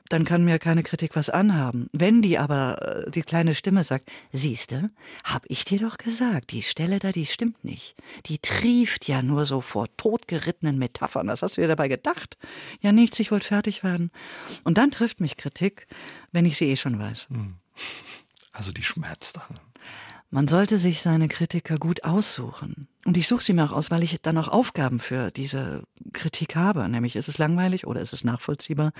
dann 0.10 0.26
kann 0.26 0.43
mir 0.43 0.60
keine 0.60 0.84
Kritik 0.84 1.15
was 1.15 1.30
anhaben. 1.30 1.88
Wenn 1.93 2.22
die 2.22 2.38
aber 2.38 3.06
äh, 3.06 3.12
die 3.12 3.22
kleine 3.22 3.56
Stimme 3.56 3.84
sagt, 3.84 4.12
siehste, 4.32 4.89
hab 5.24 5.45
ich 5.48 5.65
dir 5.65 5.80
doch 5.80 5.98
gesagt, 5.98 6.52
die 6.52 6.63
Stelle 6.63 7.00
da, 7.00 7.12
die 7.12 7.26
stimmt 7.26 7.63
nicht. 7.63 7.95
Die 8.26 8.39
trieft 8.39 9.08
ja 9.08 9.22
nur 9.22 9.45
so 9.45 9.62
vor 9.62 9.88
totgerittenen 9.98 10.78
Metaphern. 10.78 11.28
Was 11.28 11.43
hast 11.43 11.58
du 11.58 11.62
dir 11.62 11.67
dabei 11.67 11.88
gedacht? 11.88 12.38
Ja, 12.82 12.91
nichts, 12.91 13.19
ich 13.19 13.32
wollte 13.32 13.48
fertig 13.48 13.84
werden. 13.84 14.12
Und 14.63 14.78
dann 14.78 14.91
trifft 14.91 15.19
mich 15.22 15.38
Kritik, 15.38 15.88
wenn 16.32 16.45
ich 16.45 16.58
sie 16.58 16.69
eh 16.69 16.76
schon 16.76 17.00
weiß. 17.00 17.28
Hm. 17.30 17.56
Also 18.52 18.72
die 18.72 18.84
schmerzt 18.84 19.38
dann. 19.38 19.60
Man 20.32 20.48
sollte 20.48 20.78
sich 20.78 21.02
seine 21.02 21.28
Kritiker 21.28 21.78
gut 21.78 22.04
aussuchen. 22.04 22.88
Und 23.06 23.17
ich 23.17 23.28
suche 23.28 23.43
sie 23.43 23.54
mir 23.54 23.63
auch 23.63 23.72
aus, 23.72 23.89
weil 23.89 24.04
ich 24.04 24.22
dann 24.22 24.38
auch 24.38 24.48
Aufgaben 24.48 25.00
für 25.00 25.32
diese 25.32 25.84
Kritik 26.13 26.56
habe. 26.56 26.88
Nämlich 26.88 27.15
ist 27.15 27.30
es 27.30 27.39
langweilig 27.39 27.88
oder 27.88 28.02
ist 28.02 28.13
es 28.13 28.24
nachvollziehbar? 28.24 28.91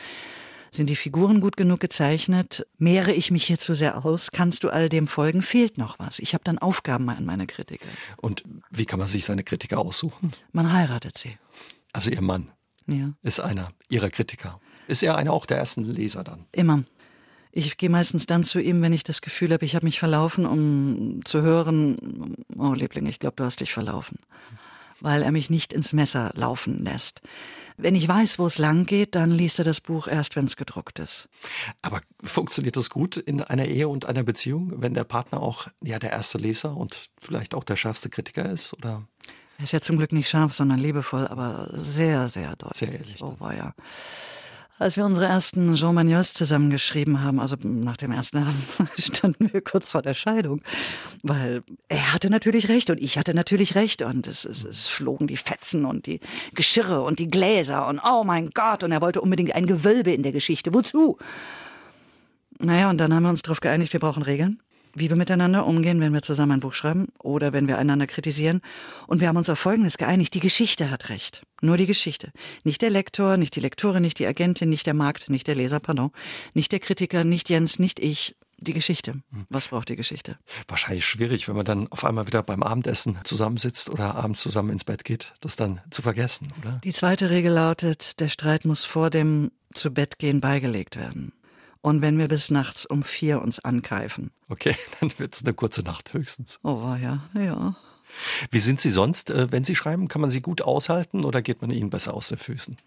Sind 0.72 0.90
die 0.90 0.96
Figuren 0.96 1.42
gut 1.42 1.58
genug 1.58 1.80
gezeichnet? 1.80 2.66
Mehre 2.78 3.12
ich 3.14 3.32
mich 3.32 3.46
hier 3.46 3.58
zu 3.58 3.76
sehr 3.76 4.06
aus? 4.06 4.32
Kannst 4.32 4.64
du 4.64 4.70
all 4.70 4.90
dem 4.90 5.08
folgen? 5.08 5.42
Fehlt 5.42 5.78
noch 5.78 6.00
was? 6.00 6.20
Ich 6.20 6.34
habe 6.34 6.44
dann 6.44 6.58
Aufgaben 6.58 7.10
an 7.10 7.26
meine 7.26 7.48
Kritiker. 7.48 7.88
Und 8.18 8.44
wie 8.70 8.86
kann 8.86 9.00
man 9.00 9.08
sich 9.08 9.26
seine 9.26 9.44
Kritiker 9.44 9.80
aussuchen? 9.80 10.32
Man 10.52 10.72
heiratet 10.72 11.18
sie. 11.18 11.38
Also 11.94 12.12
ihr 12.12 12.22
Mann 12.22 12.52
ja. 12.88 13.14
ist 13.22 13.40
einer 13.40 13.72
ihrer 13.90 14.10
Kritiker. 14.10 14.60
Ist 14.88 15.04
er 15.04 15.18
einer 15.18 15.34
auch 15.34 15.46
der 15.46 15.58
ersten 15.58 15.84
Leser 15.84 16.24
dann? 16.24 16.46
Immer. 16.52 16.84
Ich 17.52 17.78
gehe 17.78 17.90
meistens 17.90 18.28
dann 18.28 18.44
zu 18.44 18.60
ihm, 18.60 18.82
wenn 18.82 18.94
ich 18.94 19.04
das 19.04 19.22
Gefühl 19.22 19.52
habe, 19.54 19.66
ich 19.66 19.76
habe 19.76 19.86
mich 19.86 20.00
verlaufen, 20.00 20.46
um 20.46 21.22
zu 21.26 21.42
hören, 21.42 22.36
oh 22.56 22.74
Liebling, 22.74 23.08
ich 23.08 23.20
glaube, 23.20 23.38
du 23.38 23.44
hast 23.44 23.60
dich 23.60 23.74
verlaufen. 23.74 24.20
Weil 25.02 25.22
er 25.24 25.32
mich 25.32 25.50
nicht 25.50 25.74
ins 25.74 25.94
Messer 25.94 26.32
laufen 26.36 26.84
lässt. 26.84 27.22
Wenn 27.78 27.96
ich 27.96 28.08
weiß, 28.08 28.40
wo 28.40 28.46
es 28.46 28.58
lang 28.58 28.86
geht, 28.86 29.16
dann 29.16 29.32
liest 29.32 29.60
er 29.60 29.66
das 29.66 29.80
Buch 29.80 30.08
erst, 30.08 30.36
wenn 30.36 30.46
es 30.46 30.58
gedruckt 30.58 31.00
ist. 31.00 31.30
Aber 31.82 32.02
funktioniert 32.22 32.76
das 32.76 32.90
gut 32.90 33.16
in 33.16 33.42
einer 33.42 33.66
Ehe 33.66 33.88
und 33.88 34.06
einer 34.06 34.24
Beziehung, 34.24 34.74
wenn 34.82 34.94
der 34.94 35.06
Partner 35.06 35.42
auch 35.42 35.68
ja 35.82 35.98
der 35.98 36.12
erste 36.12 36.38
Leser 36.38 36.76
und 36.76 37.10
vielleicht 37.22 37.56
auch 37.56 37.64
der 37.64 37.78
schärfste 37.78 38.10
Kritiker 38.10 38.50
ist? 38.50 38.74
Oder? 38.74 39.08
Er 39.58 39.64
ist 39.64 39.72
ja 39.72 39.80
zum 39.80 39.98
Glück 39.98 40.12
nicht 40.12 40.30
scharf, 40.30 40.54
sondern 40.54 40.80
liebevoll, 40.80 41.28
aber 41.28 41.70
sehr, 41.72 42.28
sehr 42.28 42.56
deutlich. 42.58 42.78
Sehr 42.78 42.92
ehrlich. 42.94 43.24
Oh, 43.24 43.36
war 43.40 43.56
ja. 43.56 43.74
Als 44.80 44.96
wir 44.96 45.04
unsere 45.06 45.28
ersten 45.28 45.76
Jean 45.76 45.94
Magnols 45.94 46.34
zusammengeschrieben 46.34 47.22
haben, 47.22 47.42
also 47.42 47.58
nach 47.63 47.98
dem 47.98 48.13
ersten 48.13 48.38
Abend, 48.38 48.63
standen 48.98 49.52
wir 49.52 49.60
kurz 49.60 49.89
vor 49.89 50.02
der 50.02 50.13
Scheidung. 50.13 50.62
Weil 51.22 51.63
er 51.89 52.13
hatte 52.13 52.30
natürlich 52.30 52.70
recht 52.70 52.89
und 52.89 53.02
ich 53.02 53.18
hatte 53.18 53.34
natürlich 53.34 53.76
recht. 53.76 54.02
Und 54.02 54.26
es, 54.26 54.46
es, 54.46 54.63
es 54.63 54.88
flogen 54.88 55.28
die 55.28 55.36
Fetzen 55.36 55.84
und 55.84 56.06
die 56.06 56.22
Geschirre 56.56 57.02
und 57.02 57.20
die 57.20 57.28
Gläser 57.28 57.88
und 57.88 58.00
oh 58.00 58.24
mein 58.24 58.52
Gott. 58.52 58.86
Und 58.86 58.94
er 58.94 59.02
wollte 59.02 59.20
unbedingt 59.20 59.54
ein 59.54 59.68
Gewölbe 59.68 60.13
in 60.13 60.24
der 60.24 60.32
Geschichte. 60.32 60.74
Wozu? 60.74 61.18
Naja, 62.60 62.89
und 62.89 63.00
dann 63.00 63.13
haben 63.13 63.24
wir 63.24 63.30
uns 63.30 63.42
darauf 63.42 63.60
geeinigt, 63.60 63.92
wir 63.92 64.00
brauchen 64.00 64.24
Regeln 64.24 64.62
wie 64.93 65.10
wir 65.10 65.15
miteinander 65.15 65.65
umgehen, 65.65 65.99
wenn 66.02 66.13
wir 66.13 66.21
zusammen 66.21 66.54
ein 66.54 66.60
Buch 66.60 66.73
schreiben 66.73 67.08
oder 67.19 67.54
wenn 67.54 67.67
wir 67.67 67.78
einander 67.78 68.08
kritisieren. 68.08 68.62
Und 69.08 69.21
wir 69.21 69.28
haben 69.28 69.38
uns 69.38 69.49
auf 69.49 69.60
Folgendes 69.60 69.97
geeinigt. 69.97 70.34
Die 70.34 70.39
Geschichte 70.39 70.89
hat 70.89 71.10
recht. 71.10 71.41
Nur 71.62 71.78
die 71.78 71.86
Geschichte. 71.86 72.32
Nicht 72.63 72.82
der 72.82 72.89
Lektor, 72.89 73.38
nicht 73.38 73.56
die 73.56 73.60
Lektorin, 73.60 74.02
nicht 74.02 74.19
die 74.19 74.28
Agentin, 74.28 74.69
nicht 74.69 74.88
der 74.88 74.93
Markt, 74.93 75.30
nicht 75.30 75.47
der 75.47 75.56
Leser, 75.56 75.80
pardon. 75.80 76.12
Nicht 76.54 76.71
der 76.71 76.80
Kritiker, 76.80 77.23
nicht 77.23 77.49
Jens, 77.49 77.80
nicht 77.80 77.99
ich. 77.99 78.36
Die 78.62 78.73
Geschichte. 78.73 79.13
Hm. 79.13 79.45
Was 79.49 79.69
braucht 79.69 79.88
die 79.88 79.95
Geschichte? 79.95 80.38
Wahrscheinlich 80.67 81.06
schwierig, 81.06 81.47
wenn 81.47 81.56
man 81.56 81.63
dann 81.63 81.88
auf 81.91 82.04
einmal 82.04 82.28
wieder 82.28 82.43
beim 82.43 82.62
Abendessen 82.62 83.17
zusammensitzt 83.23 83.89
oder 83.89 84.15
abends 84.15 84.41
zusammen 84.41 84.71
ins 84.71 84.84
Bett 84.84 85.06
geht, 85.06 85.34
das 85.39 85.56
dann 85.56 85.80
zu 85.91 86.02
vergessen, 86.02 86.49
oder? 86.60 86.82
Die 86.84 86.91
zweite 86.91 87.30
Regel 87.30 87.54
lautet, 87.54 88.19
der 88.19 88.28
Streit 88.28 88.65
muss 88.65 88.84
vor 88.84 89.10
dem 89.10 89.52
zu 89.73 89.93
Bett 89.93 90.19
gehen 90.19 90.41
beigelegt 90.41 90.97
werden 90.97 91.32
und 91.82 92.02
wenn 92.02 92.18
wir 92.18 92.28
bis 92.28 92.52
nachts 92.52 92.86
um 92.86 93.04
vier 93.04 93.42
uns 93.42 93.60
ankeifen. 93.60 94.32
Okay, 94.50 94.76
dann 95.00 95.12
wird 95.18 95.36
es 95.36 95.44
eine 95.44 95.54
kurze 95.54 95.82
Nacht 95.82 96.13
höchstens. 96.13 96.60
Oh 96.63 96.96
ja, 97.02 97.30
ja. 97.34 97.76
Wie 98.52 98.60
sind 98.60 98.82
Sie 98.82 98.89
sonst, 98.89 99.30
äh, 99.30 99.52
wenn 99.52 99.63
Sie 99.63 99.76
schreiben? 99.76 100.08
Kann 100.08 100.22
man 100.22 100.30
Sie 100.30 100.42
gut 100.42 100.62
aushalten 100.62 101.24
oder 101.24 101.42
geht 101.42 101.62
man 101.62 101.72
Ihnen 101.72 101.89
besser 101.89 102.13
aus 102.13 102.30
den 102.30 102.38
Füßen? 102.38 102.78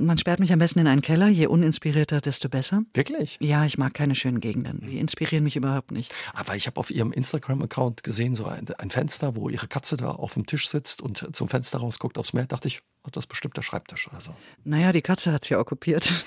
Man 0.00 0.16
sperrt 0.16 0.38
mich 0.38 0.52
am 0.52 0.60
besten 0.60 0.78
in 0.78 0.86
einen 0.86 1.02
Keller. 1.02 1.26
Je 1.26 1.48
uninspirierter, 1.48 2.20
desto 2.20 2.48
besser. 2.48 2.82
Wirklich? 2.94 3.36
Ja, 3.40 3.64
ich 3.64 3.78
mag 3.78 3.94
keine 3.94 4.14
schönen 4.14 4.38
Gegenden. 4.38 4.86
Die 4.86 4.98
inspirieren 4.98 5.42
mich 5.42 5.56
überhaupt 5.56 5.90
nicht. 5.90 6.14
Aber 6.34 6.54
ich 6.54 6.68
habe 6.68 6.78
auf 6.78 6.92
Ihrem 6.92 7.10
Instagram-Account 7.10 8.04
gesehen, 8.04 8.36
so 8.36 8.44
ein, 8.44 8.68
ein, 8.78 8.90
Fenster, 8.90 9.34
wo 9.34 9.48
Ihre 9.48 9.66
Katze 9.66 9.96
da 9.96 10.12
auf 10.12 10.34
dem 10.34 10.46
Tisch 10.46 10.68
sitzt 10.68 11.02
und 11.02 11.34
zum 11.34 11.48
Fenster 11.48 11.78
rausguckt 11.78 12.16
aufs 12.16 12.32
Meer. 12.32 12.46
Dachte 12.46 12.68
ich, 12.68 12.82
hat 13.04 13.16
das 13.16 13.26
bestimmt 13.26 13.56
der 13.56 13.62
Schreibtisch 13.62 14.08
oder 14.08 14.20
so. 14.20 14.34
Naja, 14.64 14.92
die 14.92 15.02
Katze 15.02 15.32
hat 15.32 15.44
sie 15.44 15.56
okkupiert. 15.56 16.12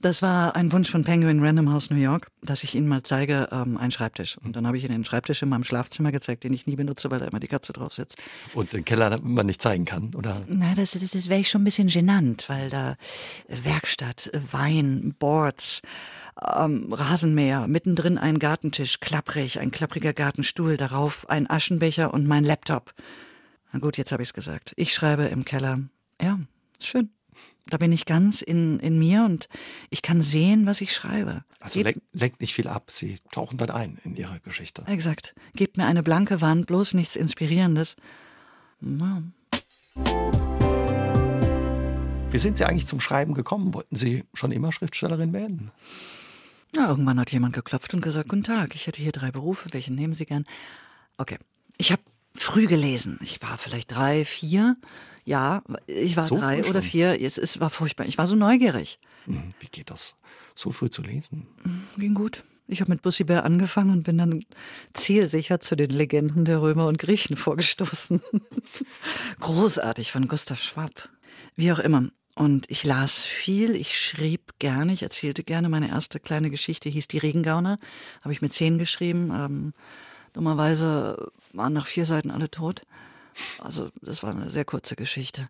Das 0.00 0.22
war 0.22 0.56
ein 0.56 0.72
Wunsch 0.72 0.90
von 0.90 1.04
Penguin 1.04 1.42
Random 1.42 1.72
House 1.72 1.88
New 1.88 1.96
York, 1.96 2.26
dass 2.42 2.64
ich 2.64 2.74
ihnen 2.74 2.88
mal 2.88 3.02
zeige, 3.04 3.48
ähm, 3.52 3.78
einen 3.78 3.92
Schreibtisch. 3.92 4.36
Und 4.38 4.56
dann 4.56 4.66
habe 4.66 4.76
ich 4.76 4.84
ihnen 4.84 4.92
den 4.92 5.04
Schreibtisch 5.04 5.40
in 5.42 5.48
meinem 5.48 5.64
Schlafzimmer 5.64 6.12
gezeigt, 6.12 6.44
den 6.44 6.52
ich 6.52 6.66
nie 6.66 6.76
benutze, 6.76 7.10
weil 7.10 7.20
da 7.20 7.26
immer 7.26 7.40
die 7.40 7.48
Katze 7.48 7.72
drauf 7.72 7.94
sitzt. 7.94 8.20
Und 8.54 8.72
den 8.72 8.84
Keller 8.84 9.18
man 9.22 9.46
nicht 9.46 9.62
zeigen 9.62 9.84
kann, 9.84 10.14
oder? 10.14 10.42
Na, 10.46 10.74
das, 10.74 10.92
das, 10.92 11.10
das 11.10 11.28
wäre 11.30 11.40
ich 11.40 11.48
schon 11.48 11.62
ein 11.62 11.64
bisschen 11.64 11.88
genannt, 11.88 12.44
weil 12.48 12.70
da 12.70 12.96
Werkstatt, 13.48 14.30
Wein, 14.50 15.14
Boards, 15.18 15.80
ähm, 16.56 16.92
Rasenmäher, 16.92 17.66
mittendrin 17.68 18.18
ein 18.18 18.38
Gartentisch, 18.38 19.00
klapprig, 19.00 19.60
ein 19.60 19.70
klappriger 19.70 20.12
Gartenstuhl, 20.12 20.76
darauf 20.76 21.28
ein 21.30 21.48
Aschenbecher 21.48 22.12
und 22.12 22.26
mein 22.26 22.44
Laptop. 22.44 22.92
Na 23.74 23.80
gut, 23.80 23.98
jetzt 23.98 24.12
habe 24.12 24.22
ich 24.22 24.28
es 24.28 24.34
gesagt. 24.34 24.72
Ich 24.76 24.94
schreibe 24.94 25.24
im 25.24 25.44
Keller. 25.44 25.80
Ja, 26.22 26.38
schön. 26.80 27.10
Da 27.66 27.76
bin 27.76 27.90
ich 27.90 28.06
ganz 28.06 28.40
in, 28.40 28.78
in 28.78 29.00
mir 29.00 29.24
und 29.24 29.48
ich 29.90 30.00
kann 30.00 30.22
sehen, 30.22 30.64
was 30.64 30.80
ich 30.80 30.94
schreibe. 30.94 31.42
Also 31.58 31.80
lenkt, 31.80 32.00
lenkt 32.12 32.40
nicht 32.40 32.54
viel 32.54 32.68
ab. 32.68 32.92
Sie 32.92 33.16
tauchen 33.32 33.58
dann 33.58 33.70
ein 33.70 33.98
in 34.04 34.14
Ihre 34.14 34.38
Geschichte. 34.38 34.84
Exakt. 34.86 35.34
Gebt 35.56 35.76
mir 35.76 35.86
eine 35.86 36.04
blanke 36.04 36.40
Wand, 36.40 36.68
bloß 36.68 36.94
nichts 36.94 37.16
Inspirierendes. 37.16 37.96
Ja. 38.80 39.24
Wie 42.30 42.38
sind 42.38 42.56
Sie 42.56 42.64
eigentlich 42.64 42.86
zum 42.86 43.00
Schreiben 43.00 43.34
gekommen? 43.34 43.74
Wollten 43.74 43.96
Sie 43.96 44.22
schon 44.34 44.52
immer 44.52 44.70
Schriftstellerin 44.70 45.32
werden? 45.32 45.72
Na, 46.76 46.90
irgendwann 46.90 47.18
hat 47.18 47.32
jemand 47.32 47.54
geklopft 47.54 47.92
und 47.92 48.02
gesagt, 48.02 48.28
guten 48.28 48.44
Tag, 48.44 48.76
ich 48.76 48.86
hätte 48.86 49.02
hier 49.02 49.10
drei 49.10 49.32
Berufe, 49.32 49.72
welchen 49.72 49.96
nehmen 49.96 50.14
Sie 50.14 50.26
gern? 50.26 50.44
Okay. 51.16 51.38
Ich 51.76 51.90
habe 51.90 52.02
früh 52.36 52.66
gelesen. 52.66 53.18
Ich 53.22 53.40
war 53.42 53.58
vielleicht 53.58 53.94
drei, 53.94 54.24
vier. 54.24 54.76
Ja, 55.24 55.62
ich 55.86 56.16
war 56.16 56.24
So 56.24 56.38
drei 56.38 56.64
oder 56.64 56.82
vier. 56.82 57.20
Es, 57.20 57.38
es 57.38 57.60
war 57.60 57.70
furchtbar. 57.70 58.06
Ich 58.06 58.18
war 58.18 58.26
so 58.26 58.36
neugierig. 58.36 58.98
Hm, 59.24 59.54
Wie 59.60 59.68
geht 59.68 59.90
das, 59.90 60.16
so 60.54 60.70
früh 60.70 60.90
zu 60.90 61.02
lesen? 61.02 61.46
Ging 61.96 62.14
gut. 62.14 62.44
Ich 62.66 62.80
habe 62.80 62.90
mit 62.90 63.02
Bussi 63.02 63.24
Bär 63.24 63.44
angefangen 63.44 63.90
und 63.90 64.04
bin 64.04 64.18
dann 64.18 64.44
zielsicher 64.94 65.60
zu 65.60 65.76
den 65.76 65.90
Legenden 65.90 66.44
der 66.44 66.62
Römer 66.62 66.86
und 66.86 66.98
Griechen 66.98 67.36
vorgestoßen. 67.38 68.20
Großartig 69.40 70.12
von 70.12 70.28
Gustav 70.28 70.62
Schwab. 70.62 71.08
Wie 71.56 71.72
auch 71.72 71.78
immer. 71.78 72.08
Und 72.36 72.68
ich 72.70 72.82
las 72.84 73.22
viel, 73.22 73.76
ich 73.76 73.96
schrieb 73.96 74.58
gerne, 74.58 74.92
ich 74.92 75.02
erzählte 75.04 75.44
gerne. 75.44 75.68
Meine 75.68 75.88
erste 75.88 76.18
kleine 76.18 76.50
Geschichte 76.50 76.88
hieß 76.88 77.06
Die 77.06 77.18
Regengauner. 77.18 77.78
Habe 78.22 78.32
ich 78.32 78.42
mit 78.42 78.52
zehn 78.52 78.78
geschrieben. 78.78 79.30
Ähm, 79.32 79.72
dummerweise 80.32 81.30
waren 81.56 81.72
nach 81.72 81.86
vier 81.86 82.06
Seiten 82.06 82.30
alle 82.30 82.50
tot. 82.50 82.82
Also 83.58 83.90
das 84.00 84.22
war 84.22 84.30
eine 84.30 84.50
sehr 84.50 84.64
kurze 84.64 84.96
Geschichte. 84.96 85.48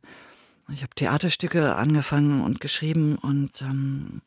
Ich 0.73 0.83
habe 0.83 0.95
Theaterstücke 0.95 1.75
angefangen 1.75 2.43
und 2.43 2.61
geschrieben 2.61 3.17
und 3.17 3.61
ähm, 3.63 4.23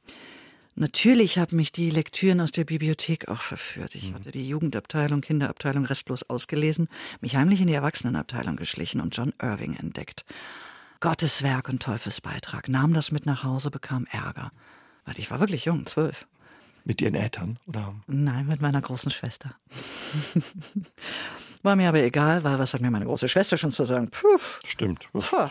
Natürlich 0.79 1.39
haben 1.39 1.55
mich 1.55 1.71
die 1.71 1.89
Lektüren 1.89 2.39
aus 2.39 2.51
der 2.51 2.63
Bibliothek 2.63 3.29
auch 3.29 3.41
verführt. 3.41 3.95
Ich 3.95 4.13
hatte 4.13 4.29
die 4.29 4.47
Jugendabteilung, 4.47 5.21
Kinderabteilung 5.21 5.85
restlos 5.85 6.21
ausgelesen, 6.29 6.87
mich 7.19 7.35
heimlich 7.35 7.61
in 7.61 7.67
die 7.67 7.73
Erwachsenenabteilung 7.73 8.57
geschlichen 8.57 9.01
und 9.01 9.17
John 9.17 9.33
Irving 9.41 9.73
entdeckt. 9.73 10.23
Gottes 10.99 11.41
Werk 11.41 11.67
und 11.69 11.81
Teufels 11.81 12.21
Beitrag, 12.21 12.69
nahm 12.69 12.93
das 12.93 13.11
mit 13.11 13.25
nach 13.25 13.43
Hause, 13.43 13.71
bekam 13.71 14.05
Ärger. 14.11 14.51
Weil 15.05 15.17
ich 15.17 15.31
war 15.31 15.39
wirklich 15.39 15.65
jung, 15.65 15.87
zwölf. 15.87 16.27
Mit 16.85 17.01
Ihren 17.01 17.15
Eltern? 17.15 17.57
Oder? 17.65 17.95
Nein, 18.05 18.45
mit 18.45 18.61
meiner 18.61 18.79
großen 18.79 19.11
Schwester. 19.11 19.55
War 21.67 21.75
mir 21.75 21.89
aber 21.89 22.01
egal, 22.01 22.45
weil 22.45 22.57
was 22.59 22.73
hat 22.73 22.79
mir 22.79 22.89
meine 22.89 23.03
große 23.03 23.27
Schwester 23.27 23.57
schon 23.57 23.73
zu 23.73 23.83
sagen? 23.83 24.09
Puh, 24.09 24.39
Stimmt. 24.63 25.09
Puh. 25.11 25.49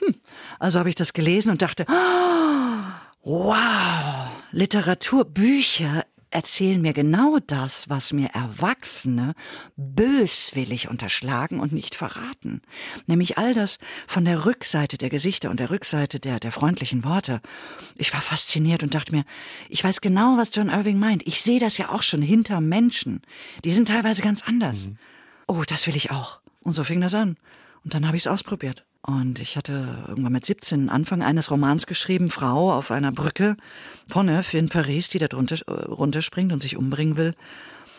Hm. 0.00 0.16
Also 0.58 0.80
habe 0.80 0.88
ich 0.88 0.96
das 0.96 1.12
gelesen 1.12 1.52
und 1.52 1.62
dachte, 1.62 1.86
"Ah, 1.88 3.00
wow, 3.22 4.28
Literatur, 4.50 5.24
Bücher 5.24 6.04
erzählen 6.30 6.82
mir 6.82 6.94
genau 6.94 7.38
das, 7.46 7.88
was 7.88 8.12
mir 8.12 8.30
Erwachsene 8.34 9.34
böswillig 9.76 10.88
unterschlagen 10.90 11.60
und 11.60 11.72
nicht 11.72 11.94
verraten. 11.94 12.60
Nämlich 13.06 13.38
all 13.38 13.54
das 13.54 13.78
von 14.08 14.24
der 14.24 14.44
Rückseite 14.44 14.98
der 14.98 15.10
Gesichter 15.10 15.48
und 15.50 15.60
der 15.60 15.70
Rückseite 15.70 16.18
der, 16.18 16.40
der 16.40 16.50
freundlichen 16.50 17.04
Worte. 17.04 17.40
Ich 17.98 18.12
war 18.12 18.20
fasziniert 18.20 18.82
und 18.82 18.96
dachte 18.96 19.14
mir, 19.14 19.24
ich 19.68 19.84
weiß 19.84 20.00
genau, 20.00 20.38
was 20.38 20.50
John 20.52 20.70
Irving 20.70 20.98
meint. 20.98 21.24
Ich 21.24 21.40
sehe 21.40 21.60
das 21.60 21.78
ja 21.78 21.90
auch 21.90 22.02
schon 22.02 22.22
hinter 22.22 22.60
Menschen. 22.60 23.22
Die 23.64 23.72
sind 23.72 23.86
teilweise 23.86 24.22
ganz 24.22 24.42
anders. 24.42 24.88
Oh, 25.46 25.62
das 25.66 25.86
will 25.86 25.96
ich 25.96 26.10
auch. 26.10 26.40
Und 26.60 26.72
so 26.72 26.84
fing 26.84 27.00
das 27.00 27.14
an. 27.14 27.36
Und 27.84 27.94
dann 27.94 28.06
habe 28.06 28.16
ich 28.16 28.24
es 28.24 28.26
ausprobiert. 28.26 28.84
Und 29.02 29.40
ich 29.40 29.56
hatte 29.56 30.04
irgendwann 30.06 30.32
mit 30.32 30.46
17 30.46 30.88
Anfang 30.88 31.22
eines 31.22 31.50
Romans 31.50 31.86
geschrieben, 31.86 32.30
Frau 32.30 32.72
auf 32.72 32.92
einer 32.92 33.10
Brücke, 33.10 33.56
Ponnef 34.08 34.54
in 34.54 34.68
Paris, 34.68 35.08
die 35.08 35.18
da 35.18 35.26
drunter, 35.26 35.56
äh, 35.66 35.72
runterspringt 35.72 36.52
und 36.52 36.62
sich 36.62 36.76
umbringen 36.76 37.16
will. 37.16 37.34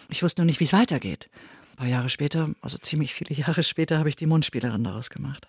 Ich 0.10 0.24
wusste 0.24 0.42
nur 0.42 0.46
nicht, 0.46 0.62
wie 0.62 0.66
es 0.66 0.72
weitergeht. 0.72 1.30
Ein 1.74 1.78
paar 1.78 1.88
Jahre 1.88 2.08
später, 2.08 2.52
also 2.62 2.78
ziemlich 2.78 3.14
viele 3.14 3.36
Jahre 3.38 3.64
später, 3.64 4.00
habe 4.00 4.08
ich 4.08 4.16
die 4.16 4.28
Mundspielerin 4.28 4.86
daraus 4.86 5.10
gemacht. 5.10 5.46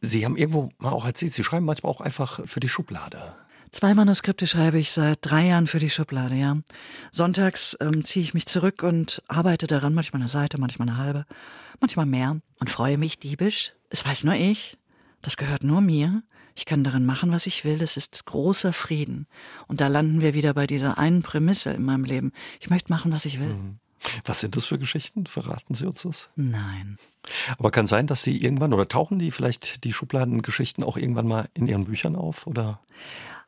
Sie 0.00 0.24
haben 0.24 0.36
irgendwo 0.36 0.70
mal 0.78 0.92
auch 0.92 1.04
erzählt, 1.04 1.32
Sie 1.32 1.42
schreiben 1.42 1.66
manchmal 1.66 1.90
auch 1.90 2.00
einfach 2.00 2.40
für 2.46 2.60
die 2.60 2.68
Schublade. 2.68 3.34
Zwei 3.72 3.94
Manuskripte 3.94 4.46
schreibe 4.46 4.78
ich 4.78 4.92
seit 4.92 5.18
drei 5.22 5.46
Jahren 5.46 5.66
für 5.66 5.78
die 5.78 5.90
Schublade, 5.90 6.34
ja. 6.34 6.56
Sonntags 7.10 7.76
ähm, 7.80 8.04
ziehe 8.04 8.22
ich 8.22 8.34
mich 8.34 8.46
zurück 8.46 8.82
und 8.82 9.22
arbeite 9.28 9.66
daran, 9.66 9.94
manchmal 9.94 10.22
eine 10.22 10.28
Seite, 10.28 10.58
manchmal 10.60 10.88
eine 10.88 10.98
halbe, 10.98 11.26
manchmal 11.80 12.06
mehr 12.06 12.40
und 12.58 12.70
freue 12.70 12.98
mich 12.98 13.18
diebisch. 13.18 13.72
Es 13.90 14.04
weiß 14.04 14.24
nur 14.24 14.34
ich. 14.34 14.78
Das 15.22 15.36
gehört 15.36 15.62
nur 15.62 15.80
mir. 15.80 16.22
Ich 16.54 16.64
kann 16.64 16.84
darin 16.84 17.04
machen, 17.04 17.32
was 17.32 17.46
ich 17.46 17.64
will. 17.64 17.78
Das 17.78 17.96
ist 17.96 18.24
großer 18.24 18.72
Frieden. 18.72 19.26
Und 19.66 19.80
da 19.80 19.88
landen 19.88 20.20
wir 20.22 20.32
wieder 20.32 20.54
bei 20.54 20.66
dieser 20.66 20.96
einen 20.98 21.22
Prämisse 21.22 21.70
in 21.70 21.84
meinem 21.84 22.04
Leben. 22.04 22.32
Ich 22.60 22.70
möchte 22.70 22.90
machen, 22.90 23.12
was 23.12 23.26
ich 23.26 23.38
will. 23.38 23.54
Was 24.24 24.40
sind 24.40 24.56
das 24.56 24.66
für 24.66 24.78
Geschichten? 24.78 25.26
Verraten 25.26 25.74
Sie 25.74 25.86
uns 25.86 26.02
das? 26.02 26.30
Nein. 26.36 26.96
Aber 27.58 27.70
kann 27.70 27.86
sein, 27.86 28.06
dass 28.06 28.22
Sie 28.22 28.42
irgendwann 28.42 28.72
oder 28.72 28.88
tauchen 28.88 29.18
die 29.18 29.30
vielleicht 29.30 29.84
die 29.84 29.92
Schubladengeschichten 29.92 30.84
auch 30.84 30.96
irgendwann 30.96 31.26
mal 31.26 31.48
in 31.54 31.66
Ihren 31.66 31.84
Büchern 31.84 32.16
auf? 32.16 32.46
Oder? 32.46 32.80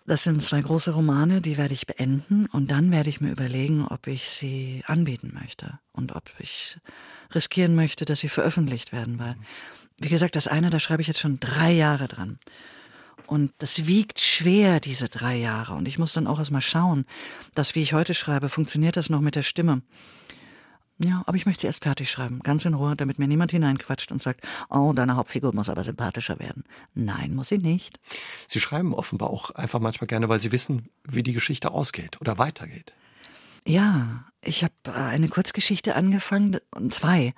Das 0.09 0.23
sind 0.23 0.43
zwei 0.43 0.63
große 0.63 0.93
Romane, 0.93 1.43
die 1.43 1.59
werde 1.59 1.75
ich 1.75 1.87
beenden 1.87 2.47
und 2.47 2.71
dann 2.71 2.91
werde 2.91 3.11
ich 3.11 3.21
mir 3.21 3.31
überlegen, 3.31 3.87
ob 3.87 4.07
ich 4.07 4.31
sie 4.31 4.83
anbieten 4.87 5.37
möchte 5.39 5.81
und 5.93 6.17
ob 6.17 6.31
ich 6.39 6.79
riskieren 7.35 7.75
möchte, 7.75 8.07
dass 8.07 8.21
sie 8.21 8.31
veröffentlicht 8.31 8.91
werden, 8.91 9.19
weil, 9.19 9.37
wie 9.99 10.09
gesagt, 10.09 10.35
das 10.35 10.49
eine, 10.49 10.71
da 10.71 10.81
schreibe 10.81 11.03
ich 11.03 11.09
jetzt 11.09 11.21
schon 11.21 11.41
drei 11.41 11.73
Jahre 11.73 12.09
dran. 12.09 12.39
Und 13.27 13.53
das 13.59 13.87
wiegt 13.87 14.19
schwer, 14.19 14.81
diese 14.81 15.11
drei 15.11 15.37
Jahre. 15.37 15.75
Und 15.75 15.87
ich 15.87 15.99
muss 15.99 16.15
dann 16.15 16.27
auch 16.27 16.39
erstmal 16.39 16.63
schauen, 16.63 17.05
dass, 17.55 17.75
wie 17.75 17.83
ich 17.83 17.93
heute 17.93 18.15
schreibe, 18.15 18.49
funktioniert 18.49 18.97
das 18.97 19.11
noch 19.11 19.21
mit 19.21 19.35
der 19.35 19.43
Stimme. 19.43 19.83
Ja, 21.01 21.23
aber 21.27 21.37
ich 21.37 21.47
möchte 21.47 21.61
sie 21.61 21.67
erst 21.69 21.85
fertig 21.85 22.11
schreiben, 22.11 22.41
ganz 22.41 22.65
in 22.65 22.75
Ruhe, 22.75 22.97
damit 22.97 23.21
mir 23.21 23.29
niemand 23.29 23.53
hineinquatscht 23.53 24.11
und 24.11 24.21
sagt, 24.21 24.47
oh, 24.69 24.93
deine 24.93 25.15
Hauptfigur 25.15 25.55
muss 25.55 25.69
aber 25.69 25.85
sympathischer 25.85 26.41
werden. 26.41 26.65
Nein, 26.95 27.37
muss 27.37 27.49
sie 27.49 27.59
nicht. 27.59 28.01
Sie 28.49 28.59
schreiben 28.59 28.93
offenbar 28.95 29.31
auch 29.31 29.53
einfach 29.53 29.79
manchmal 29.79 30.09
gerne, 30.09 30.29
weil 30.29 30.41
Sie 30.41 30.51
wissen, 30.51 30.89
wie 31.05 31.23
die 31.23 31.35
Geschichte 31.35 31.71
ausgeht 31.71 32.21
oder 32.21 32.39
weitergeht. 32.39 32.95
Ja, 33.65 34.25
ich 34.43 34.65
habe 34.65 34.75
äh, 34.87 34.91
eine 34.91 35.29
Kurzgeschichte 35.29 35.95
angefangen, 35.95 36.59
und 36.71 36.93
zwei. 36.93 37.33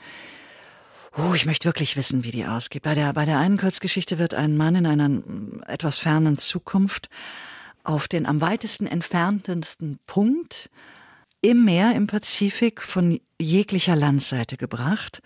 Oh, 1.18 1.35
ich 1.35 1.44
möchte 1.44 1.66
wirklich 1.66 1.96
wissen, 1.96 2.25
wie 2.25 2.31
die 2.31 2.46
ausgeht. 2.46 2.85
Bei 2.85 2.94
der, 2.94 3.12
bei 3.12 3.27
der 3.27 3.38
einen 3.38 3.59
Kurzgeschichte 3.59 4.18
wird 4.18 4.33
ein 4.33 4.57
Mann 4.57 4.77
in 4.77 4.87
einer 4.87 5.09
mm, 5.09 5.64
etwas 5.66 5.99
fernen 5.99 6.38
Zukunft 6.38 7.11
auf 7.85 8.09
den 8.09 8.27
am 8.27 8.40
weitesten 8.40 8.87
entferntesten 8.87 9.99
Punkt 10.07 10.70
im 11.42 11.64
Meer, 11.64 11.94
im 11.94 12.07
Pazifik, 12.07 12.83
von 12.83 13.20
jeglicher 13.40 13.96
Landseite 13.96 14.57
gebracht, 14.57 15.22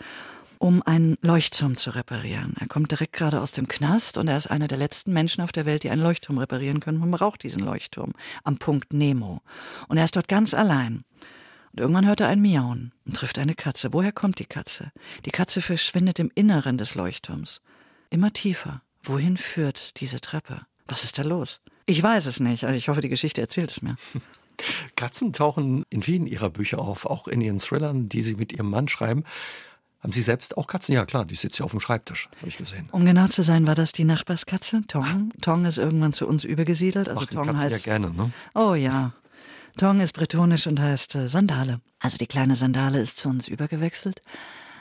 um 0.59 0.83
einen 0.83 1.17
Leuchtturm 1.21 1.77
zu 1.77 1.91
reparieren. 1.91 2.55
Er 2.61 2.69
kommt 2.69 2.91
direkt 2.91 3.13
gerade 3.13 3.41
aus 3.41 3.53
dem 3.53 3.69
Knast 3.69 4.17
und 4.17 4.29
er 4.29 4.37
ist 4.37 4.47
einer 4.47 4.69
der 4.69 4.79
letzten 4.79 5.13
Menschen 5.13 5.43
auf 5.43 5.53
der 5.53 5.67
Welt, 5.67 5.83
die 5.83 5.91
einen 5.91 6.03
Leuchtturm 6.03 6.39
reparieren 6.39 6.81
können. 6.81 6.99
Man 6.99 7.11
braucht 7.11 7.43
diesen 7.43 7.65
Leuchtturm 7.65 8.13
am 8.45 8.59
Punkt 8.59 8.93
Nemo. 8.93 9.43
Und 9.89 9.99
er 9.99 10.05
ist 10.05 10.17
dort 10.17 10.29
ganz 10.29 10.55
allein. 10.55 11.05
Und 11.73 11.81
irgendwann 11.81 12.07
hört 12.07 12.21
er 12.21 12.29
ein 12.29 12.41
Miauen 12.41 12.93
und 13.05 13.17
trifft 13.17 13.39
eine 13.39 13.55
Katze. 13.55 13.93
Woher 13.93 14.13
kommt 14.13 14.39
die 14.39 14.47
Katze? 14.47 14.93
Die 15.25 15.31
Katze 15.31 15.61
verschwindet 15.61 16.21
im 16.21 16.31
Inneren 16.35 16.79
des 16.79 16.95
Leuchtturms. 16.95 17.61
Immer 18.11 18.33
tiefer. 18.33 18.83
Wohin 19.03 19.37
führt 19.37 20.01
diese 20.01 20.21
Treppe? 20.21 20.63
Was 20.87 21.03
ist 21.03 21.19
da 21.19 21.23
los? 21.23 21.61
Ich 21.87 22.03
weiß 22.03 22.27
es 22.27 22.39
nicht. 22.39 22.63
Ich 22.63 22.89
hoffe, 22.89 23.01
die 23.01 23.09
Geschichte 23.09 23.41
erzählt 23.41 23.71
es 23.71 23.83
mir. 23.83 23.97
Katzen 24.97 25.33
tauchen 25.33 25.85
in 25.91 26.03
vielen 26.03 26.27
Ihrer 26.27 26.51
Bücher 26.51 26.79
auf, 26.79 27.07
auch 27.07 27.29
in 27.29 27.41
Ihren 27.41 27.59
Thrillern, 27.59 28.09
die 28.09 28.23
Sie 28.23 28.35
mit 28.35 28.53
Ihrem 28.53 28.71
Mann 28.71 28.89
schreiben. 28.89 29.25
Haben 30.01 30.13
Sie 30.13 30.23
selbst 30.23 30.57
auch 30.59 30.67
Katzen? 30.67 30.95
Ja, 30.95 31.07
klar, 31.07 31.25
die 31.25 31.35
sitzt 31.35 31.59
ja 31.59 31.65
auf 31.65 31.71
dem 31.71 31.81
Schreibtisch, 31.81 32.29
habe 32.39 32.49
ich 32.49 32.59
gesehen. 32.59 32.89
Um 32.93 33.07
genau 33.07 33.27
zu 33.27 33.43
sein, 33.43 33.67
war 33.67 33.75
das 33.75 33.93
die 33.93 34.05
Nachbarskatze, 34.05 34.83
Tong. 34.87 35.31
Tong 35.41 35.65
ist 35.65 35.79
irgendwann 35.79 36.13
zu 36.13 36.27
uns 36.27 36.45
übergesiedelt. 36.45 37.09
Also 37.09 37.23
Machen 37.23 37.35
Tong 37.35 37.47
Katzen 37.47 37.71
heißt. 37.71 37.87
ja 37.87 37.93
gerne, 37.99 38.15
ne? 38.15 38.31
Oh 38.55 38.75
ja. 38.75 39.13
Tong 39.79 40.01
ist 40.01 40.13
bretonisch 40.13 40.67
und 40.67 40.79
heißt 40.79 41.15
äh, 41.15 41.29
Sandale. 41.29 41.81
Also 41.99 42.19
die 42.19 42.27
kleine 42.27 42.55
Sandale 42.55 43.01
ist 43.01 43.17
zu 43.17 43.29
uns 43.29 43.49
übergewechselt. 43.49 44.23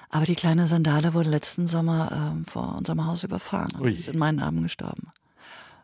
Aber 0.10 0.26
die 0.26 0.36
kleine 0.36 0.68
Sandale 0.68 1.16
wurde 1.16 1.30
letzten 1.30 1.66
Sommer 1.66 2.36
äh, 2.46 2.50
vor 2.52 2.76
unserem 2.78 3.06
Haus 3.06 3.24
überfahren 3.24 3.72
und 3.80 3.88
ist 3.88 4.08
in 4.08 4.20
meinen 4.20 4.40
Armen 4.40 4.62
gestorben. 4.62 5.08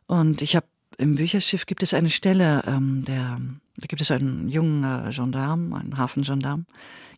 Und 0.05 0.41
ich 0.41 0.55
habe 0.55 0.67
im 0.99 1.15
Bücherschiff 1.15 1.65
gibt 1.65 1.81
es 1.81 1.93
eine 1.93 2.09
Stelle, 2.09 2.63
ähm, 2.67 3.03
der, 3.05 3.39
da 3.77 3.87
gibt 3.87 4.01
es 4.01 4.11
einen 4.11 4.49
jungen 4.49 4.83
äh, 4.83 5.11
Gendarm, 5.11 5.73
einen 5.73 5.97
Hafengendarm, 5.97 6.65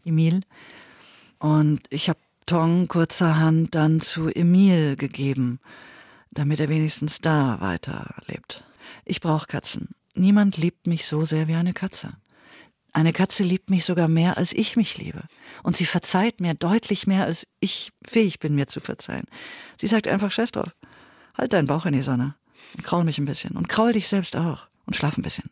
Emil. 0.05 0.41
Und 1.39 1.81
ich 1.89 2.07
habe 2.07 2.19
Tong 2.45 2.87
kurzerhand 2.87 3.75
dann 3.75 4.01
zu 4.01 4.29
Emil 4.29 4.95
gegeben, 4.95 5.59
damit 6.31 6.59
er 6.59 6.69
wenigstens 6.69 7.19
da 7.19 7.59
weiterlebt. 7.59 8.63
Ich 9.05 9.21
brauche 9.21 9.47
Katzen. 9.47 9.89
Niemand 10.15 10.57
liebt 10.57 10.85
mich 10.87 11.07
so 11.07 11.25
sehr 11.25 11.47
wie 11.47 11.55
eine 11.55 11.73
Katze. 11.73 12.17
Eine 12.93 13.13
Katze 13.13 13.43
liebt 13.43 13.69
mich 13.69 13.85
sogar 13.85 14.07
mehr, 14.07 14.37
als 14.37 14.51
ich 14.51 14.75
mich 14.75 14.97
liebe. 14.97 15.23
Und 15.63 15.77
sie 15.77 15.85
verzeiht 15.85 16.41
mir 16.41 16.53
deutlich 16.53 17.07
mehr, 17.07 17.25
als 17.25 17.47
ich 17.61 17.93
fähig 18.05 18.39
bin, 18.39 18.53
mir 18.53 18.67
zu 18.67 18.81
verzeihen. 18.81 19.25
Sie 19.79 19.87
sagt 19.87 20.07
einfach, 20.07 20.29
scheiß 20.29 20.51
drauf. 20.51 20.75
Halt 21.37 21.53
deinen 21.53 21.67
Bauch 21.67 21.85
in 21.85 21.93
die 21.93 22.01
Sonne. 22.01 22.35
Und 22.75 22.83
kraul 22.83 23.03
mich 23.03 23.17
ein 23.17 23.25
bisschen. 23.25 23.55
Und 23.55 23.69
kraul 23.69 23.93
dich 23.93 24.07
selbst 24.07 24.35
auch. 24.35 24.67
Und 24.85 24.95
schlaf 24.95 25.17
ein 25.17 25.23
bisschen. 25.23 25.49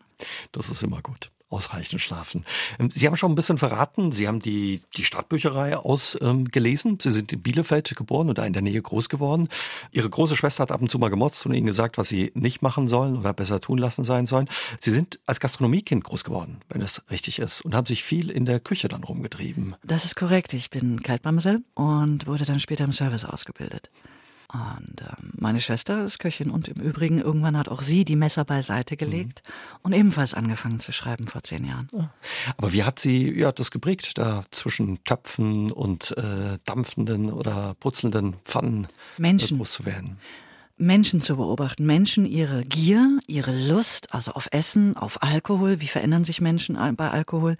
Das 0.52 0.70
ist 0.70 0.84
immer 0.84 1.02
gut 1.02 1.30
ausreichend 1.50 2.02
schlafen. 2.02 2.46
Ähm, 2.80 2.92
Sie 2.92 3.06
haben 3.08 3.16
schon 3.16 3.32
ein 3.32 3.36
bisschen 3.36 3.58
verraten, 3.58 4.12
Sie 4.12 4.28
haben 4.28 4.40
die, 4.40 4.82
die 4.96 5.04
Stadtbücherei 5.04 5.78
ausgelesen. 5.78 6.92
Ähm, 6.92 6.98
Sie 7.00 7.12
sind 7.12 7.34
in 7.34 7.42
Bielefeld 7.42 7.96
geboren 7.96 8.30
oder 8.30 8.46
in 8.46 8.54
der 8.54 8.62
Nähe 8.62 8.82
groß 8.82 9.10
geworden. 9.10 9.50
Ihre 9.92 10.10
große 10.10 10.36
Schwester 10.36 10.64
hat 10.64 10.72
ab 10.72 10.82
und 10.82 10.92
zu 10.92 11.00
mal 11.00 11.10
gemotzt 11.10 11.46
und 11.46 11.54
Ihnen 11.54 11.66
gesagt, 11.66 11.98
was 11.98 12.10
Sie 12.10 12.32
nicht 12.36 12.62
machen 12.62 12.88
sollen 12.88 13.18
oder 13.18 13.34
besser 13.34 13.60
tun 13.60 13.78
lassen 13.78 14.04
sein 14.04 14.26
sollen. 14.26 14.48
Sie 14.80 14.92
sind 14.92 15.20
als 15.26 15.40
Gastronomiekind 15.40 16.04
groß 16.04 16.24
geworden, 16.24 16.62
wenn 16.70 16.82
es 16.82 17.02
richtig 17.10 17.40
ist, 17.40 17.62
und 17.62 17.76
haben 17.76 17.88
sich 17.88 18.04
viel 18.04 18.30
in 18.30 18.46
der 18.46 18.60
Küche 18.60 18.88
dann 18.88 19.04
rumgetrieben. 19.04 19.76
Das 19.84 20.06
ist 20.06 20.16
korrekt. 20.16 20.54
Ich 20.54 20.70
bin 20.70 21.02
Kaltmamsel 21.02 21.64
und 21.74 22.28
wurde 22.28 22.46
dann 22.46 22.60
später 22.60 22.84
im 22.84 22.92
Service 22.92 23.26
ausgebildet. 23.26 23.90
Und 24.52 25.02
ähm, 25.02 25.32
meine 25.38 25.62
Schwester 25.62 26.04
ist 26.04 26.18
Köchin 26.18 26.50
und 26.50 26.68
im 26.68 26.82
Übrigen 26.82 27.20
irgendwann 27.20 27.56
hat 27.56 27.70
auch 27.70 27.84
sie 27.84 28.04
die 28.04 28.16
Messer 28.16 28.46
beiseite 28.46 28.98
gelegt 28.98 29.44
mhm. 29.46 29.80
und 29.84 29.94
ebenfalls 29.94 30.34
angefangen 30.34 30.80
zu 30.80 30.92
schreiben 30.92 31.28
vor 31.28 31.44
zehn 31.44 31.66
Jahren. 31.66 31.88
Aber 32.58 32.74
wie 32.74 32.84
hat 32.84 32.98
sie 32.98 33.32
ja 33.32 33.52
das 33.52 33.70
geprägt, 33.70 34.18
da 34.18 34.44
zwischen 34.50 35.04
Töpfen 35.04 35.72
und 35.72 36.18
äh, 36.18 36.58
dampfenden 36.66 37.32
oder 37.32 37.76
putzelnden 37.80 38.38
Pfannen 38.44 38.86
äh, 38.86 39.22
Menschen. 39.22 39.58
groß 39.58 39.72
zu 39.72 39.86
werden? 39.86 40.18
Menschen 40.78 41.22
zu 41.22 41.36
beobachten, 41.36 41.86
Menschen 41.86 42.26
ihre 42.26 42.64
Gier, 42.64 43.20
ihre 43.28 43.52
Lust, 43.52 44.14
also 44.14 44.32
auf 44.32 44.48
Essen, 44.52 44.96
auf 44.96 45.22
Alkohol, 45.22 45.82
wie 45.82 45.88
verändern 45.88 46.24
sich 46.24 46.40
Menschen 46.40 46.78
bei 46.96 47.12
Alkohol, 47.12 47.58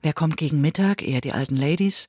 wer 0.00 0.14
kommt 0.14 0.38
gegen 0.38 0.62
Mittag, 0.62 1.06
eher 1.06 1.20
die 1.20 1.32
alten 1.32 1.56
Ladies, 1.56 2.08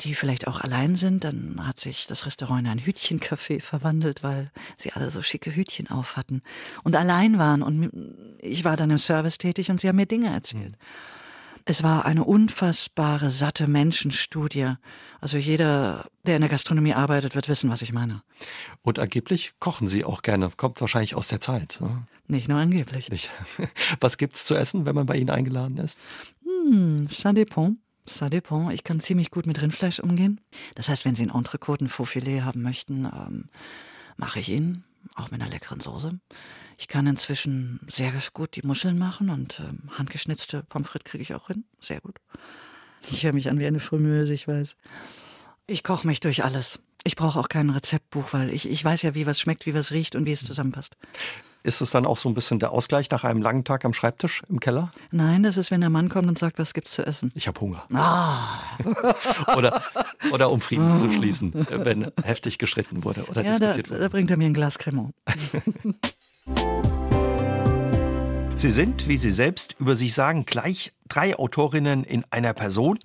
die 0.00 0.14
vielleicht 0.14 0.46
auch 0.46 0.60
allein 0.60 0.96
sind, 0.96 1.24
dann 1.24 1.66
hat 1.66 1.78
sich 1.78 2.06
das 2.06 2.26
Restaurant 2.26 2.60
in 2.60 2.66
ein 2.68 2.80
Hütchencafé 2.80 3.60
verwandelt, 3.60 4.22
weil 4.22 4.50
sie 4.78 4.92
alle 4.92 5.10
so 5.10 5.22
schicke 5.22 5.54
Hütchen 5.54 5.88
auf 5.88 6.16
hatten 6.16 6.42
und 6.82 6.96
allein 6.96 7.38
waren. 7.38 7.62
Und 7.62 8.36
ich 8.40 8.64
war 8.64 8.76
dann 8.76 8.90
im 8.90 8.98
Service 8.98 9.38
tätig 9.38 9.70
und 9.70 9.80
sie 9.80 9.88
haben 9.88 9.96
mir 9.96 10.06
Dinge 10.06 10.32
erzählt. 10.32 10.76
Es 11.66 11.82
war 11.82 12.06
eine 12.06 12.24
unfassbare, 12.24 13.30
satte 13.30 13.66
Menschenstudie. 13.66 14.74
Also 15.20 15.36
jeder, 15.36 16.06
der 16.24 16.36
in 16.36 16.40
der 16.40 16.50
Gastronomie 16.50 16.94
arbeitet, 16.94 17.34
wird 17.34 17.48
wissen, 17.48 17.70
was 17.70 17.82
ich 17.82 17.92
meine. 17.92 18.22
Und 18.82 18.98
angeblich 18.98 19.52
kochen 19.60 19.86
Sie 19.86 20.04
auch 20.04 20.22
gerne. 20.22 20.50
Kommt 20.56 20.80
wahrscheinlich 20.80 21.14
aus 21.14 21.28
der 21.28 21.40
Zeit. 21.40 21.78
Ne? 21.80 22.06
Nicht 22.26 22.48
nur 22.48 22.58
angeblich. 22.58 23.10
Nicht. 23.10 23.30
Was 24.00 24.16
gibt's 24.16 24.44
zu 24.44 24.54
essen, 24.54 24.86
wenn 24.86 24.94
man 24.94 25.06
bei 25.06 25.16
Ihnen 25.16 25.30
eingeladen 25.30 25.78
ist? 25.78 25.98
Hm, 26.44 27.08
ça 27.08 27.32
dépend. 27.32 27.76
Ça 28.06 28.28
dépend. 28.28 28.72
Ich 28.72 28.84
kann 28.84 29.00
ziemlich 29.00 29.30
gut 29.30 29.46
mit 29.46 29.60
Rindfleisch 29.60 30.00
umgehen. 30.00 30.40
Das 30.74 30.88
heißt, 30.88 31.04
wenn 31.04 31.14
Sie 31.14 31.22
ein 31.22 31.30
Entrecote, 31.30 31.84
ein 31.84 31.88
Fauxfilet 31.88 32.42
haben 32.42 32.62
möchten, 32.62 33.04
ähm, 33.04 33.46
mache 34.16 34.40
ich 34.40 34.48
Ihnen, 34.48 34.84
auch 35.14 35.30
mit 35.30 35.40
einer 35.40 35.50
leckeren 35.50 35.80
Soße. 35.80 36.18
Ich 36.78 36.88
kann 36.88 37.06
inzwischen 37.06 37.80
sehr 37.88 38.12
gut 38.32 38.56
die 38.56 38.66
Muscheln 38.66 38.98
machen 38.98 39.30
und 39.30 39.60
ähm, 39.60 39.90
handgeschnitzte 39.96 40.62
Pommes 40.64 40.88
frites 40.88 41.10
kriege 41.10 41.22
ich 41.22 41.34
auch 41.34 41.48
hin. 41.48 41.64
Sehr 41.80 42.00
gut. 42.00 42.16
Ich 43.10 43.24
höre 43.24 43.32
mich 43.32 43.48
an 43.48 43.58
wie 43.58 43.66
eine 43.66 43.80
Frömöse, 43.80 44.32
ich 44.32 44.48
weiß. 44.48 44.76
Ich 45.66 45.84
koche 45.84 46.06
mich 46.06 46.20
durch 46.20 46.42
alles. 46.42 46.80
Ich 47.04 47.16
brauche 47.16 47.38
auch 47.38 47.48
kein 47.48 47.70
Rezeptbuch, 47.70 48.32
weil 48.32 48.50
ich, 48.50 48.68
ich 48.68 48.84
weiß 48.84 49.02
ja, 49.02 49.14
wie 49.14 49.26
was 49.26 49.40
schmeckt, 49.40 49.66
wie 49.66 49.74
was 49.74 49.92
riecht 49.92 50.16
und 50.16 50.26
wie 50.26 50.32
es 50.32 50.44
zusammenpasst. 50.44 50.96
Ist 51.62 51.82
es 51.82 51.90
dann 51.90 52.06
auch 52.06 52.16
so 52.16 52.28
ein 52.28 52.34
bisschen 52.34 52.58
der 52.58 52.72
Ausgleich 52.72 53.10
nach 53.10 53.22
einem 53.22 53.42
langen 53.42 53.64
Tag 53.64 53.84
am 53.84 53.92
Schreibtisch 53.92 54.42
im 54.48 54.60
Keller? 54.60 54.92
Nein, 55.10 55.42
das 55.42 55.58
ist, 55.58 55.70
wenn 55.70 55.82
der 55.82 55.90
Mann 55.90 56.08
kommt 56.08 56.26
und 56.26 56.38
sagt, 56.38 56.58
was 56.58 56.72
gibt's 56.72 56.92
zu 56.92 57.06
essen? 57.06 57.30
Ich 57.34 57.48
habe 57.48 57.60
Hunger. 57.60 57.84
Ah. 57.92 58.38
oder, 59.56 59.82
oder 60.32 60.50
um 60.50 60.62
Frieden 60.62 60.96
zu 60.96 61.10
schließen, 61.10 61.52
wenn 61.70 62.10
heftig 62.22 62.56
gestritten 62.56 63.04
wurde 63.04 63.24
oder 63.26 63.44
ja, 63.44 63.50
diskutiert 63.50 63.88
da, 63.88 63.90
wurde. 63.90 64.00
da 64.00 64.08
bringt 64.08 64.30
er 64.30 64.38
mir 64.38 64.46
ein 64.46 64.54
Glas 64.54 64.78
Cremant. 64.78 65.14
Sie 68.54 68.70
sind, 68.70 69.06
wie 69.08 69.18
Sie 69.18 69.30
selbst 69.30 69.76
über 69.78 69.96
sich 69.96 70.14
sagen, 70.14 70.46
gleich 70.46 70.94
drei 71.08 71.38
Autorinnen 71.38 72.04
in 72.04 72.24
einer 72.30 72.54
Person 72.54 72.98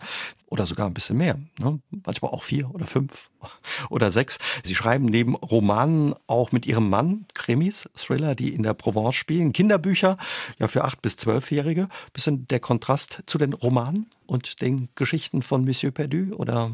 oder 0.56 0.66
sogar 0.66 0.88
ein 0.88 0.94
bisschen 0.94 1.18
mehr, 1.18 1.38
ne? 1.60 1.82
manchmal 2.06 2.32
auch 2.32 2.44
vier 2.44 2.74
oder 2.74 2.86
fünf 2.86 3.30
oder 3.90 4.10
sechs. 4.10 4.38
Sie 4.64 4.74
schreiben 4.74 5.04
neben 5.04 5.36
Romanen 5.36 6.16
auch 6.28 6.54
mit 6.54 6.66
ihrem 6.66 6.90
Mann 6.90 7.26
Krimis, 7.34 7.90
Thriller, 7.94 8.36
die 8.36 8.54
in 8.54 8.64
der 8.64 8.74
Provence 8.74 9.16
spielen, 9.16 9.52
Kinderbücher, 9.52 10.18
ja 10.58 10.68
für 10.68 10.86
acht 10.86 11.02
bis 11.02 11.18
zwölfjährige. 11.18 11.90
Bisschen 12.14 12.48
der 12.48 12.62
Kontrast 12.62 13.24
zu 13.26 13.38
den 13.38 13.52
Romanen 13.52 14.10
und 14.28 14.62
den 14.62 14.88
Geschichten 14.96 15.42
von 15.42 15.66
Monsieur 15.66 15.92
Perdu 15.92 16.34
oder? 16.36 16.72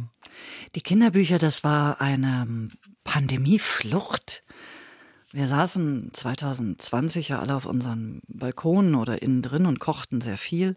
Die 0.76 0.82
Kinderbücher, 0.82 1.40
das 1.40 1.64
war 1.64 2.00
eine 2.02 2.70
Pandemieflucht. 3.04 4.44
Wir 5.32 5.48
saßen 5.48 6.12
2020 6.14 7.30
ja 7.30 7.40
alle 7.40 7.56
auf 7.56 7.66
unseren 7.66 8.22
Balkonen 8.28 8.94
oder 8.94 9.24
innen 9.24 9.42
drin 9.42 9.66
und 9.66 9.80
kochten 9.80 10.22
sehr 10.22 10.38
viel. 10.38 10.76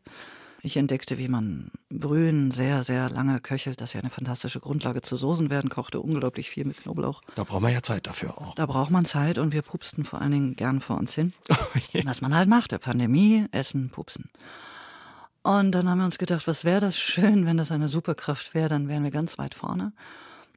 Ich 0.64 0.78
entdeckte, 0.78 1.18
wie 1.18 1.28
man 1.28 1.70
Brühen 1.90 2.50
sehr, 2.50 2.84
sehr 2.84 3.10
lange 3.10 3.38
köchelt, 3.38 3.82
dass 3.82 3.92
ja 3.92 4.00
eine 4.00 4.08
fantastische 4.08 4.60
Grundlage 4.60 5.02
zu 5.02 5.14
Soßen 5.14 5.50
werden, 5.50 5.68
kochte 5.68 6.00
unglaublich 6.00 6.48
viel 6.48 6.64
mit 6.64 6.78
Knoblauch. 6.78 7.20
Da 7.34 7.44
braucht 7.44 7.60
man 7.60 7.70
ja 7.70 7.82
Zeit 7.82 8.06
dafür 8.06 8.38
auch. 8.38 8.54
Da 8.54 8.64
braucht 8.64 8.90
man 8.90 9.04
Zeit 9.04 9.36
und 9.36 9.52
wir 9.52 9.60
pupsten 9.60 10.04
vor 10.04 10.22
allen 10.22 10.30
Dingen 10.30 10.56
gern 10.56 10.80
vor 10.80 10.96
uns 10.96 11.14
hin. 11.14 11.34
Was 12.04 12.22
man 12.22 12.34
halt 12.34 12.48
macht, 12.48 12.72
der 12.72 12.78
Pandemie, 12.78 13.44
Essen, 13.52 13.90
Pupsen. 13.90 14.30
Und 15.42 15.72
dann 15.72 15.86
haben 15.86 15.98
wir 15.98 16.06
uns 16.06 16.16
gedacht, 16.16 16.46
was 16.46 16.64
wäre 16.64 16.80
das 16.80 16.98
schön, 16.98 17.44
wenn 17.44 17.58
das 17.58 17.70
eine 17.70 17.88
Superkraft 17.88 18.54
wäre, 18.54 18.70
dann 18.70 18.88
wären 18.88 19.04
wir 19.04 19.10
ganz 19.10 19.36
weit 19.36 19.54
vorne. 19.54 19.92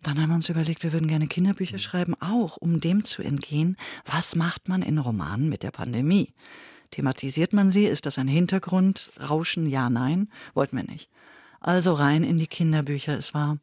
Dann 0.03 0.22
haben 0.22 0.30
wir 0.30 0.36
uns 0.36 0.47
überlegt, 0.47 0.84
wir 0.84 0.93
würden 0.93 1.10
gerne 1.10 1.28
Kinderbücher 1.28 1.80
schreiben, 1.80 2.16
auch 2.22 2.55
um 2.55 2.80
dem 2.80 3.03
zu 3.03 3.22
entgehen, 3.22 3.76
was 4.05 4.36
macht 4.36 4.70
man 4.70 4.84
in 4.84 4.99
Romanen 4.99 5.49
mit 5.49 5.64
der 5.64 5.72
Pandemie? 5.72 6.34
Thematisiert 6.92 7.54
man 7.54 7.72
sie? 7.72 7.86
Ist 7.86 8.06
das 8.06 8.18
ein 8.18 8.28
Hintergrund? 8.28 9.12
Rauschen? 9.30 9.68
Ja, 9.68 9.90
nein? 9.90 10.30
Wollten 10.54 10.78
wir 10.78 10.84
nicht. 10.84 11.10
Also 11.60 11.94
rein 11.94 12.24
in 12.24 12.38
die 12.38 12.48
Kinderbücher. 12.48 13.18
Es 13.18 13.34
war, 13.34 13.58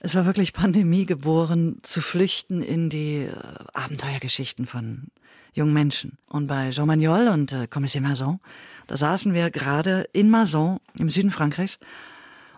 es 0.00 0.14
war 0.14 0.26
wirklich 0.26 0.52
Pandemie 0.52 1.06
geboren, 1.06 1.78
zu 1.82 2.00
flüchten 2.00 2.62
in 2.62 2.90
die 2.90 3.24
äh, 3.24 3.32
Abenteuergeschichten 3.72 4.66
von 4.66 5.08
jungen 5.52 5.72
Menschen. 5.72 6.18
Und 6.26 6.46
bei 6.46 6.70
Jean 6.70 6.86
Magnol 6.86 7.28
und 7.28 7.52
äh, 7.52 7.66
Commissaire 7.66 8.06
Mazon, 8.06 8.40
da 8.86 8.96
saßen 8.96 9.32
wir 9.32 9.50
gerade 9.50 10.08
in 10.12 10.30
Mazon 10.30 10.78
im 10.98 11.08
Süden 11.08 11.30
Frankreichs 11.30 11.78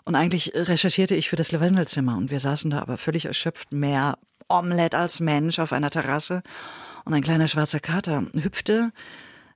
und 0.04 0.14
eigentlich 0.14 0.52
recherchierte 0.54 1.14
ich 1.14 1.28
für 1.28 1.36
das 1.36 1.52
Lavendelzimmer 1.52 2.16
und 2.16 2.30
wir 2.30 2.40
saßen 2.40 2.70
da 2.70 2.80
aber 2.80 2.96
völlig 2.96 3.26
erschöpft, 3.26 3.72
mehr 3.72 4.18
Omelette 4.48 4.96
als 4.96 5.20
Mensch 5.20 5.58
auf 5.58 5.72
einer 5.72 5.90
Terrasse 5.90 6.42
und 7.04 7.14
ein 7.14 7.22
kleiner 7.22 7.48
schwarzer 7.48 7.80
Kater 7.80 8.24
hüpfte 8.34 8.90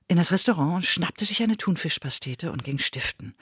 in 0.07 0.17
das 0.17 0.31
Restaurant 0.31 0.75
und 0.75 0.85
schnappte 0.85 1.25
sich 1.25 1.41
eine 1.41 1.57
Thunfischpastete 1.57 2.51
und 2.51 2.63
ging 2.63 2.77
stiften. 2.77 3.35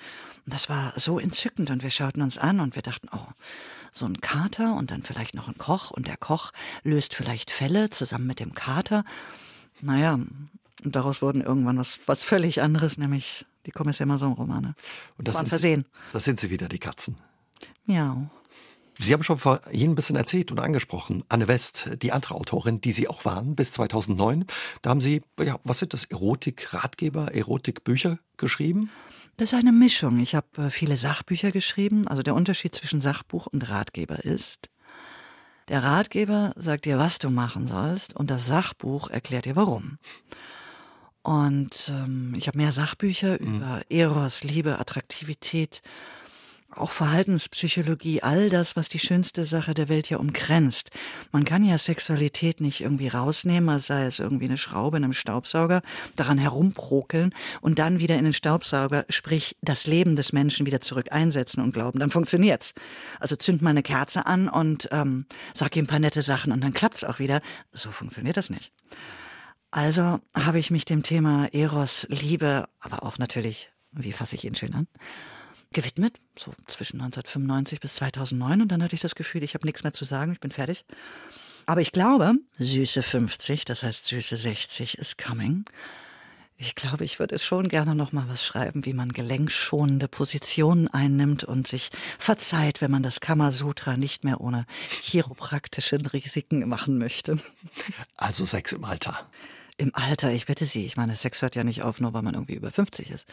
Und 0.46 0.54
das 0.54 0.70
war 0.70 0.94
so 1.00 1.20
entzückend 1.20 1.70
und 1.70 1.84
wir 1.84 1.90
schauten 1.90 2.22
uns 2.22 2.38
an 2.38 2.60
und 2.60 2.76
wir 2.76 2.82
dachten, 2.82 3.08
oh, 3.12 3.28
so 3.92 4.06
ein 4.06 4.22
Kater 4.22 4.76
und 4.76 4.92
dann 4.92 5.04
vielleicht 5.04 5.36
noch 5.36 5.48
ein 5.48 5.58
Koch 5.58 5.92
und 5.92 6.08
der 6.08 6.18
Koch 6.18 6.52
löst 6.84 7.14
vielleicht 7.14 7.52
Fälle 7.52 7.90
zusammen 7.90 8.28
mit 8.28 8.40
dem 8.40 8.54
Kater. 8.54 9.04
Naja, 9.82 10.14
und 10.84 10.96
daraus 10.96 11.22
wurden 11.22 11.42
irgendwann 11.42 11.78
was, 11.78 12.00
was 12.06 12.24
völlig 12.24 12.62
anderes, 12.62 12.98
nämlich 12.98 13.46
die 13.66 13.72
Kommissar 13.72 14.08
Mason-Romane. 14.08 14.76
Und 15.18 15.28
das 15.28 15.36
war 15.36 15.42
ein 15.42 15.46
sind, 15.46 15.50
Versehen. 15.50 15.86
das 16.14 16.24
sind 16.24 16.40
sie 16.40 16.50
wieder, 16.50 16.68
die 16.68 16.80
Katzen. 16.80 17.18
Ja. 17.86 18.30
Sie 19.00 19.14
haben 19.14 19.24
schon 19.24 19.38
vorhin 19.38 19.92
ein 19.92 19.96
bisschen 19.96 20.16
erzählt 20.16 20.52
und 20.52 20.60
angesprochen, 20.60 21.24
Anne 21.30 21.48
West, 21.48 21.90
die 22.02 22.12
andere 22.12 22.36
Autorin, 22.36 22.82
die 22.82 22.92
Sie 22.92 23.08
auch 23.08 23.26
waren 23.26 23.56
bis 23.56 23.72
2009. 23.72 24.46
Da 24.82 24.90
haben 24.92 25.02
Sie, 25.02 25.22
ja, 25.40 25.58
was 25.64 25.80
sind 25.80 25.94
das, 25.94 26.04
Erotik-Ratgeber, 26.06 27.34
Erotik-Bücher 27.34 28.20
geschrieben? 28.38 28.90
Das 29.38 29.54
ist 29.54 29.60
eine 29.60 29.72
Mischung. 29.72 30.20
Ich 30.20 30.36
habe 30.36 30.66
äh, 30.68 30.70
viele 30.70 30.98
Sachbücher 30.98 31.52
geschrieben. 31.52 32.08
Also 32.08 32.22
der 32.22 32.36
Unterschied 32.36 32.76
zwischen 32.76 33.02
Sachbuch 33.02 33.48
und 33.48 33.70
Ratgeber 33.70 34.24
ist, 34.24 34.70
der 35.68 35.84
Ratgeber 35.84 36.54
sagt 36.58 36.86
dir, 36.86 36.98
was 36.98 37.18
du 37.18 37.30
machen 37.30 37.68
sollst, 37.68 38.16
und 38.16 38.30
das 38.30 38.46
Sachbuch 38.46 39.10
erklärt 39.10 39.46
dir, 39.46 39.56
warum. 39.56 39.98
Und 41.24 41.90
ähm, 41.94 42.34
ich 42.36 42.48
habe 42.48 42.58
mehr 42.58 42.72
Sachbücher 42.72 43.38
Mhm. 43.40 43.56
über 43.58 43.82
Eros, 43.90 44.44
Liebe, 44.44 44.80
Attraktivität, 44.80 45.82
auch 46.76 46.92
Verhaltenspsychologie, 46.92 48.22
all 48.22 48.50
das, 48.50 48.76
was 48.76 48.90
die 48.90 49.00
schönste 49.00 49.46
Sache 49.46 49.74
der 49.74 49.90
Welt 49.90 50.10
ja 50.10 50.18
umgrenzt. 50.18 50.92
Man 51.32 51.46
kann 51.46 51.64
ja 51.64 51.78
Sexualität 51.78 52.62
nicht 52.62 52.82
irgendwie 52.82 53.08
rausnehmen, 53.08 53.70
als 53.70 53.88
sei 53.88 54.06
es 54.06 54.20
irgendwie 54.20 54.46
eine 54.46 54.58
Schraube 54.58 54.98
in 54.98 55.04
einem 55.04 55.14
Staubsauger, 55.14 55.82
daran 56.16 56.38
herumprokeln 56.38 57.34
und 57.62 57.80
dann 57.80 58.00
wieder 58.00 58.18
in 58.18 58.24
den 58.24 58.34
Staubsauger, 58.34 59.06
sprich 59.10 59.56
das 59.62 59.88
Leben 59.88 60.16
des 60.16 60.34
Menschen 60.34 60.66
wieder 60.66 60.82
zurück 60.82 61.12
einsetzen 61.12 61.62
und 61.62 61.74
glauben, 61.74 62.00
dann 62.00 62.10
funktioniert's. 62.10 62.74
Also 63.20 63.36
zünd 63.36 63.62
mal 63.62 63.72
eine 63.72 63.84
Kerze 63.84 64.26
an 64.26 64.48
und 64.48 64.88
ähm, 64.92 65.26
sag 65.54 65.76
ihm 65.76 65.86
ein 65.86 65.88
paar 65.88 66.00
nette 66.00 66.22
Sachen 66.22 66.52
und 66.52 66.62
dann 66.62 66.74
klappt's 66.74 67.04
auch 67.04 67.20
wieder. 67.20 67.42
So 67.72 67.92
funktioniert 67.92 68.38
das 68.38 68.50
nicht. 68.50 68.72
Also 69.72 70.20
habe 70.36 70.60
ich 70.60 70.70
mich 70.70 70.84
dem 70.84 71.02
Thema 71.02 71.48
Eros, 71.54 72.06
Liebe, 72.10 72.68
aber 72.80 73.04
auch 73.04 73.18
natürlich, 73.18 73.72
wie 73.94 74.12
fasse 74.12 74.36
ich 74.36 74.44
ihn 74.44 74.56
schön 74.56 74.74
an, 74.74 74.88
gewidmet, 75.74 76.14
so 76.38 76.54
zwischen 76.68 77.02
1995 77.02 77.80
bis 77.80 77.96
2009. 77.96 78.62
Und 78.64 78.72
dann 78.72 78.84
hatte 78.84 78.96
ich 78.96 79.02
das 79.02 79.16
Gefühl, 79.16 79.44
ich 79.44 79.54
habe 79.54 79.66
nichts 79.66 79.84
mehr 79.84 79.94
zu 79.94 80.06
sagen, 80.06 80.34
ich 80.34 80.40
bin 80.40 80.52
fertig. 80.52 80.86
Aber 81.66 81.82
ich 81.82 81.92
glaube, 81.92 82.34
süße 82.58 83.04
50, 83.04 83.66
das 83.66 83.84
heißt 83.84 84.08
süße 84.08 84.38
60 84.38 84.98
is 84.98 85.18
coming. 85.18 85.66
Ich 86.58 86.76
glaube, 86.76 87.04
ich 87.06 87.18
würde 87.18 87.40
schon 87.40 87.70
gerne 87.70 87.96
noch 87.96 88.12
mal 88.12 88.28
was 88.28 88.46
schreiben, 88.46 88.86
wie 88.86 88.94
man 88.94 89.14
gelenkschonende 89.14 90.08
Positionen 90.08 90.88
einnimmt 90.88 91.44
und 91.44 91.68
sich 91.68 91.90
verzeiht, 92.20 92.82
wenn 92.82 92.92
man 92.92 93.02
das 93.02 93.20
Kamasutra 93.20 93.98
nicht 93.98 94.24
mehr 94.24 94.42
ohne 94.42 94.68
chiropraktische 95.02 95.98
Risiken 96.14 96.70
machen 96.70 97.00
möchte. 97.00 97.40
Also 98.16 98.46
Sex 98.46 98.74
im 98.74 98.86
Alter. 98.86 99.28
Im 99.78 99.96
Alter, 99.96 100.32
ich 100.32 100.46
bitte 100.46 100.66
Sie. 100.66 100.86
Ich 100.86 100.98
meine, 100.98 101.16
Sex 101.16 101.42
hört 101.42 101.56
ja 101.56 101.64
nicht 101.64 101.82
auf, 101.82 102.00
nur 102.00 102.14
weil 102.14 102.22
man 102.22 102.36
irgendwie 102.36 102.54
über 102.54 102.70
50 102.70 103.10
ist. 103.10 103.26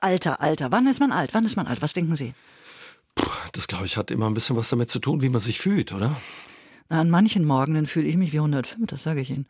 Alter, 0.00 0.40
Alter. 0.40 0.70
Wann 0.72 0.86
ist 0.86 1.00
man 1.00 1.12
alt? 1.12 1.34
Wann 1.34 1.44
ist 1.44 1.56
man 1.56 1.66
alt? 1.66 1.82
Was 1.82 1.92
denken 1.92 2.16
Sie? 2.16 2.34
Das, 3.52 3.66
glaube 3.66 3.86
ich, 3.86 3.96
hat 3.96 4.10
immer 4.10 4.28
ein 4.28 4.34
bisschen 4.34 4.56
was 4.56 4.70
damit 4.70 4.90
zu 4.90 4.98
tun, 4.98 5.22
wie 5.22 5.28
man 5.28 5.40
sich 5.40 5.60
fühlt, 5.60 5.92
oder? 5.92 6.16
Na, 6.88 7.00
an 7.00 7.10
manchen 7.10 7.44
Morgenen 7.44 7.86
fühle 7.86 8.06
ich 8.06 8.16
mich 8.16 8.32
wie 8.32 8.38
105, 8.38 8.86
das 8.86 9.02
sage 9.02 9.20
ich 9.20 9.30
Ihnen. 9.30 9.46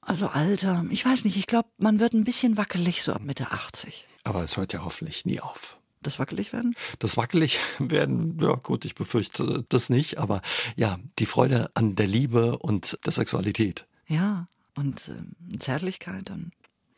Also 0.00 0.28
Alter, 0.28 0.84
ich 0.90 1.04
weiß 1.04 1.24
nicht, 1.24 1.36
ich 1.36 1.46
glaube, 1.46 1.68
man 1.78 1.98
wird 1.98 2.12
ein 2.12 2.24
bisschen 2.24 2.56
wackelig 2.56 3.02
so 3.02 3.12
ab 3.12 3.22
Mitte 3.22 3.50
80. 3.50 4.06
Aber 4.24 4.42
es 4.42 4.56
hört 4.56 4.72
ja 4.72 4.84
hoffentlich 4.84 5.24
nie 5.26 5.40
auf. 5.40 5.78
Das 6.02 6.18
wackelig 6.18 6.52
werden? 6.52 6.74
Das 7.00 7.16
wackelig 7.16 7.58
werden, 7.78 8.38
ja 8.40 8.54
gut, 8.54 8.84
ich 8.84 8.94
befürchte 8.94 9.64
das 9.68 9.90
nicht, 9.90 10.18
aber 10.18 10.42
ja, 10.76 10.98
die 11.18 11.26
Freude 11.26 11.70
an 11.74 11.96
der 11.96 12.06
Liebe 12.06 12.58
und 12.58 12.98
der 13.04 13.12
Sexualität. 13.12 13.86
Ja, 14.06 14.46
und 14.76 15.08
äh, 15.08 15.58
Zärtlichkeit 15.58 16.30
und 16.30 16.52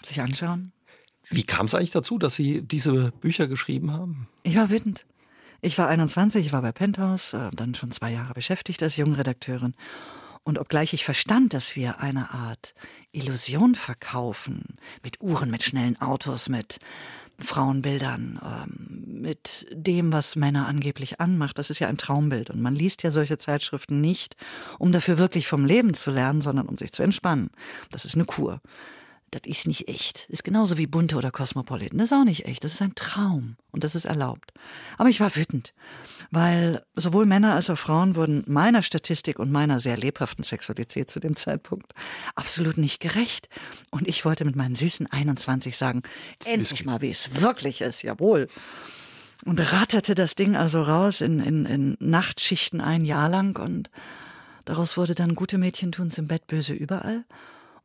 sich 0.04 0.20
anschauen. 0.20 0.72
Wie 1.30 1.42
kam 1.42 1.66
es 1.66 1.74
eigentlich 1.74 1.90
dazu, 1.90 2.18
dass 2.18 2.34
Sie 2.34 2.62
diese 2.62 3.12
Bücher 3.20 3.48
geschrieben 3.48 3.92
haben? 3.92 4.28
Ich 4.42 4.56
war 4.56 4.70
wütend. 4.70 5.04
Ich 5.60 5.76
war 5.76 5.88
21, 5.88 6.46
ich 6.46 6.52
war 6.52 6.62
bei 6.62 6.72
Penthouse, 6.72 7.32
äh, 7.32 7.50
dann 7.52 7.74
schon 7.74 7.90
zwei 7.90 8.12
Jahre 8.12 8.32
beschäftigt 8.32 8.82
als 8.82 8.96
Jungredakteurin. 8.96 9.74
Und 10.44 10.58
obgleich 10.58 10.94
ich 10.94 11.04
verstand, 11.04 11.52
dass 11.52 11.76
wir 11.76 11.98
eine 11.98 12.30
Art 12.30 12.74
Illusion 13.12 13.74
verkaufen, 13.74 14.76
mit 15.02 15.20
Uhren, 15.20 15.50
mit 15.50 15.62
schnellen 15.64 16.00
Autos, 16.00 16.48
mit 16.48 16.78
Frauenbildern, 17.38 18.40
ähm, 18.42 19.20
mit 19.20 19.66
dem, 19.72 20.12
was 20.12 20.36
Männer 20.36 20.66
angeblich 20.66 21.20
anmacht, 21.20 21.58
das 21.58 21.70
ist 21.70 21.80
ja 21.80 21.88
ein 21.88 21.98
Traumbild. 21.98 22.50
Und 22.50 22.62
man 22.62 22.74
liest 22.74 23.02
ja 23.02 23.10
solche 23.10 23.36
Zeitschriften 23.36 24.00
nicht, 24.00 24.36
um 24.78 24.92
dafür 24.92 25.18
wirklich 25.18 25.48
vom 25.48 25.66
Leben 25.66 25.92
zu 25.92 26.10
lernen, 26.10 26.40
sondern 26.40 26.66
um 26.66 26.78
sich 26.78 26.92
zu 26.92 27.02
entspannen. 27.02 27.50
Das 27.90 28.04
ist 28.04 28.14
eine 28.14 28.24
Kur 28.24 28.62
das 29.30 29.42
ist 29.44 29.66
nicht 29.66 29.88
echt. 29.88 30.26
Ist 30.28 30.44
genauso 30.44 30.78
wie 30.78 30.86
bunte 30.86 31.16
oder 31.16 31.30
Cosmopolitan. 31.30 31.98
Das 31.98 32.06
ist 32.06 32.12
auch 32.12 32.24
nicht 32.24 32.46
echt. 32.46 32.64
Das 32.64 32.74
ist 32.74 32.82
ein 32.82 32.94
Traum. 32.94 33.56
Und 33.70 33.84
das 33.84 33.94
ist 33.94 34.06
erlaubt. 34.06 34.52
Aber 34.96 35.10
ich 35.10 35.20
war 35.20 35.36
wütend, 35.36 35.74
weil 36.30 36.82
sowohl 36.94 37.26
Männer 37.26 37.54
als 37.54 37.68
auch 37.68 37.78
Frauen 37.78 38.16
wurden 38.16 38.42
meiner 38.46 38.82
Statistik 38.82 39.38
und 39.38 39.52
meiner 39.52 39.80
sehr 39.80 39.96
lebhaften 39.96 40.44
Sexualität 40.44 41.10
zu 41.10 41.20
dem 41.20 41.36
Zeitpunkt 41.36 41.92
absolut 42.34 42.78
nicht 42.78 43.00
gerecht. 43.00 43.48
Und 43.90 44.08
ich 44.08 44.24
wollte 44.24 44.44
mit 44.44 44.56
meinen 44.56 44.74
süßen 44.74 45.06
21 45.06 45.76
sagen, 45.76 46.02
endlich 46.44 46.84
mal, 46.86 47.02
wie 47.02 47.10
es 47.10 47.42
wirklich 47.42 47.82
ist. 47.82 48.02
Jawohl. 48.02 48.48
Und 49.44 49.60
ratterte 49.72 50.14
das 50.14 50.34
Ding 50.34 50.56
also 50.56 50.82
raus 50.82 51.20
in, 51.20 51.40
in, 51.40 51.66
in 51.66 51.96
Nachtschichten 52.00 52.80
ein 52.80 53.04
Jahr 53.04 53.28
lang 53.28 53.58
und 53.58 53.90
daraus 54.64 54.96
wurde 54.96 55.14
dann 55.14 55.34
gute 55.34 55.58
Mädchen 55.58 55.92
tun's 55.92 56.18
im 56.18 56.26
Bett 56.26 56.46
böse 56.46 56.72
überall. 56.72 57.24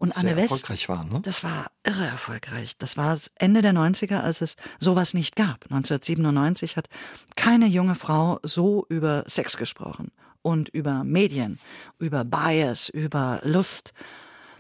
Und 0.04 0.14
Sehr 0.14 0.32
Anne 0.32 0.36
West, 0.36 0.52
erfolgreich 0.52 0.90
war, 0.90 1.06
ne? 1.06 1.22
das 1.24 1.46
war 1.46 1.68
irre 1.86 2.06
erfolgreich. 2.06 2.78
Das 2.78 2.98
war 2.98 3.18
Ende 3.36 3.62
der 3.62 3.72
90er, 3.72 4.20
als 4.20 4.42
es 4.42 4.58
sowas 4.78 5.14
nicht 5.14 5.38
gab. 5.38 5.64
1997 5.72 6.76
hat 6.76 6.90
keine 7.38 7.68
junge 7.68 7.96
Frau 7.96 8.38
so 8.44 8.86
über 8.90 9.24
Sex 9.28 9.56
gesprochen 9.56 10.12
und 10.42 10.68
über 10.68 11.06
Medien, 11.06 11.58
über 12.00 12.26
Bias, 12.26 12.90
über 12.90 13.40
Lust. 13.46 13.94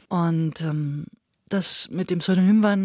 Und 0.07 0.61
ähm, 0.61 1.07
das 1.49 1.89
mit 1.91 2.09
dem 2.09 2.19
Pseudonym 2.19 2.63
war, 2.63 2.77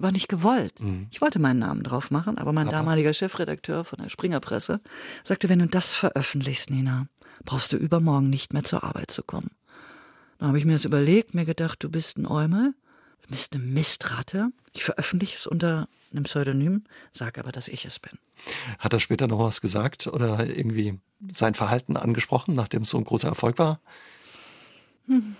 war 0.00 0.10
nicht 0.10 0.30
gewollt. 0.30 0.80
Mhm. 0.80 1.06
Ich 1.10 1.20
wollte 1.20 1.38
meinen 1.38 1.58
Namen 1.58 1.82
drauf 1.82 2.10
machen, 2.10 2.38
aber 2.38 2.54
mein 2.54 2.68
aber. 2.68 2.78
damaliger 2.78 3.12
Chefredakteur 3.12 3.84
von 3.84 3.98
der 3.98 4.08
Springerpresse 4.08 4.80
sagte, 5.22 5.50
wenn 5.50 5.58
du 5.58 5.66
das 5.66 5.94
veröffentlichst, 5.94 6.70
Nina, 6.70 7.08
brauchst 7.44 7.74
du 7.74 7.76
übermorgen 7.76 8.30
nicht 8.30 8.54
mehr 8.54 8.64
zur 8.64 8.84
Arbeit 8.84 9.10
zu 9.10 9.22
kommen. 9.22 9.50
Dann 10.40 10.48
habe 10.48 10.58
ich 10.58 10.64
mir 10.64 10.72
das 10.72 10.86
überlegt, 10.86 11.34
mir 11.34 11.44
gedacht, 11.44 11.84
du 11.84 11.90
bist 11.90 12.16
ein 12.16 12.26
Eumel, 12.26 12.72
du 13.22 13.28
bist 13.28 13.52
eine 13.52 13.62
Mistratte. 13.62 14.48
Ich 14.72 14.84
veröffentliche 14.84 15.36
es 15.36 15.46
unter 15.46 15.86
einem 16.12 16.24
Pseudonym, 16.24 16.84
sage 17.12 17.40
aber, 17.40 17.52
dass 17.52 17.68
ich 17.68 17.84
es 17.84 17.98
bin. 17.98 18.18
Hat 18.78 18.94
er 18.94 19.00
später 19.00 19.28
noch 19.28 19.38
was 19.38 19.60
gesagt 19.60 20.06
oder 20.06 20.46
irgendwie 20.46 20.98
sein 21.28 21.52
Verhalten 21.52 21.98
angesprochen, 21.98 22.54
nachdem 22.54 22.82
es 22.82 22.90
so 22.90 22.96
ein 22.96 23.04
großer 23.04 23.28
Erfolg 23.28 23.58
war? 23.58 23.80
Hm. 25.08 25.36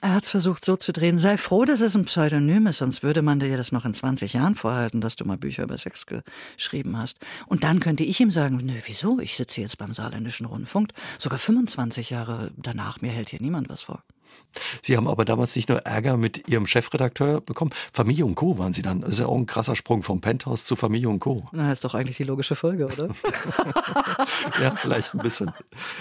Er 0.00 0.14
hat 0.14 0.24
es 0.24 0.30
versucht 0.30 0.64
so 0.64 0.76
zu 0.76 0.92
drehen. 0.92 1.18
Sei 1.18 1.36
froh, 1.36 1.64
dass 1.64 1.80
es 1.80 1.96
ein 1.96 2.04
Pseudonym 2.04 2.68
ist, 2.68 2.78
sonst 2.78 3.02
würde 3.02 3.22
man 3.22 3.40
dir 3.40 3.56
das 3.56 3.72
noch 3.72 3.84
in 3.84 3.94
20 3.94 4.34
Jahren 4.34 4.54
vorhalten, 4.54 5.00
dass 5.00 5.16
du 5.16 5.24
mal 5.24 5.36
Bücher 5.36 5.64
über 5.64 5.78
Sex 5.78 6.06
geschrieben 6.06 6.96
hast. 6.96 7.18
Und 7.46 7.64
dann 7.64 7.80
könnte 7.80 8.04
ich 8.04 8.20
ihm 8.20 8.30
sagen, 8.30 8.60
nö, 8.62 8.74
wieso? 8.86 9.18
Ich 9.18 9.34
sitze 9.34 9.60
jetzt 9.60 9.78
beim 9.78 9.94
Saarländischen 9.94 10.46
Rundfunk. 10.46 10.90
Sogar 11.18 11.40
25 11.40 12.10
Jahre 12.10 12.52
danach, 12.56 13.00
mir 13.00 13.10
hält 13.10 13.30
hier 13.30 13.40
niemand 13.40 13.68
was 13.68 13.82
vor. 13.82 14.04
Sie 14.82 14.96
haben 14.96 15.08
aber 15.08 15.24
damals 15.24 15.56
nicht 15.56 15.68
nur 15.68 15.80
Ärger 15.80 16.16
mit 16.16 16.48
Ihrem 16.48 16.66
Chefredakteur 16.66 17.40
bekommen, 17.40 17.72
Familie 17.92 18.24
und 18.26 18.34
Co. 18.34 18.58
waren 18.58 18.72
Sie 18.72 18.82
dann. 18.82 19.00
Das 19.00 19.10
ist 19.10 19.18
ja 19.20 19.26
auch 19.26 19.36
ein 19.36 19.46
krasser 19.46 19.76
Sprung 19.76 20.02
vom 20.02 20.20
Penthouse 20.20 20.64
zu 20.64 20.76
Familie 20.76 21.08
und 21.08 21.20
Co. 21.20 21.48
Na, 21.52 21.72
ist 21.72 21.84
doch 21.84 21.94
eigentlich 21.94 22.16
die 22.16 22.24
logische 22.24 22.56
Folge, 22.56 22.86
oder? 22.86 23.08
ja, 24.62 24.74
vielleicht 24.76 25.14
ein 25.14 25.18
bisschen. 25.18 25.52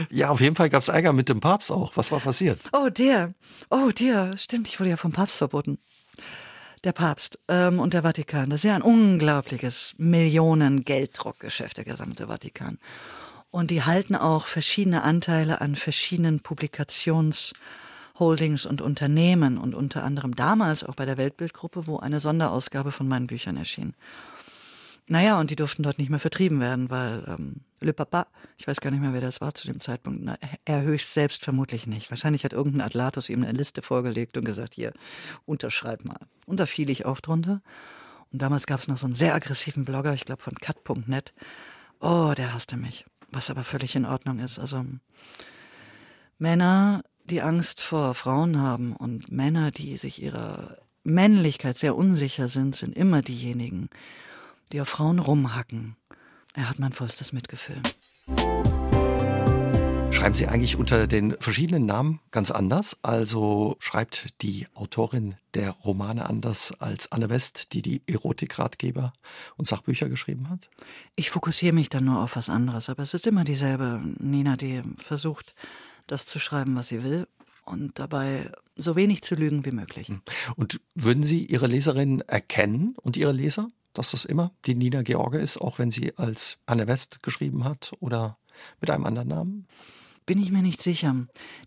Ja, 0.09 0.29
auf 0.29 0.41
jeden 0.41 0.55
Fall 0.55 0.69
gab 0.69 0.83
es 0.83 0.89
Ärger 0.89 1.13
mit 1.13 1.29
dem 1.29 1.39
Papst 1.39 1.71
auch. 1.71 1.91
Was 1.95 2.11
war 2.11 2.19
passiert? 2.19 2.59
Oh, 2.71 2.89
der. 2.89 3.33
Oh, 3.69 3.89
der. 3.89 4.37
Stimmt, 4.37 4.67
ich 4.67 4.79
wurde 4.79 4.91
ja 4.91 4.97
vom 4.97 5.11
Papst 5.11 5.37
verboten. 5.37 5.79
Der 6.83 6.91
Papst 6.91 7.39
ähm, 7.47 7.79
und 7.79 7.93
der 7.93 8.03
Vatikan. 8.03 8.49
Das 8.49 8.59
ist 8.59 8.65
ja 8.65 8.75
ein 8.75 8.81
unglaubliches 8.81 9.93
Millionen-Gelddruckgeschäft, 9.97 11.77
der 11.77 11.85
gesamte 11.85 12.27
Vatikan. 12.27 12.77
Und 13.51 13.71
die 13.71 13.83
halten 13.83 14.15
auch 14.15 14.47
verschiedene 14.47 15.03
Anteile 15.03 15.61
an 15.61 15.75
verschiedenen 15.75 16.41
Publikations- 16.41 17.53
Holdings 18.19 18.65
und 18.65 18.81
Unternehmen 18.81 19.57
und 19.57 19.73
unter 19.73 20.03
anderem 20.03 20.35
damals 20.35 20.83
auch 20.83 20.95
bei 20.95 21.05
der 21.05 21.17
Weltbildgruppe, 21.17 21.87
wo 21.87 21.97
eine 21.97 22.19
Sonderausgabe 22.19 22.91
von 22.91 23.07
meinen 23.07 23.27
Büchern 23.27 23.57
erschien. 23.57 23.95
Naja, 25.07 25.39
und 25.39 25.49
die 25.49 25.55
durften 25.57 25.83
dort 25.83 25.97
nicht 25.97 26.09
mehr 26.09 26.19
vertrieben 26.19 26.61
werden, 26.61 26.89
weil 26.89 27.25
ähm, 27.27 27.61
Le 27.81 27.91
Papa, 27.91 28.27
ich 28.57 28.67
weiß 28.67 28.79
gar 28.79 28.89
nicht 28.89 29.01
mehr, 29.01 29.11
wer 29.11 29.19
das 29.19 29.41
war 29.41 29.53
zu 29.53 29.67
dem 29.67 29.81
Zeitpunkt, 29.81 30.21
na, 30.23 30.37
er 30.63 30.81
höchst 30.83 31.13
selbst 31.13 31.43
vermutlich 31.43 31.87
nicht. 31.87 32.09
Wahrscheinlich 32.09 32.45
hat 32.45 32.53
irgendein 32.53 32.81
Atlatus 32.81 33.29
ihm 33.29 33.43
eine 33.43 33.51
Liste 33.51 33.81
vorgelegt 33.81 34.37
und 34.37 34.45
gesagt, 34.45 34.75
hier, 34.75 34.93
unterschreib 35.45 36.05
mal. 36.05 36.19
Und 36.45 36.61
da 36.61 36.65
fiel 36.65 36.89
ich 36.89 37.05
auch 37.05 37.19
drunter. 37.19 37.61
Und 38.31 38.41
damals 38.41 38.65
gab 38.65 38.79
es 38.79 38.87
noch 38.87 38.97
so 38.97 39.05
einen 39.05 39.15
sehr 39.15 39.35
aggressiven 39.35 39.83
Blogger, 39.83 40.13
ich 40.13 40.23
glaube 40.23 40.41
von 40.41 40.55
cut.net. 40.55 41.33
Oh, 41.99 42.33
der 42.35 42.53
hasste 42.53 42.77
mich. 42.77 43.03
Was 43.29 43.49
aber 43.49 43.63
völlig 43.63 43.95
in 43.95 44.05
Ordnung 44.05 44.39
ist. 44.39 44.57
Also 44.57 44.85
Männer 46.37 47.03
die 47.25 47.41
Angst 47.41 47.79
vor 47.79 48.13
Frauen 48.15 48.59
haben 48.59 48.95
und 48.95 49.31
Männer, 49.31 49.71
die 49.71 49.97
sich 49.97 50.21
ihrer 50.21 50.77
Männlichkeit 51.03 51.77
sehr 51.77 51.95
unsicher 51.95 52.47
sind, 52.47 52.75
sind 52.75 52.95
immer 52.95 53.21
diejenigen, 53.21 53.89
die 54.71 54.81
auf 54.81 54.89
Frauen 54.89 55.19
rumhacken. 55.19 55.95
Er 56.53 56.69
hat 56.69 56.79
mein 56.79 56.91
vollstes 56.91 57.33
Mitgefühl. 57.33 57.81
Schreiben 60.11 60.35
Sie 60.35 60.47
eigentlich 60.47 60.77
unter 60.77 61.07
den 61.07 61.35
verschiedenen 61.39 61.85
Namen 61.85 62.19
ganz 62.31 62.51
anders? 62.51 62.97
Also 63.01 63.75
schreibt 63.79 64.41
die 64.41 64.67
Autorin 64.73 65.35
der 65.53 65.71
Romane 65.71 66.29
anders 66.29 66.71
als 66.79 67.11
Anne 67.11 67.29
West, 67.29 67.73
die 67.73 67.81
die 67.81 68.03
Erotikratgeber 68.07 69.11
und 69.57 69.67
Sachbücher 69.67 70.07
geschrieben 70.07 70.49
hat? 70.49 70.69
Ich 71.15 71.29
fokussiere 71.31 71.73
mich 71.73 71.89
dann 71.89 72.05
nur 72.05 72.21
auf 72.21 72.35
was 72.35 72.47
anderes, 72.47 72.89
aber 72.89 73.03
es 73.03 73.13
ist 73.13 73.27
immer 73.27 73.43
dieselbe 73.43 74.01
Nina, 74.19 74.55
die 74.55 74.83
versucht, 74.97 75.55
das 76.07 76.25
zu 76.25 76.39
schreiben, 76.39 76.75
was 76.75 76.89
sie 76.89 77.03
will 77.03 77.27
und 77.65 77.99
dabei 77.99 78.51
so 78.75 78.95
wenig 78.95 79.21
zu 79.21 79.35
lügen 79.35 79.65
wie 79.65 79.71
möglich. 79.71 80.09
Hm. 80.09 80.21
Und 80.55 80.81
würden 80.95 81.23
Sie 81.23 81.45
Ihre 81.45 81.67
Leserinnen 81.67 82.21
erkennen 82.21 82.95
und 83.01 83.17
Ihre 83.17 83.31
Leser? 83.31 83.69
dass 83.93 84.11
das 84.11 84.25
immer 84.25 84.51
die 84.65 84.75
Nina 84.75 85.03
George 85.03 85.39
ist, 85.39 85.57
auch 85.57 85.79
wenn 85.79 85.91
sie 85.91 86.17
als 86.17 86.57
Anne 86.65 86.87
West 86.87 87.23
geschrieben 87.23 87.63
hat 87.63 87.93
oder 87.99 88.37
mit 88.81 88.89
einem 88.89 89.05
anderen 89.05 89.29
Namen? 89.29 89.67
Bin 90.25 90.41
ich 90.41 90.51
mir 90.51 90.61
nicht 90.61 90.81
sicher. 90.81 91.15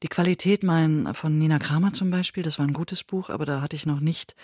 Die 0.03 0.09
Qualität 0.09 0.63
mein, 0.63 1.15
von 1.15 1.39
Nina 1.39 1.59
Kramer 1.59 1.93
zum 1.93 2.11
Beispiel, 2.11 2.43
das 2.43 2.59
war 2.59 2.67
ein 2.67 2.73
gutes 2.73 3.05
Buch, 3.05 3.31
aber 3.31 3.45
da 3.45 3.61
hatte 3.61 3.77
ich 3.77 3.87
noch 3.87 4.01
nicht 4.01 4.35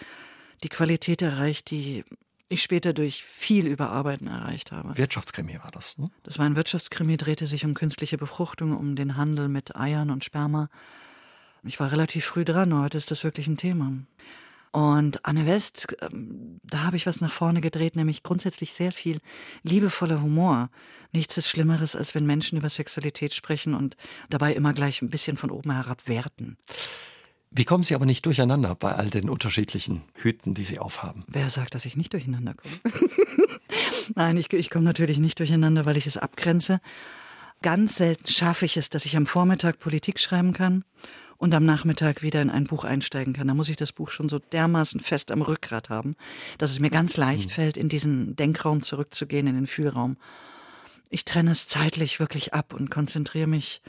die 0.62 0.68
Qualität 0.68 1.22
erreicht, 1.22 1.70
die 1.70 2.05
ich 2.53 2.63
später 2.63 2.93
durch 2.93 3.25
viel 3.25 3.67
Überarbeiten 3.67 4.29
erreicht 4.29 4.73
habe. 4.73 4.97
Wirtschaftskrimi 4.97 5.55
war 5.55 5.71
das, 5.73 5.99
ne? 5.99 6.11
Das 6.23 6.39
war 6.39 6.47
ein 6.47 6.57
Wirtschaftskrimi, 6.57 7.17
drehte 7.17 7.47
sich 7.47 7.65
um 7.65 7.75
künstliche 7.75 8.19
Befruchtung, 8.19 8.77
um 8.77 8.95
den 8.97 9.17
Handel 9.17 9.49
mit 9.49 9.77
Eiern 9.77 10.11
und 10.11 10.25
Sperma. 10.25 10.69
Ich 11.65 11.79
war 11.81 11.93
relativ 11.93 12.25
früh 12.25 12.45
dran, 12.45 12.75
heute 12.75 12.99
ist 12.99 13.11
das 13.11 13.25
wirklich 13.25 13.47
ein 13.47 13.57
Thema. 13.57 13.93
Und 14.73 15.25
Anne 15.27 15.45
West, 15.47 15.95
ähm, 16.01 16.59
da 16.63 16.85
habe 16.85 16.97
ich 16.97 17.07
was 17.07 17.21
nach 17.21 17.33
vorne 17.33 17.61
gedreht, 17.61 17.95
nämlich 17.95 18.23
grundsätzlich 18.23 18.73
sehr 18.73 18.91
viel 18.91 19.21
liebevoller 19.63 20.23
Humor. 20.23 20.71
Nichts 21.13 21.37
ist 21.37 21.49
Schlimmeres, 21.49 21.95
als 21.95 22.15
wenn 22.15 22.25
Menschen 22.25 22.57
über 22.57 22.71
Sexualität 22.71 23.35
sprechen 23.35 23.75
und 23.75 23.97
dabei 24.31 24.55
immer 24.55 24.73
gleich 24.73 25.03
ein 25.03 25.11
bisschen 25.11 25.37
von 25.37 25.51
oben 25.51 25.73
herab 25.73 26.09
werten. 26.09 26.57
Wie 27.55 27.67
kommen 27.67 27.85
Sie 27.85 27.95
aber 27.95 28.07
nicht 28.07 28.25
durcheinander 28.25 28.75
bei 28.75 28.95
all 28.95 29.11
den 29.11 29.29
unterschiedlichen 29.29 30.03
Hüten, 30.15 30.55
die 30.55 30.65
Sie 30.65 30.79
aufhaben? 30.79 31.25
Wer 31.29 31.51
sagt, 31.51 31.75
dass 31.75 31.85
ich 31.85 31.99
nicht 31.99 32.15
durcheinander 32.15 32.55
komme? 32.55 32.95
Nein, 34.15 34.39
ich, 34.39 34.51
ich 34.55 34.71
komme 34.71 34.87
natürlich 34.87 35.19
nicht 35.19 35.39
durcheinander, 35.39 35.85
weil 35.85 35.99
ich 35.99 36.07
es 36.07 36.17
abgrenze. 36.17 36.81
Ganz 37.61 37.97
selten 37.97 38.27
schaffe 38.27 38.65
ich 38.65 38.79
es, 38.79 38.89
dass 38.89 39.05
ich 39.05 39.19
am 39.19 39.27
Vormittag 39.27 39.79
Politik 39.79 40.19
schreiben 40.19 40.55
kann 40.55 40.83
und 41.37 41.53
am 41.53 41.67
Nachmittag 41.67 42.23
wieder 42.23 42.41
in 42.41 42.49
ein 42.49 42.65
Buch 42.65 42.85
einsteigen 42.85 43.35
kann. 43.35 43.49
Da 43.49 43.55
muss 43.55 43.69
ich 43.69 43.77
das 43.77 43.93
Buch 43.93 44.11
schon 44.11 44.31
so 44.31 44.39
dermaßen 44.39 45.01
fest 45.01 45.31
am 45.31 45.43
Rückgrat 45.43 45.91
haben, 45.91 46.17
dass 46.57 46.71
es 46.71 46.81
mir 46.81 46.91
ganz 46.91 47.19
leicht 47.19 47.51
mhm. 47.51 47.55
fällt, 47.55 47.77
in 47.77 47.91
diesen 47.91 48.35
Denkraum 48.35 48.81
zurückzugehen, 48.81 49.47
in 49.47 49.57
den 49.57 49.67
Fühlraum. 49.67 50.17
Ich 51.11 51.27
trenne 51.27 51.51
es 51.51 51.69
zeitlich 51.69 52.19
wirklich 52.19 52.55
ab 52.55 52.73
und 52.73 52.91
konzentriere 52.91 53.47
mich 53.47 53.83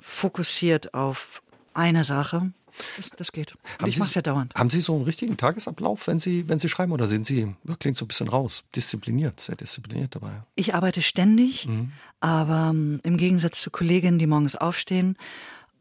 fokussiert 0.00 0.92
auf 0.92 1.40
eine 1.72 2.02
Sache 2.02 2.52
das, 2.96 3.10
das 3.10 3.32
geht. 3.32 3.54
Und 3.80 3.88
ich 3.88 3.98
mache 3.98 4.08
es 4.08 4.14
ja 4.14 4.22
dauernd. 4.22 4.54
Haben 4.54 4.70
Sie 4.70 4.80
so 4.80 4.94
einen 4.94 5.04
richtigen 5.04 5.36
Tagesablauf, 5.36 6.06
wenn 6.06 6.18
Sie, 6.18 6.48
wenn 6.48 6.58
Sie 6.58 6.68
schreiben, 6.68 6.92
oder 6.92 7.08
sind 7.08 7.26
Sie, 7.26 7.54
klingt 7.78 7.96
so 7.96 8.04
ein 8.04 8.08
bisschen 8.08 8.28
raus, 8.28 8.64
diszipliniert, 8.74 9.40
sehr 9.40 9.56
diszipliniert 9.56 10.14
dabei? 10.14 10.42
Ich 10.54 10.74
arbeite 10.74 11.02
ständig, 11.02 11.66
mhm. 11.66 11.92
aber 12.20 12.70
um, 12.70 13.00
im 13.02 13.16
Gegensatz 13.16 13.60
zu 13.60 13.70
Kolleginnen, 13.70 14.18
die 14.18 14.26
morgens 14.26 14.56
aufstehen, 14.56 15.16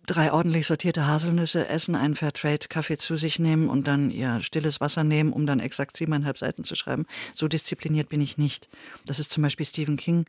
drei 0.05 0.31
ordentlich 0.31 0.67
sortierte 0.67 1.07
Haselnüsse 1.07 1.67
essen, 1.67 1.95
einen 1.95 2.15
Fairtrade-Kaffee 2.15 2.97
zu 2.97 3.15
sich 3.15 3.39
nehmen 3.39 3.69
und 3.69 3.87
dann 3.87 4.11
ihr 4.11 4.39
stilles 4.41 4.79
Wasser 4.79 5.03
nehmen, 5.03 5.33
um 5.33 5.47
dann 5.47 5.59
exakt 5.59 5.97
siebeneinhalb 5.97 6.37
Seiten 6.37 6.63
zu 6.63 6.75
schreiben. 6.75 7.05
So 7.33 7.47
diszipliniert 7.47 8.09
bin 8.09 8.21
ich 8.21 8.37
nicht. 8.37 8.69
Das 9.05 9.19
ist 9.19 9.31
zum 9.31 9.41
Beispiel 9.43 9.65
Stephen 9.65 9.97
King. 9.97 10.25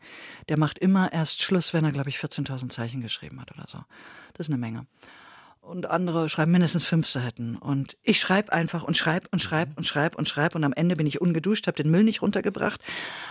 Der 0.48 0.58
macht 0.58 0.78
immer 0.78 1.12
erst 1.12 1.42
Schluss, 1.42 1.74
wenn 1.74 1.84
er, 1.84 1.92
glaube 1.92 2.08
ich, 2.08 2.16
14.000 2.16 2.70
Zeichen 2.70 3.02
geschrieben 3.02 3.40
hat 3.40 3.52
oder 3.52 3.66
so. 3.70 3.78
Das 4.32 4.46
ist 4.46 4.50
eine 4.50 4.58
Menge 4.58 4.86
und 5.66 5.86
andere 5.86 6.28
schreiben 6.28 6.52
mindestens 6.52 6.86
fünf 6.86 7.06
Seiten. 7.06 7.56
Und 7.56 7.96
ich 8.02 8.20
schreibe 8.20 8.52
einfach 8.52 8.82
und 8.82 8.96
schreibe 8.96 9.28
und 9.30 9.42
schreibe 9.42 9.72
und 9.76 9.84
schreibe 9.84 10.16
und 10.16 10.28
schreibe 10.28 10.56
und 10.56 10.64
am 10.64 10.72
Ende 10.72 10.96
bin 10.96 11.06
ich 11.06 11.20
ungeduscht, 11.20 11.66
habe 11.66 11.82
den 11.82 11.90
Müll 11.90 12.04
nicht 12.04 12.22
runtergebracht, 12.22 12.80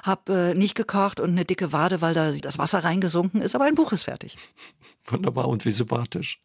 habe 0.04 0.52
äh, 0.52 0.54
nicht 0.54 0.76
gekocht 0.76 1.20
und 1.20 1.32
eine 1.32 1.46
dicke 1.46 1.72
Wade, 1.72 2.02
weil 2.02 2.14
da 2.14 2.32
das 2.32 2.58
Wasser 2.58 2.84
reingesunken 2.84 3.42
ist, 3.42 3.56
aber 3.56 3.66
ein 3.66 3.76
Buch 3.76 3.92
ist 3.92 4.04
fertig. 4.04 4.38
Wunderbar 5.06 5.48
und 5.48 5.66
wie 5.66 5.72
sympathisch. 5.72 6.42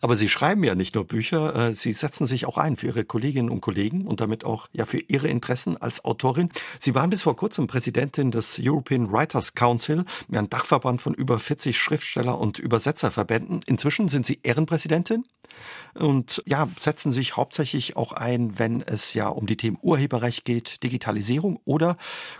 Aber 0.00 0.16
Sie 0.16 0.28
schreiben 0.28 0.64
ja 0.64 0.74
nicht 0.74 0.94
nur 0.94 1.04
Bücher, 1.04 1.54
äh, 1.54 1.74
Sie 1.74 1.92
setzen 1.92 2.26
sich 2.26 2.46
auch 2.46 2.58
ein 2.58 2.76
für 2.76 2.86
Ihre 2.86 3.04
Kolleginnen 3.04 3.50
und 3.50 3.60
Kollegen 3.60 4.06
und 4.06 4.20
damit 4.20 4.44
auch 4.44 4.68
ja 4.72 4.86
für 4.86 4.98
Ihre 4.98 5.28
Interessen 5.28 5.76
als 5.76 6.04
Autorin. 6.04 6.50
Sie 6.78 6.94
waren 6.94 7.10
bis 7.10 7.22
vor 7.22 7.36
kurzem 7.36 7.66
Präsidentin 7.66 8.30
des 8.30 8.60
European 8.62 9.12
Writers 9.12 9.54
Council, 9.54 10.04
ein 10.32 10.48
Dachverband 10.48 11.02
von 11.02 11.14
über 11.14 11.38
40 11.38 11.76
Schriftsteller 11.78 12.38
und 12.38 12.58
Übersetzerverbänden. 12.58 13.60
Inzwischen 13.66 14.08
sind 14.08 14.26
Sie 14.26 14.40
Ehrenpräsidentin 14.42 15.24
und 15.94 16.42
ja, 16.46 16.68
setzen 16.78 17.12
sich 17.12 17.36
hauptsächlich 17.36 17.96
auch 17.96 18.12
ein, 18.12 18.58
wenn 18.58 18.82
es 18.82 19.14
ja 19.14 19.28
um 19.28 19.46
die 19.46 19.56
Themen 19.56 19.78
Urheberrecht 19.80 20.44
geht, 20.44 20.82
Digitalisierung 20.82 21.60
oder 21.64 21.96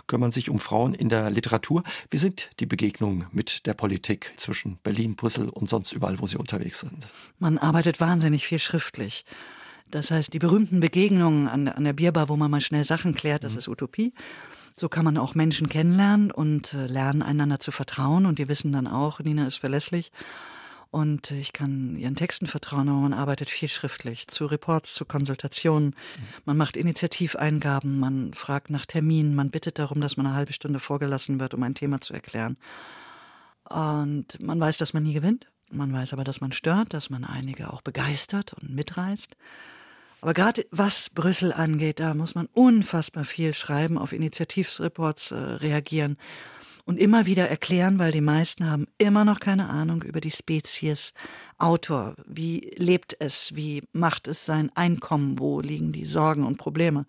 kümmern 0.07 0.31
sich 0.31 0.49
um 0.49 0.59
Frauen 0.59 0.93
in 0.93 1.09
der 1.09 1.29
Literatur. 1.29 1.83
Wie 2.09 2.17
sind 2.17 2.49
die 2.59 2.65
Begegnungen 2.65 3.25
mit 3.31 3.65
der 3.65 3.73
Politik 3.73 4.33
zwischen 4.37 4.77
Berlin, 4.83 5.15
Brüssel 5.15 5.49
und 5.49 5.69
sonst 5.69 5.91
überall, 5.91 6.19
wo 6.19 6.27
Sie 6.27 6.37
unterwegs 6.37 6.79
sind? 6.81 7.07
Man 7.37 7.57
arbeitet 7.57 7.99
wahnsinnig 7.99 8.45
viel 8.45 8.59
schriftlich. 8.59 9.25
Das 9.91 10.11
heißt, 10.11 10.33
die 10.33 10.39
berühmten 10.39 10.79
Begegnungen 10.79 11.47
an, 11.47 11.67
an 11.67 11.83
der 11.83 11.93
Bierbar, 11.93 12.29
wo 12.29 12.35
man 12.35 12.51
mal 12.51 12.61
schnell 12.61 12.85
Sachen 12.85 13.15
klärt, 13.15 13.43
das 13.43 13.53
mhm. 13.53 13.59
ist 13.59 13.67
Utopie. 13.67 14.13
So 14.75 14.87
kann 14.87 15.03
man 15.03 15.17
auch 15.17 15.35
Menschen 15.35 15.67
kennenlernen 15.67 16.31
und 16.31 16.73
äh, 16.73 16.87
lernen, 16.87 17.21
einander 17.21 17.59
zu 17.59 17.71
vertrauen. 17.71 18.25
Und 18.25 18.39
die 18.39 18.47
wissen 18.47 18.71
dann 18.71 18.87
auch, 18.87 19.19
Nina 19.19 19.47
ist 19.47 19.57
verlässlich. 19.57 20.11
Und 20.91 21.29
ich 21.31 21.53
kann 21.53 21.97
ihren 21.97 22.15
Texten 22.15 22.47
vertrauen, 22.47 22.89
aber 22.89 22.97
man 22.97 23.13
arbeitet 23.13 23.49
viel 23.49 23.69
schriftlich, 23.69 24.27
zu 24.27 24.47
Reports, 24.47 24.95
zu 24.95 25.05
Konsultationen. 25.05 25.95
Man 26.45 26.57
macht 26.57 26.75
Initiativeingaben, 26.75 27.99
man 27.99 28.33
fragt 28.33 28.71
nach 28.71 28.87
Terminen, 28.87 29.35
man 29.35 29.51
bittet 29.51 29.77
darum, 29.77 30.01
dass 30.01 30.17
man 30.17 30.25
eine 30.25 30.35
halbe 30.35 30.53
Stunde 30.53 30.79
vorgelassen 30.79 31.39
wird, 31.39 31.53
um 31.53 31.61
ein 31.61 31.75
Thema 31.75 32.01
zu 32.01 32.13
erklären. 32.13 32.57
Und 33.69 34.39
man 34.39 34.59
weiß, 34.59 34.77
dass 34.77 34.93
man 34.93 35.03
nie 35.03 35.13
gewinnt. 35.13 35.45
Man 35.71 35.93
weiß 35.93 36.13
aber, 36.13 36.23
dass 36.23 36.41
man 36.41 36.51
stört, 36.51 36.93
dass 36.93 37.09
man 37.09 37.23
einige 37.23 37.71
auch 37.71 37.81
begeistert 37.81 38.53
und 38.53 38.73
mitreißt. 38.73 39.35
Aber 40.21 40.33
gerade 40.33 40.65
was 40.71 41.09
Brüssel 41.09 41.53
angeht, 41.53 41.99
da 41.99 42.13
muss 42.13 42.35
man 42.35 42.47
unfassbar 42.53 43.23
viel 43.23 43.53
schreiben, 43.53 43.97
auf 43.97 44.11
Initiativreports 44.11 45.31
äh, 45.31 45.35
reagieren 45.35 46.17
und 46.85 46.97
immer 46.97 47.25
wieder 47.25 47.49
erklären, 47.49 47.99
weil 47.99 48.11
die 48.11 48.21
meisten 48.21 48.69
haben 48.69 48.87
immer 48.97 49.25
noch 49.25 49.39
keine 49.39 49.69
Ahnung 49.69 50.03
über 50.03 50.21
die 50.21 50.31
Spezies 50.31 51.13
Autor. 51.59 52.15
Wie 52.25 52.71
lebt 52.77 53.17
es? 53.19 53.53
Wie 53.53 53.83
macht 53.91 54.29
es 54.29 54.45
sein 54.45 54.71
Einkommen? 54.75 55.39
Wo 55.39 55.59
liegen 55.59 55.91
die 55.91 56.05
Sorgen 56.05 56.45
und 56.45 56.57
Probleme? 56.57 57.05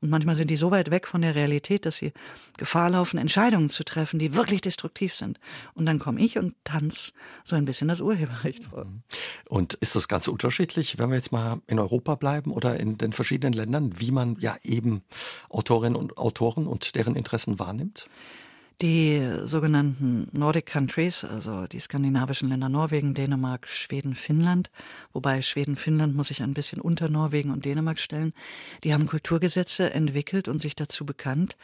Und 0.00 0.08
manchmal 0.08 0.36
sind 0.36 0.48
die 0.48 0.56
so 0.56 0.70
weit 0.70 0.90
weg 0.90 1.06
von 1.06 1.20
der 1.20 1.34
Realität, 1.34 1.84
dass 1.84 1.98
sie 1.98 2.12
Gefahr 2.56 2.88
laufen, 2.88 3.18
Entscheidungen 3.18 3.68
zu 3.68 3.84
treffen, 3.84 4.18
die 4.18 4.34
wirklich 4.34 4.62
destruktiv 4.62 5.14
sind. 5.14 5.38
Und 5.74 5.84
dann 5.84 5.98
komme 5.98 6.20
ich 6.20 6.38
und 6.38 6.54
tanz 6.64 7.12
so 7.44 7.56
ein 7.56 7.66
bisschen 7.66 7.88
das 7.88 8.00
Urheberrecht 8.00 8.64
vor. 8.64 8.86
Und 9.48 9.74
ist 9.74 9.94
das 9.94 10.08
ganz 10.08 10.28
unterschiedlich, 10.28 10.98
wenn 10.98 11.10
wir 11.10 11.16
jetzt 11.16 11.32
mal 11.32 11.60
in 11.66 11.78
Europa 11.78 12.14
bleiben 12.14 12.52
oder 12.52 12.80
in 12.80 12.96
den 12.96 13.12
verschiedenen 13.12 13.52
Ländern, 13.52 14.00
wie 14.00 14.12
man 14.12 14.36
ja 14.40 14.56
eben 14.62 15.02
Autorinnen 15.50 15.96
und 15.96 16.16
Autoren 16.16 16.66
und 16.66 16.94
deren 16.96 17.16
Interessen 17.16 17.58
wahrnimmt? 17.58 18.08
Die 18.82 19.20
sogenannten 19.44 20.28
Nordic 20.32 20.64
Countries, 20.64 21.22
also 21.22 21.66
die 21.66 21.80
skandinavischen 21.80 22.48
Länder 22.48 22.70
Norwegen, 22.70 23.12
Dänemark, 23.12 23.68
Schweden, 23.68 24.14
Finnland, 24.14 24.70
wobei 25.12 25.42
Schweden, 25.42 25.76
Finnland 25.76 26.16
muss 26.16 26.30
ich 26.30 26.42
ein 26.42 26.54
bisschen 26.54 26.80
unter 26.80 27.10
Norwegen 27.10 27.50
und 27.50 27.66
Dänemark 27.66 27.98
stellen, 27.98 28.32
die 28.82 28.94
haben 28.94 29.04
Kulturgesetze 29.04 29.92
entwickelt 29.92 30.48
und 30.48 30.62
sich 30.62 30.76
dazu 30.76 31.04
bekannt, 31.04 31.58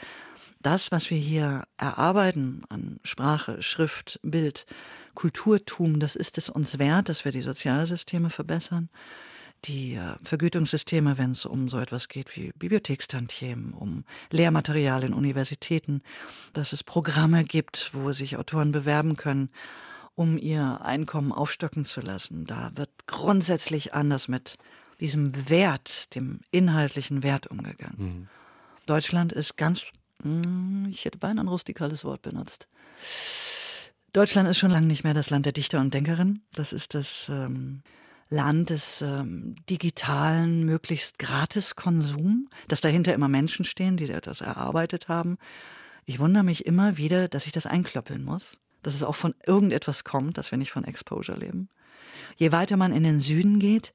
das, 0.61 0.93
was 0.93 1.09
wir 1.09 1.17
hier 1.17 1.62
erarbeiten 1.79 2.64
an 2.69 3.01
Sprache, 3.03 3.62
Schrift, 3.62 4.21
Bild, 4.23 4.67
Kulturtum, 5.14 6.01
das 6.01 6.17
ist 6.17 6.37
es 6.37 6.51
uns 6.51 6.79
wert, 6.79 7.09
dass 7.09 7.25
wir 7.25 7.33
die 7.33 7.41
Sozialsysteme 7.41 8.29
verbessern 8.29 8.91
die 9.65 9.95
äh, 9.95 10.15
Vergütungssysteme, 10.23 11.19
wenn 11.19 11.33
es 11.33 11.47
um 11.47 11.69
so 11.69 11.79
etwas 11.79 12.09
geht 12.09 12.37
wie 12.37 12.53
Bibliothekstantiemen, 12.57 13.73
um 13.73 14.05
Lehrmaterial 14.31 15.05
in 15.05 15.13
Universitäten, 15.13 16.03
dass 16.53 16.73
es 16.73 16.85
Programme 16.85 17.45
gibt, 17.45 17.91
wo 17.93 18.13
sich 18.13 18.37
Autoren 18.37 18.73
bewerben 18.73 19.17
können, 19.17 19.51
um 20.15 20.39
ihr 20.39 20.81
Einkommen 20.83 21.33
aufstocken 21.33 21.85
zu 21.85 22.01
lassen. 22.01 22.47
Da 22.47 22.73
wird 22.75 22.91
grundsätzlich 23.07 23.95
anders 23.95 24.29
mit 24.29 24.57
diesem 25.01 25.49
Wert, 25.49 26.15
dem 26.15 26.41
inhaltlichen 26.51 27.23
Wert 27.23 27.47
umgegangen. 27.47 27.97
Mhm. 27.99 28.29
Deutschland 28.87 29.33
ist 29.33 29.57
ganz, 29.57 29.85
hm, 30.23 30.87
ich 30.91 31.05
hätte 31.05 31.19
beinahe 31.19 31.45
ein 31.45 31.49
rustikales 31.49 32.05
Wort 32.05 32.23
benutzt. 32.23 32.67
Deutschland 34.13 34.49
ist 34.49 34.59
schon 34.59 34.71
lange 34.71 34.87
nicht 34.87 35.05
mehr 35.05 35.13
das 35.13 35.29
Land 35.29 35.45
der 35.45 35.53
Dichter 35.53 35.81
und 35.81 35.93
Denkerinnen. 35.93 36.43
Das 36.55 36.73
ist 36.73 36.95
das 36.95 37.29
ähm, 37.29 37.83
Land 38.29 38.70
des 38.70 39.03
ähm, 39.03 39.55
digitalen, 39.70 40.64
möglichst 40.64 41.18
gratis 41.18 41.77
Konsum, 41.77 42.49
dass 42.68 42.81
dahinter 42.81 43.14
immer 43.14 43.29
Menschen 43.29 43.64
stehen, 43.64 43.97
die 43.97 44.07
das 44.07 44.41
erarbeitet 44.41 45.09
haben. 45.09 45.39
Ich 46.05 46.18
wundere 46.18 46.45
mich 46.45 46.66
immer 46.66 46.97
wieder, 46.97 47.29
dass 47.29 47.47
ich 47.47 47.53
das 47.53 47.66
einklöppeln 47.66 48.24
muss, 48.24 48.61
dass 48.83 48.95
es 48.95 49.03
auch 49.03 49.14
von 49.14 49.35
irgendetwas 49.47 50.05
kommt, 50.05 50.39
dass 50.39 50.51
wir 50.51 50.59
nicht 50.59 50.72
von 50.72 50.85
Exposure 50.85 51.39
leben. 51.39 51.68
Je 52.37 52.53
weiter 52.53 52.77
man 52.77 52.93
in 52.93 53.05
den 53.05 53.20
Süden 53.20 53.59
geht, 53.59 53.93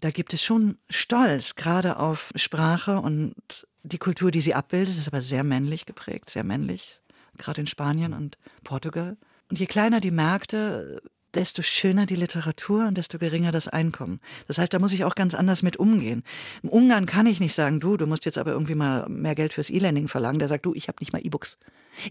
da 0.00 0.10
gibt 0.10 0.32
es 0.34 0.44
schon 0.44 0.78
Stolz, 0.88 1.56
gerade 1.56 1.98
auf 1.98 2.32
Sprache 2.36 3.00
und 3.00 3.34
die 3.82 3.98
Kultur, 3.98 4.30
die 4.30 4.40
sie 4.40 4.54
abbildet, 4.54 4.96
ist 4.96 5.08
aber 5.08 5.22
sehr 5.22 5.44
männlich 5.44 5.86
geprägt, 5.86 6.30
sehr 6.30 6.44
männlich, 6.44 7.00
gerade 7.36 7.60
in 7.60 7.66
Spanien 7.66 8.12
und 8.12 8.38
Portugal. 8.64 9.16
Und 9.50 9.58
je 9.58 9.66
kleiner 9.66 10.00
die 10.00 10.10
Märkte, 10.10 11.02
desto 11.34 11.62
schöner 11.62 12.06
die 12.06 12.16
Literatur 12.16 12.86
und 12.86 12.96
desto 12.96 13.18
geringer 13.18 13.52
das 13.52 13.68
Einkommen. 13.68 14.20
Das 14.46 14.58
heißt, 14.58 14.72
da 14.72 14.78
muss 14.78 14.92
ich 14.92 15.04
auch 15.04 15.14
ganz 15.14 15.34
anders 15.34 15.62
mit 15.62 15.76
umgehen. 15.76 16.22
Im 16.62 16.70
Ungarn 16.70 17.06
kann 17.06 17.26
ich 17.26 17.40
nicht 17.40 17.54
sagen, 17.54 17.80
du, 17.80 17.96
du 17.96 18.06
musst 18.06 18.24
jetzt 18.24 18.38
aber 18.38 18.52
irgendwie 18.52 18.74
mal 18.74 19.08
mehr 19.08 19.34
Geld 19.34 19.52
fürs 19.52 19.70
E-Learning 19.70 20.08
verlangen. 20.08 20.38
Der 20.38 20.48
sagt, 20.48 20.64
du, 20.64 20.74
ich 20.74 20.88
habe 20.88 20.96
nicht 21.00 21.12
mal 21.12 21.24
E-Books. 21.24 21.58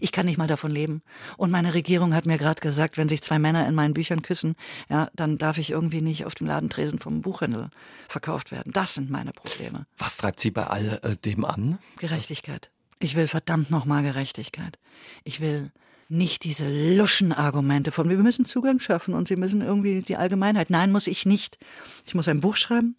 Ich 0.00 0.12
kann 0.12 0.26
nicht 0.26 0.38
mal 0.38 0.46
davon 0.46 0.70
leben. 0.70 1.02
Und 1.36 1.50
meine 1.50 1.74
Regierung 1.74 2.14
hat 2.14 2.26
mir 2.26 2.38
gerade 2.38 2.60
gesagt, 2.60 2.96
wenn 2.96 3.08
sich 3.08 3.22
zwei 3.22 3.38
Männer 3.38 3.66
in 3.66 3.74
meinen 3.74 3.94
Büchern 3.94 4.22
küssen, 4.22 4.54
ja, 4.88 5.10
dann 5.14 5.38
darf 5.38 5.58
ich 5.58 5.70
irgendwie 5.70 6.02
nicht 6.02 6.24
auf 6.24 6.34
dem 6.34 6.46
Ladentresen 6.46 6.98
vom 6.98 7.22
Buchhändler 7.22 7.70
verkauft 8.08 8.52
werden. 8.52 8.72
Das 8.72 8.94
sind 8.94 9.10
meine 9.10 9.32
Probleme. 9.32 9.86
Was 9.96 10.18
treibt 10.18 10.40
Sie 10.40 10.50
bei 10.50 10.66
all 10.66 11.00
äh, 11.02 11.16
dem 11.16 11.44
an? 11.44 11.78
Gerechtigkeit. 11.98 12.70
Ich 13.00 13.14
will 13.14 13.28
verdammt 13.28 13.70
nochmal 13.70 14.02
Gerechtigkeit. 14.02 14.78
Ich 15.24 15.40
will 15.40 15.72
nicht 16.08 16.44
diese 16.44 16.68
Luschenargumente 16.96 17.92
von, 17.92 18.08
wir 18.08 18.16
müssen 18.16 18.44
Zugang 18.44 18.80
schaffen 18.80 19.14
und 19.14 19.28
Sie 19.28 19.36
müssen 19.36 19.60
irgendwie 19.60 20.02
die 20.02 20.16
Allgemeinheit. 20.16 20.70
Nein, 20.70 20.92
muss 20.92 21.06
ich 21.06 21.26
nicht. 21.26 21.58
Ich 22.06 22.14
muss 22.14 22.28
ein 22.28 22.40
Buch 22.40 22.56
schreiben. 22.56 22.96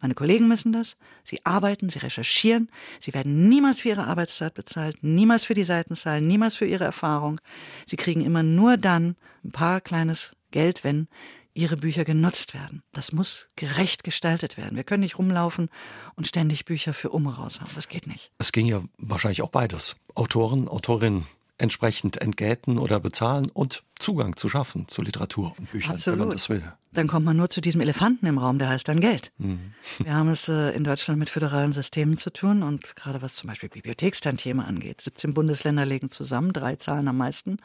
Meine 0.00 0.14
Kollegen 0.14 0.46
müssen 0.46 0.72
das. 0.72 0.96
Sie 1.24 1.44
arbeiten, 1.44 1.88
sie 1.88 2.00
recherchieren. 2.00 2.70
Sie 3.00 3.14
werden 3.14 3.48
niemals 3.48 3.80
für 3.80 3.88
ihre 3.88 4.04
Arbeitszeit 4.04 4.52
bezahlt, 4.52 5.02
niemals 5.02 5.46
für 5.46 5.54
die 5.54 5.64
Seitenzahlen, 5.64 6.26
niemals 6.26 6.54
für 6.54 6.66
ihre 6.66 6.84
Erfahrung. 6.84 7.40
Sie 7.86 7.96
kriegen 7.96 8.24
immer 8.24 8.42
nur 8.42 8.76
dann 8.76 9.16
ein 9.42 9.52
paar 9.52 9.80
kleines 9.80 10.36
Geld, 10.50 10.84
wenn 10.84 11.08
ihre 11.54 11.78
Bücher 11.78 12.04
genutzt 12.04 12.52
werden. 12.52 12.82
Das 12.92 13.12
muss 13.12 13.48
gerecht 13.56 14.04
gestaltet 14.04 14.58
werden. 14.58 14.76
Wir 14.76 14.84
können 14.84 15.02
nicht 15.02 15.18
rumlaufen 15.18 15.70
und 16.14 16.26
ständig 16.26 16.66
Bücher 16.66 16.92
für 16.92 17.08
Umme 17.08 17.34
raushauen. 17.34 17.70
Das 17.74 17.88
geht 17.88 18.06
nicht. 18.06 18.30
Es 18.38 18.52
ging 18.52 18.66
ja 18.66 18.82
wahrscheinlich 18.98 19.40
auch 19.40 19.48
beides. 19.48 19.96
Autoren, 20.14 20.68
Autorinnen 20.68 21.26
entsprechend 21.58 22.20
entgelten 22.20 22.78
oder 22.78 23.00
bezahlen 23.00 23.50
und 23.50 23.82
Zugang 23.98 24.36
zu 24.36 24.48
schaffen 24.48 24.88
zu 24.88 25.00
Literatur 25.00 25.54
und 25.58 25.70
Büchern, 25.70 25.94
Absolut. 25.94 26.18
wenn 26.18 26.28
man 26.28 26.36
das 26.36 26.48
will. 26.50 26.62
Dann 26.92 27.08
kommt 27.08 27.24
man 27.24 27.36
nur 27.36 27.50
zu 27.50 27.60
diesem 27.60 27.80
Elefanten 27.80 28.26
im 28.26 28.38
Raum, 28.38 28.58
der 28.58 28.68
heißt 28.68 28.88
dann 28.88 29.00
Geld. 29.00 29.32
Mhm. 29.38 29.72
Wir 29.98 30.14
haben 30.14 30.28
es 30.28 30.48
äh, 30.48 30.70
in 30.70 30.84
Deutschland 30.84 31.18
mit 31.18 31.30
föderalen 31.30 31.72
Systemen 31.72 32.16
zu 32.16 32.30
tun 32.30 32.62
und 32.62 32.96
gerade 32.96 33.22
was 33.22 33.34
zum 33.34 33.48
Beispiel 33.48 33.68
Bibliothekstantieme 33.68 34.64
angeht. 34.64 35.00
17 35.00 35.34
Bundesländer 35.34 35.86
legen 35.86 36.10
zusammen, 36.10 36.52
drei 36.52 36.76
zahlen 36.76 37.08
am 37.08 37.16
meisten. 37.16 37.58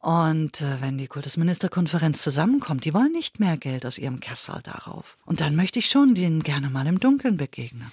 Und 0.00 0.60
äh, 0.60 0.80
wenn 0.80 0.96
die 0.96 1.08
Kultusministerkonferenz 1.08 2.22
zusammenkommt, 2.22 2.84
die 2.84 2.94
wollen 2.94 3.12
nicht 3.12 3.40
mehr 3.40 3.56
Geld 3.56 3.84
aus 3.84 3.98
ihrem 3.98 4.20
Kessel 4.20 4.60
darauf. 4.62 5.16
Und 5.26 5.40
dann 5.40 5.56
möchte 5.56 5.78
ich 5.78 5.90
schon 5.90 6.14
denen 6.14 6.42
gerne 6.42 6.70
mal 6.70 6.86
im 6.86 7.00
Dunkeln 7.00 7.36
begegnen. 7.36 7.90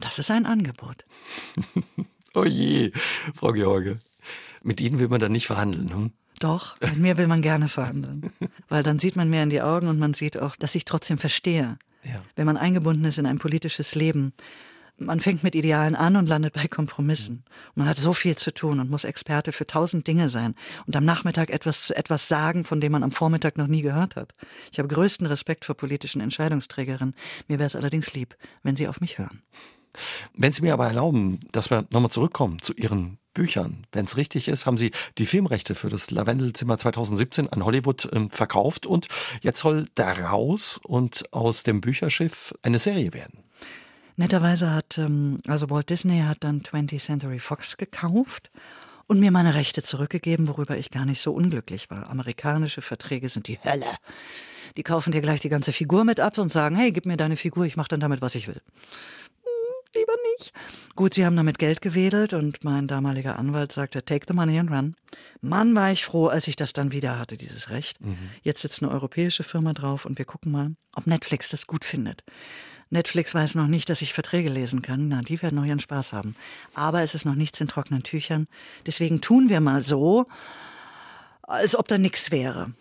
Das 0.00 0.18
ist 0.18 0.30
ein 0.30 0.46
Angebot. 0.46 1.04
oh 2.34 2.44
je, 2.44 2.92
Frau 3.34 3.52
George. 3.52 3.98
Mit 4.62 4.80
Ihnen 4.80 4.98
will 4.98 5.08
man 5.08 5.20
dann 5.20 5.32
nicht 5.32 5.46
verhandeln. 5.46 5.90
Hm? 5.90 6.12
Doch, 6.40 6.76
mit 6.80 6.98
mir 6.98 7.18
will 7.18 7.26
man 7.26 7.42
gerne 7.42 7.68
verhandeln. 7.68 8.30
Weil 8.68 8.82
dann 8.82 8.98
sieht 8.98 9.16
man 9.16 9.28
mir 9.28 9.42
in 9.42 9.50
die 9.50 9.62
Augen 9.62 9.88
und 9.88 9.98
man 9.98 10.14
sieht 10.14 10.38
auch, 10.38 10.56
dass 10.56 10.74
ich 10.74 10.84
trotzdem 10.84 11.18
verstehe. 11.18 11.78
Ja. 12.04 12.22
Wenn 12.36 12.46
man 12.46 12.56
eingebunden 12.56 13.04
ist 13.04 13.18
in 13.18 13.26
ein 13.26 13.38
politisches 13.38 13.94
Leben, 13.94 14.32
man 15.00 15.20
fängt 15.20 15.44
mit 15.44 15.54
Idealen 15.54 15.94
an 15.94 16.16
und 16.16 16.28
landet 16.28 16.54
bei 16.54 16.66
Kompromissen. 16.66 17.44
Man 17.76 17.88
hat 17.88 17.98
so 17.98 18.12
viel 18.12 18.36
zu 18.36 18.52
tun 18.52 18.80
und 18.80 18.90
muss 18.90 19.04
Experte 19.04 19.52
für 19.52 19.66
tausend 19.66 20.06
Dinge 20.06 20.28
sein 20.28 20.54
und 20.86 20.96
am 20.96 21.04
Nachmittag 21.04 21.50
etwas 21.50 21.82
zu 21.82 21.96
etwas 21.96 22.26
sagen, 22.26 22.64
von 22.64 22.80
dem 22.80 22.92
man 22.92 23.04
am 23.04 23.12
Vormittag 23.12 23.58
noch 23.58 23.68
nie 23.68 23.82
gehört 23.82 24.16
hat. 24.16 24.34
Ich 24.72 24.78
habe 24.78 24.88
größten 24.88 25.26
Respekt 25.26 25.64
vor 25.64 25.76
politischen 25.76 26.20
Entscheidungsträgerinnen. 26.20 27.14
Mir 27.46 27.58
wäre 27.58 27.66
es 27.66 27.76
allerdings 27.76 28.12
lieb, 28.14 28.36
wenn 28.64 28.74
Sie 28.74 28.88
auf 28.88 29.00
mich 29.00 29.18
hören. 29.18 29.42
Wenn 30.34 30.52
Sie 30.52 30.62
mir 30.62 30.72
aber 30.72 30.86
erlauben, 30.86 31.40
dass 31.52 31.70
wir 31.70 31.86
nochmal 31.92 32.10
zurückkommen 32.10 32.60
zu 32.60 32.72
Ihren 32.74 33.18
Büchern. 33.38 33.86
Wenn 33.92 34.04
es 34.04 34.16
richtig 34.16 34.48
ist, 34.48 34.66
haben 34.66 34.76
Sie 34.76 34.90
die 35.16 35.24
Filmrechte 35.24 35.76
für 35.76 35.88
das 35.88 36.10
Lavendelzimmer 36.10 36.76
2017 36.76 37.48
an 37.48 37.64
Hollywood 37.64 38.08
ähm, 38.12 38.30
verkauft 38.30 38.84
und 38.84 39.06
jetzt 39.42 39.60
soll 39.60 39.86
daraus 39.94 40.80
und 40.82 41.32
aus 41.32 41.62
dem 41.62 41.80
Bücherschiff 41.80 42.52
eine 42.62 42.80
Serie 42.80 43.14
werden. 43.14 43.44
Netterweise 44.16 44.72
hat, 44.72 44.98
ähm, 44.98 45.38
also 45.46 45.70
Walt 45.70 45.88
Disney 45.88 46.22
hat 46.22 46.38
dann 46.42 46.62
20th 46.62 46.98
Century 46.98 47.38
Fox 47.38 47.76
gekauft 47.76 48.50
und 49.06 49.20
mir 49.20 49.30
meine 49.30 49.54
Rechte 49.54 49.84
zurückgegeben, 49.84 50.48
worüber 50.48 50.76
ich 50.76 50.90
gar 50.90 51.04
nicht 51.04 51.20
so 51.20 51.32
unglücklich 51.32 51.90
war. 51.90 52.10
Amerikanische 52.10 52.82
Verträge 52.82 53.28
sind 53.28 53.46
die 53.46 53.60
Hölle. 53.62 53.86
Die 54.76 54.82
kaufen 54.82 55.12
dir 55.12 55.20
gleich 55.20 55.40
die 55.40 55.48
ganze 55.48 55.72
Figur 55.72 56.04
mit 56.04 56.18
ab 56.18 56.38
und 56.38 56.50
sagen, 56.50 56.74
hey, 56.74 56.90
gib 56.90 57.06
mir 57.06 57.16
deine 57.16 57.36
Figur, 57.36 57.66
ich 57.66 57.76
mache 57.76 57.88
dann 57.88 58.00
damit, 58.00 58.20
was 58.20 58.34
ich 58.34 58.48
will 58.48 58.60
lieber 59.94 60.12
nicht. 60.36 60.52
Gut, 60.96 61.14
sie 61.14 61.24
haben 61.24 61.36
damit 61.36 61.58
Geld 61.58 61.80
gewedelt 61.80 62.32
und 62.32 62.64
mein 62.64 62.86
damaliger 62.86 63.38
Anwalt 63.38 63.72
sagte, 63.72 64.04
take 64.04 64.26
the 64.26 64.34
money 64.34 64.58
and 64.58 64.70
run. 64.70 64.96
Mann, 65.40 65.74
war 65.74 65.92
ich 65.92 66.04
froh, 66.04 66.26
als 66.26 66.48
ich 66.48 66.56
das 66.56 66.72
dann 66.72 66.92
wieder 66.92 67.18
hatte, 67.18 67.36
dieses 67.36 67.70
Recht. 67.70 68.00
Mhm. 68.00 68.30
Jetzt 68.42 68.62
sitzt 68.62 68.82
eine 68.82 68.92
europäische 68.92 69.44
Firma 69.44 69.72
drauf 69.72 70.04
und 70.04 70.18
wir 70.18 70.24
gucken 70.24 70.52
mal, 70.52 70.74
ob 70.94 71.06
Netflix 71.06 71.50
das 71.50 71.66
gut 71.66 71.84
findet. 71.84 72.22
Netflix 72.90 73.34
weiß 73.34 73.54
noch 73.54 73.66
nicht, 73.66 73.90
dass 73.90 74.00
ich 74.02 74.14
Verträge 74.14 74.48
lesen 74.48 74.80
kann. 74.82 75.08
Na, 75.08 75.20
die 75.20 75.40
werden 75.42 75.56
noch 75.56 75.64
ihren 75.64 75.80
Spaß 75.80 76.12
haben. 76.12 76.32
Aber 76.74 77.02
es 77.02 77.14
ist 77.14 77.26
noch 77.26 77.34
nichts 77.34 77.60
in 77.60 77.68
trockenen 77.68 78.02
Tüchern. 78.02 78.46
Deswegen 78.86 79.20
tun 79.20 79.48
wir 79.48 79.60
mal 79.60 79.82
so, 79.82 80.26
als 81.48 81.76
ob 81.76 81.88
da 81.88 81.98
nichts 81.98 82.30
wäre. 82.30 82.72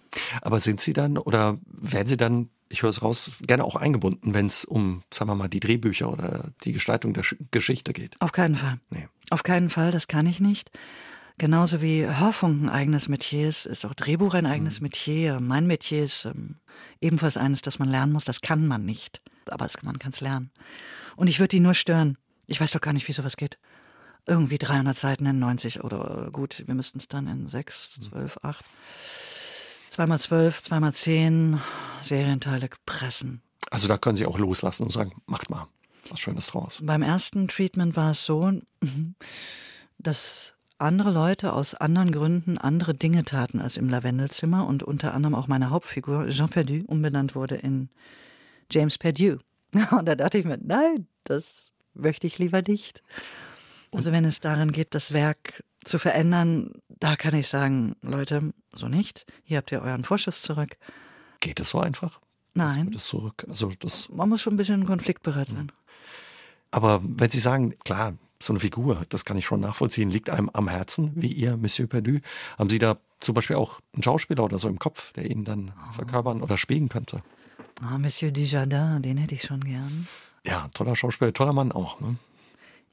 Aber 0.41 0.59
sind 0.59 0.81
Sie 0.81 0.93
dann 0.93 1.17
oder 1.17 1.57
werden 1.67 2.07
Sie 2.07 2.17
dann 2.17 2.49
ich 2.69 2.83
höre 2.83 2.89
es 2.89 3.01
raus, 3.01 3.39
gerne 3.47 3.63
auch 3.63 3.75
eingebunden, 3.75 4.33
wenn 4.33 4.47
es 4.47 4.65
um, 4.65 5.03
sagen 5.09 5.29
wir 5.29 5.35
mal, 5.35 5.47
die 5.47 5.59
Drehbücher 5.59 6.11
oder 6.11 6.51
die 6.63 6.73
Gestaltung 6.73 7.13
der 7.13 7.23
Geschichte 7.51 7.93
geht. 7.93 8.19
Auf 8.19 8.31
keinen 8.31 8.55
Fall. 8.55 8.79
Nee. 8.89 9.07
Auf 9.29 9.43
keinen 9.43 9.69
Fall, 9.69 9.91
das 9.91 10.07
kann 10.07 10.25
ich 10.25 10.39
nicht. 10.39 10.71
Genauso 11.37 11.81
wie 11.81 12.05
Hörfunk 12.05 12.63
ein 12.63 12.69
eigenes 12.69 13.09
Metier 13.09 13.47
ist, 13.47 13.67
ist 13.67 13.85
auch 13.85 13.93
Drehbuch 13.93 14.33
ein 14.33 14.47
eigenes 14.47 14.79
mhm. 14.79 14.85
Metier. 14.85 15.39
Mein 15.39 15.67
Metier 15.67 16.03
ist 16.03 16.25
ähm, 16.25 16.57
ebenfalls 16.99 17.37
eines, 17.37 17.61
das 17.61 17.77
man 17.77 17.89
lernen 17.89 18.11
muss. 18.11 18.25
Das 18.25 18.41
kann 18.41 18.65
man 18.67 18.85
nicht. 18.85 19.21
Aber 19.45 19.65
es, 19.65 19.81
man 19.83 19.99
kann 19.99 20.11
es 20.11 20.21
lernen. 20.21 20.51
Und 21.15 21.27
ich 21.27 21.39
würde 21.39 21.49
die 21.49 21.59
nur 21.59 21.75
stören. 21.75 22.17
Ich 22.47 22.59
weiß 22.59 22.71
doch 22.71 22.81
gar 22.81 22.93
nicht, 22.93 23.07
wie 23.07 23.13
sowas 23.13 23.37
geht. 23.37 23.59
Irgendwie 24.27 24.57
300 24.57 24.97
Seiten 24.97 25.25
in 25.25 25.39
90 25.39 25.83
oder 25.83 26.29
gut, 26.31 26.63
wir 26.67 26.75
müssten 26.75 26.99
es 26.99 27.07
dann 27.07 27.27
in 27.27 27.47
6, 27.47 28.01
12, 28.09 28.39
8. 28.43 28.65
Zweimal 29.89 30.19
zwölf, 30.19 30.61
zweimal 30.61 30.93
zehn 30.93 31.61
Serienteile 32.01 32.69
pressen. 32.85 33.41
Also 33.71 33.87
da 33.87 33.97
können 33.97 34.17
Sie 34.17 34.25
auch 34.25 34.37
loslassen 34.37 34.83
und 34.83 34.91
sagen, 34.91 35.13
macht 35.25 35.49
mal 35.49 35.67
was 36.09 36.19
Schönes 36.19 36.47
draus. 36.47 36.81
Beim 36.83 37.01
ersten 37.01 37.47
Treatment 37.47 37.95
war 37.95 38.11
es 38.11 38.25
so, 38.25 38.51
dass 39.97 40.53
andere 40.77 41.11
Leute 41.11 41.53
aus 41.53 41.73
anderen 41.73 42.11
Gründen 42.11 42.57
andere 42.57 42.93
Dinge 42.93 43.25
taten 43.25 43.59
als 43.59 43.77
im 43.77 43.89
Lavendelzimmer 43.89 44.67
und 44.67 44.83
unter 44.83 45.13
anderem 45.13 45.35
auch 45.35 45.47
meine 45.47 45.69
Hauptfigur 45.69 46.27
Jean 46.29 46.49
Perdu 46.49 46.83
umbenannt 46.85 47.35
wurde 47.35 47.55
in 47.55 47.89
James 48.71 48.97
Perdu. 48.97 49.37
Und 49.91 50.07
da 50.07 50.15
dachte 50.15 50.37
ich 50.37 50.45
mir, 50.45 50.57
nein, 50.61 51.07
das 51.23 51.71
möchte 51.93 52.27
ich 52.27 52.37
lieber 52.37 52.61
nicht. 52.61 53.01
Also 53.91 54.11
wenn 54.11 54.25
es 54.25 54.39
darin 54.39 54.71
geht, 54.71 54.93
das 54.93 55.13
Werk 55.13 55.63
zu 55.83 55.99
verändern, 55.99 56.71
da 56.89 57.15
kann 57.15 57.33
ich 57.33 57.47
sagen, 57.47 57.95
Leute, 58.01 58.53
so 58.73 58.87
nicht. 58.87 59.25
Hier 59.43 59.57
habt 59.57 59.71
ihr 59.71 59.81
euren 59.81 60.03
Vorschuss 60.03 60.41
zurück. 60.41 60.77
Geht 61.39 61.59
es 61.59 61.69
so 61.69 61.79
einfach? 61.79 62.19
Nein. 62.53 62.91
Das 62.91 63.05
zurück. 63.05 63.45
Also 63.47 63.71
das 63.79 64.09
Man 64.09 64.29
muss 64.29 64.41
schon 64.41 64.53
ein 64.53 64.57
bisschen 64.57 64.85
konfliktbereit 64.85 65.47
sein. 65.47 65.71
Aber 66.71 67.01
wenn 67.03 67.29
Sie 67.29 67.39
sagen, 67.39 67.75
klar, 67.85 68.15
so 68.41 68.53
eine 68.53 68.59
Figur, 68.59 69.03
das 69.09 69.25
kann 69.25 69.37
ich 69.37 69.45
schon 69.45 69.61
nachvollziehen, 69.61 70.09
liegt 70.09 70.29
einem 70.29 70.49
am 70.49 70.67
Herzen, 70.67 71.11
wie 71.15 71.31
ihr, 71.31 71.57
Monsieur 71.57 71.87
Perdu. 71.87 72.19
Haben 72.57 72.69
Sie 72.69 72.79
da 72.79 72.97
zum 73.19 73.35
Beispiel 73.35 73.55
auch 73.55 73.79
einen 73.93 74.03
Schauspieler 74.03 74.43
oder 74.43 74.59
so 74.59 74.67
im 74.67 74.79
Kopf, 74.79 75.13
der 75.13 75.29
Ihnen 75.29 75.43
dann 75.43 75.71
oh. 75.71 75.93
verkörpern 75.93 76.41
oder 76.41 76.57
spielen 76.57 76.89
könnte? 76.89 77.23
Ah, 77.81 77.97
Monsieur 77.97 78.31
Dujardin, 78.31 79.01
den 79.01 79.17
hätte 79.17 79.35
ich 79.35 79.43
schon 79.43 79.61
gern. 79.61 80.07
Ja, 80.43 80.69
toller 80.73 80.95
Schauspieler, 80.95 81.33
toller 81.33 81.53
Mann 81.53 81.71
auch. 81.71 81.99
Ne? 81.99 82.17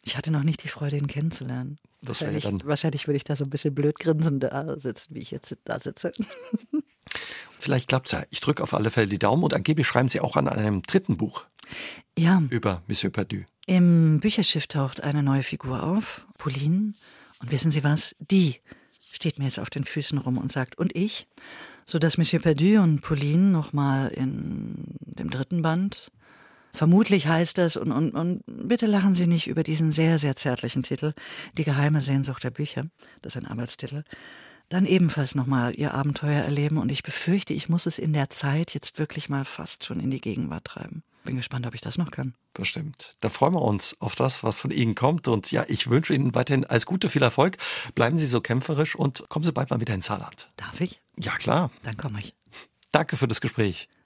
Ich 0.05 0.16
hatte 0.16 0.30
noch 0.30 0.42
nicht 0.42 0.62
die 0.62 0.68
Freude, 0.68 0.96
ihn 0.96 1.07
kennenzulernen. 1.07 1.78
Das 2.02 2.20
wahrscheinlich, 2.20 2.44
dann 2.44 2.62
wahrscheinlich 2.64 3.09
würde 3.09 3.16
ich 3.16 3.24
da 3.24 3.36
so 3.36 3.44
ein 3.44 3.50
bisschen 3.50 3.74
blöd 3.74 3.98
grinsend 3.98 4.42
da 4.42 4.78
sitzen, 4.78 5.14
wie 5.14 5.20
ich 5.20 5.30
jetzt 5.30 5.57
da 5.64 5.80
sitze. 5.80 6.12
Vielleicht 7.59 7.88
klappt 7.88 8.09
es 8.09 8.12
ja. 8.12 8.22
Ich 8.30 8.40
drücke 8.40 8.62
auf 8.62 8.74
alle 8.74 8.90
Fälle 8.90 9.07
die 9.07 9.18
Daumen 9.18 9.42
und 9.42 9.55
angeblich 9.55 9.86
schreiben 9.86 10.09
Sie 10.09 10.20
auch 10.20 10.36
an 10.36 10.48
einem 10.48 10.82
dritten 10.82 11.16
Buch. 11.16 11.46
Ja. 12.18 12.42
Über 12.50 12.82
Monsieur 12.86 13.11
Perdu. 13.11 13.44
Im 13.66 14.20
Bücherschiff 14.20 14.66
taucht 14.66 15.02
eine 15.02 15.22
neue 15.22 15.42
Figur 15.42 15.82
auf, 15.82 16.26
Pauline. 16.36 16.92
Und 17.40 17.50
wissen 17.50 17.70
Sie 17.70 17.82
was? 17.82 18.14
Die 18.18 18.61
steht 19.11 19.38
mir 19.38 19.46
jetzt 19.46 19.59
auf 19.59 19.70
den 19.70 19.84
Füßen 19.84 20.18
rum 20.18 20.36
und 20.36 20.52
sagt, 20.52 20.76
und 20.76 20.94
ich? 20.94 21.26
Sodass 21.86 22.18
Monsieur 22.18 22.42
Perdu 22.42 22.82
und 22.82 23.00
Pauline 23.00 23.50
nochmal 23.50 24.09
in 24.09 24.74
dem 25.00 25.30
dritten 25.30 25.62
Band 25.62 26.11
Vermutlich 26.75 27.29
heißt 27.29 27.57
das, 27.57 27.77
und, 27.77 27.93
und, 27.93 28.11
und 28.11 28.43
bitte 28.47 28.87
lachen 28.87 29.14
Sie 29.14 29.29
nicht 29.29 29.47
über 29.47 29.62
diesen 29.62 29.93
sehr, 29.93 30.18
sehr 30.18 30.35
zärtlichen 30.35 30.83
Titel, 30.83 31.14
Die 31.57 31.64
geheime 31.64 32.01
Sehnsucht 32.01 32.43
der 32.43 32.51
Bücher, 32.51 32.83
das 33.22 33.37
ist 33.37 33.43
ein 33.43 33.49
Arbeitstitel, 33.49 34.03
dann 34.70 34.85
ebenfalls 34.85 35.37
nochmal 35.37 35.79
Ihr 35.79 35.95
Abenteuer 35.95 36.43
erleben 36.43 36.79
und 36.79 36.91
ich 36.91 37.05
befürchte, 37.05 37.55
ich 37.55 37.68
muss 37.68 37.87
es 37.87 37.99
in 37.99 38.12
der 38.12 38.29
Zeit 38.29 38.75
jetzt 38.75 38.99
wirklich 38.99 39.29
mal 39.29 39.45
fast 39.45 39.85
schon 39.85 40.01
in 40.01 40.11
die 40.11 40.20
Gegenwart 40.20 40.64
treiben. 40.64 41.05
Bin 41.22 41.37
gespannt, 41.37 41.66
ob 41.66 41.75
ich 41.75 41.81
das 41.81 41.97
noch 41.97 42.11
kann. 42.11 42.35
Bestimmt. 42.53 43.14
Da 43.20 43.29
freuen 43.29 43.55
wir 43.55 43.62
uns 43.62 43.97
auf 44.01 44.14
das, 44.14 44.45
was 44.45 44.59
von 44.59 44.70
Ihnen 44.70 44.95
kommt. 44.95 45.27
Und 45.27 45.51
ja, 45.53 45.64
ich 45.68 45.89
wünsche 45.89 46.12
Ihnen 46.12 46.35
weiterhin 46.35 46.66
alles 46.66 46.85
Gute, 46.85 47.09
viel 47.09 47.22
Erfolg. 47.22 47.57
Bleiben 47.95 48.18
Sie 48.18 48.27
so 48.27 48.41
kämpferisch 48.41 48.95
und 48.95 49.29
kommen 49.31 49.45
Sie 49.45 49.53
bald 49.53 49.70
mal 49.70 49.81
wieder 49.81 49.95
ins 49.95 50.07
Saarland. 50.07 50.51
Darf 50.57 50.81
ich? 50.81 51.01
Ja, 51.16 51.37
klar. 51.37 51.70
Dann 51.83 51.97
komme 51.97 52.18
ich. 52.18 52.35
Danke 52.93 53.16
für 53.16 53.27
das 53.27 53.41
Gespräch. 53.41 53.89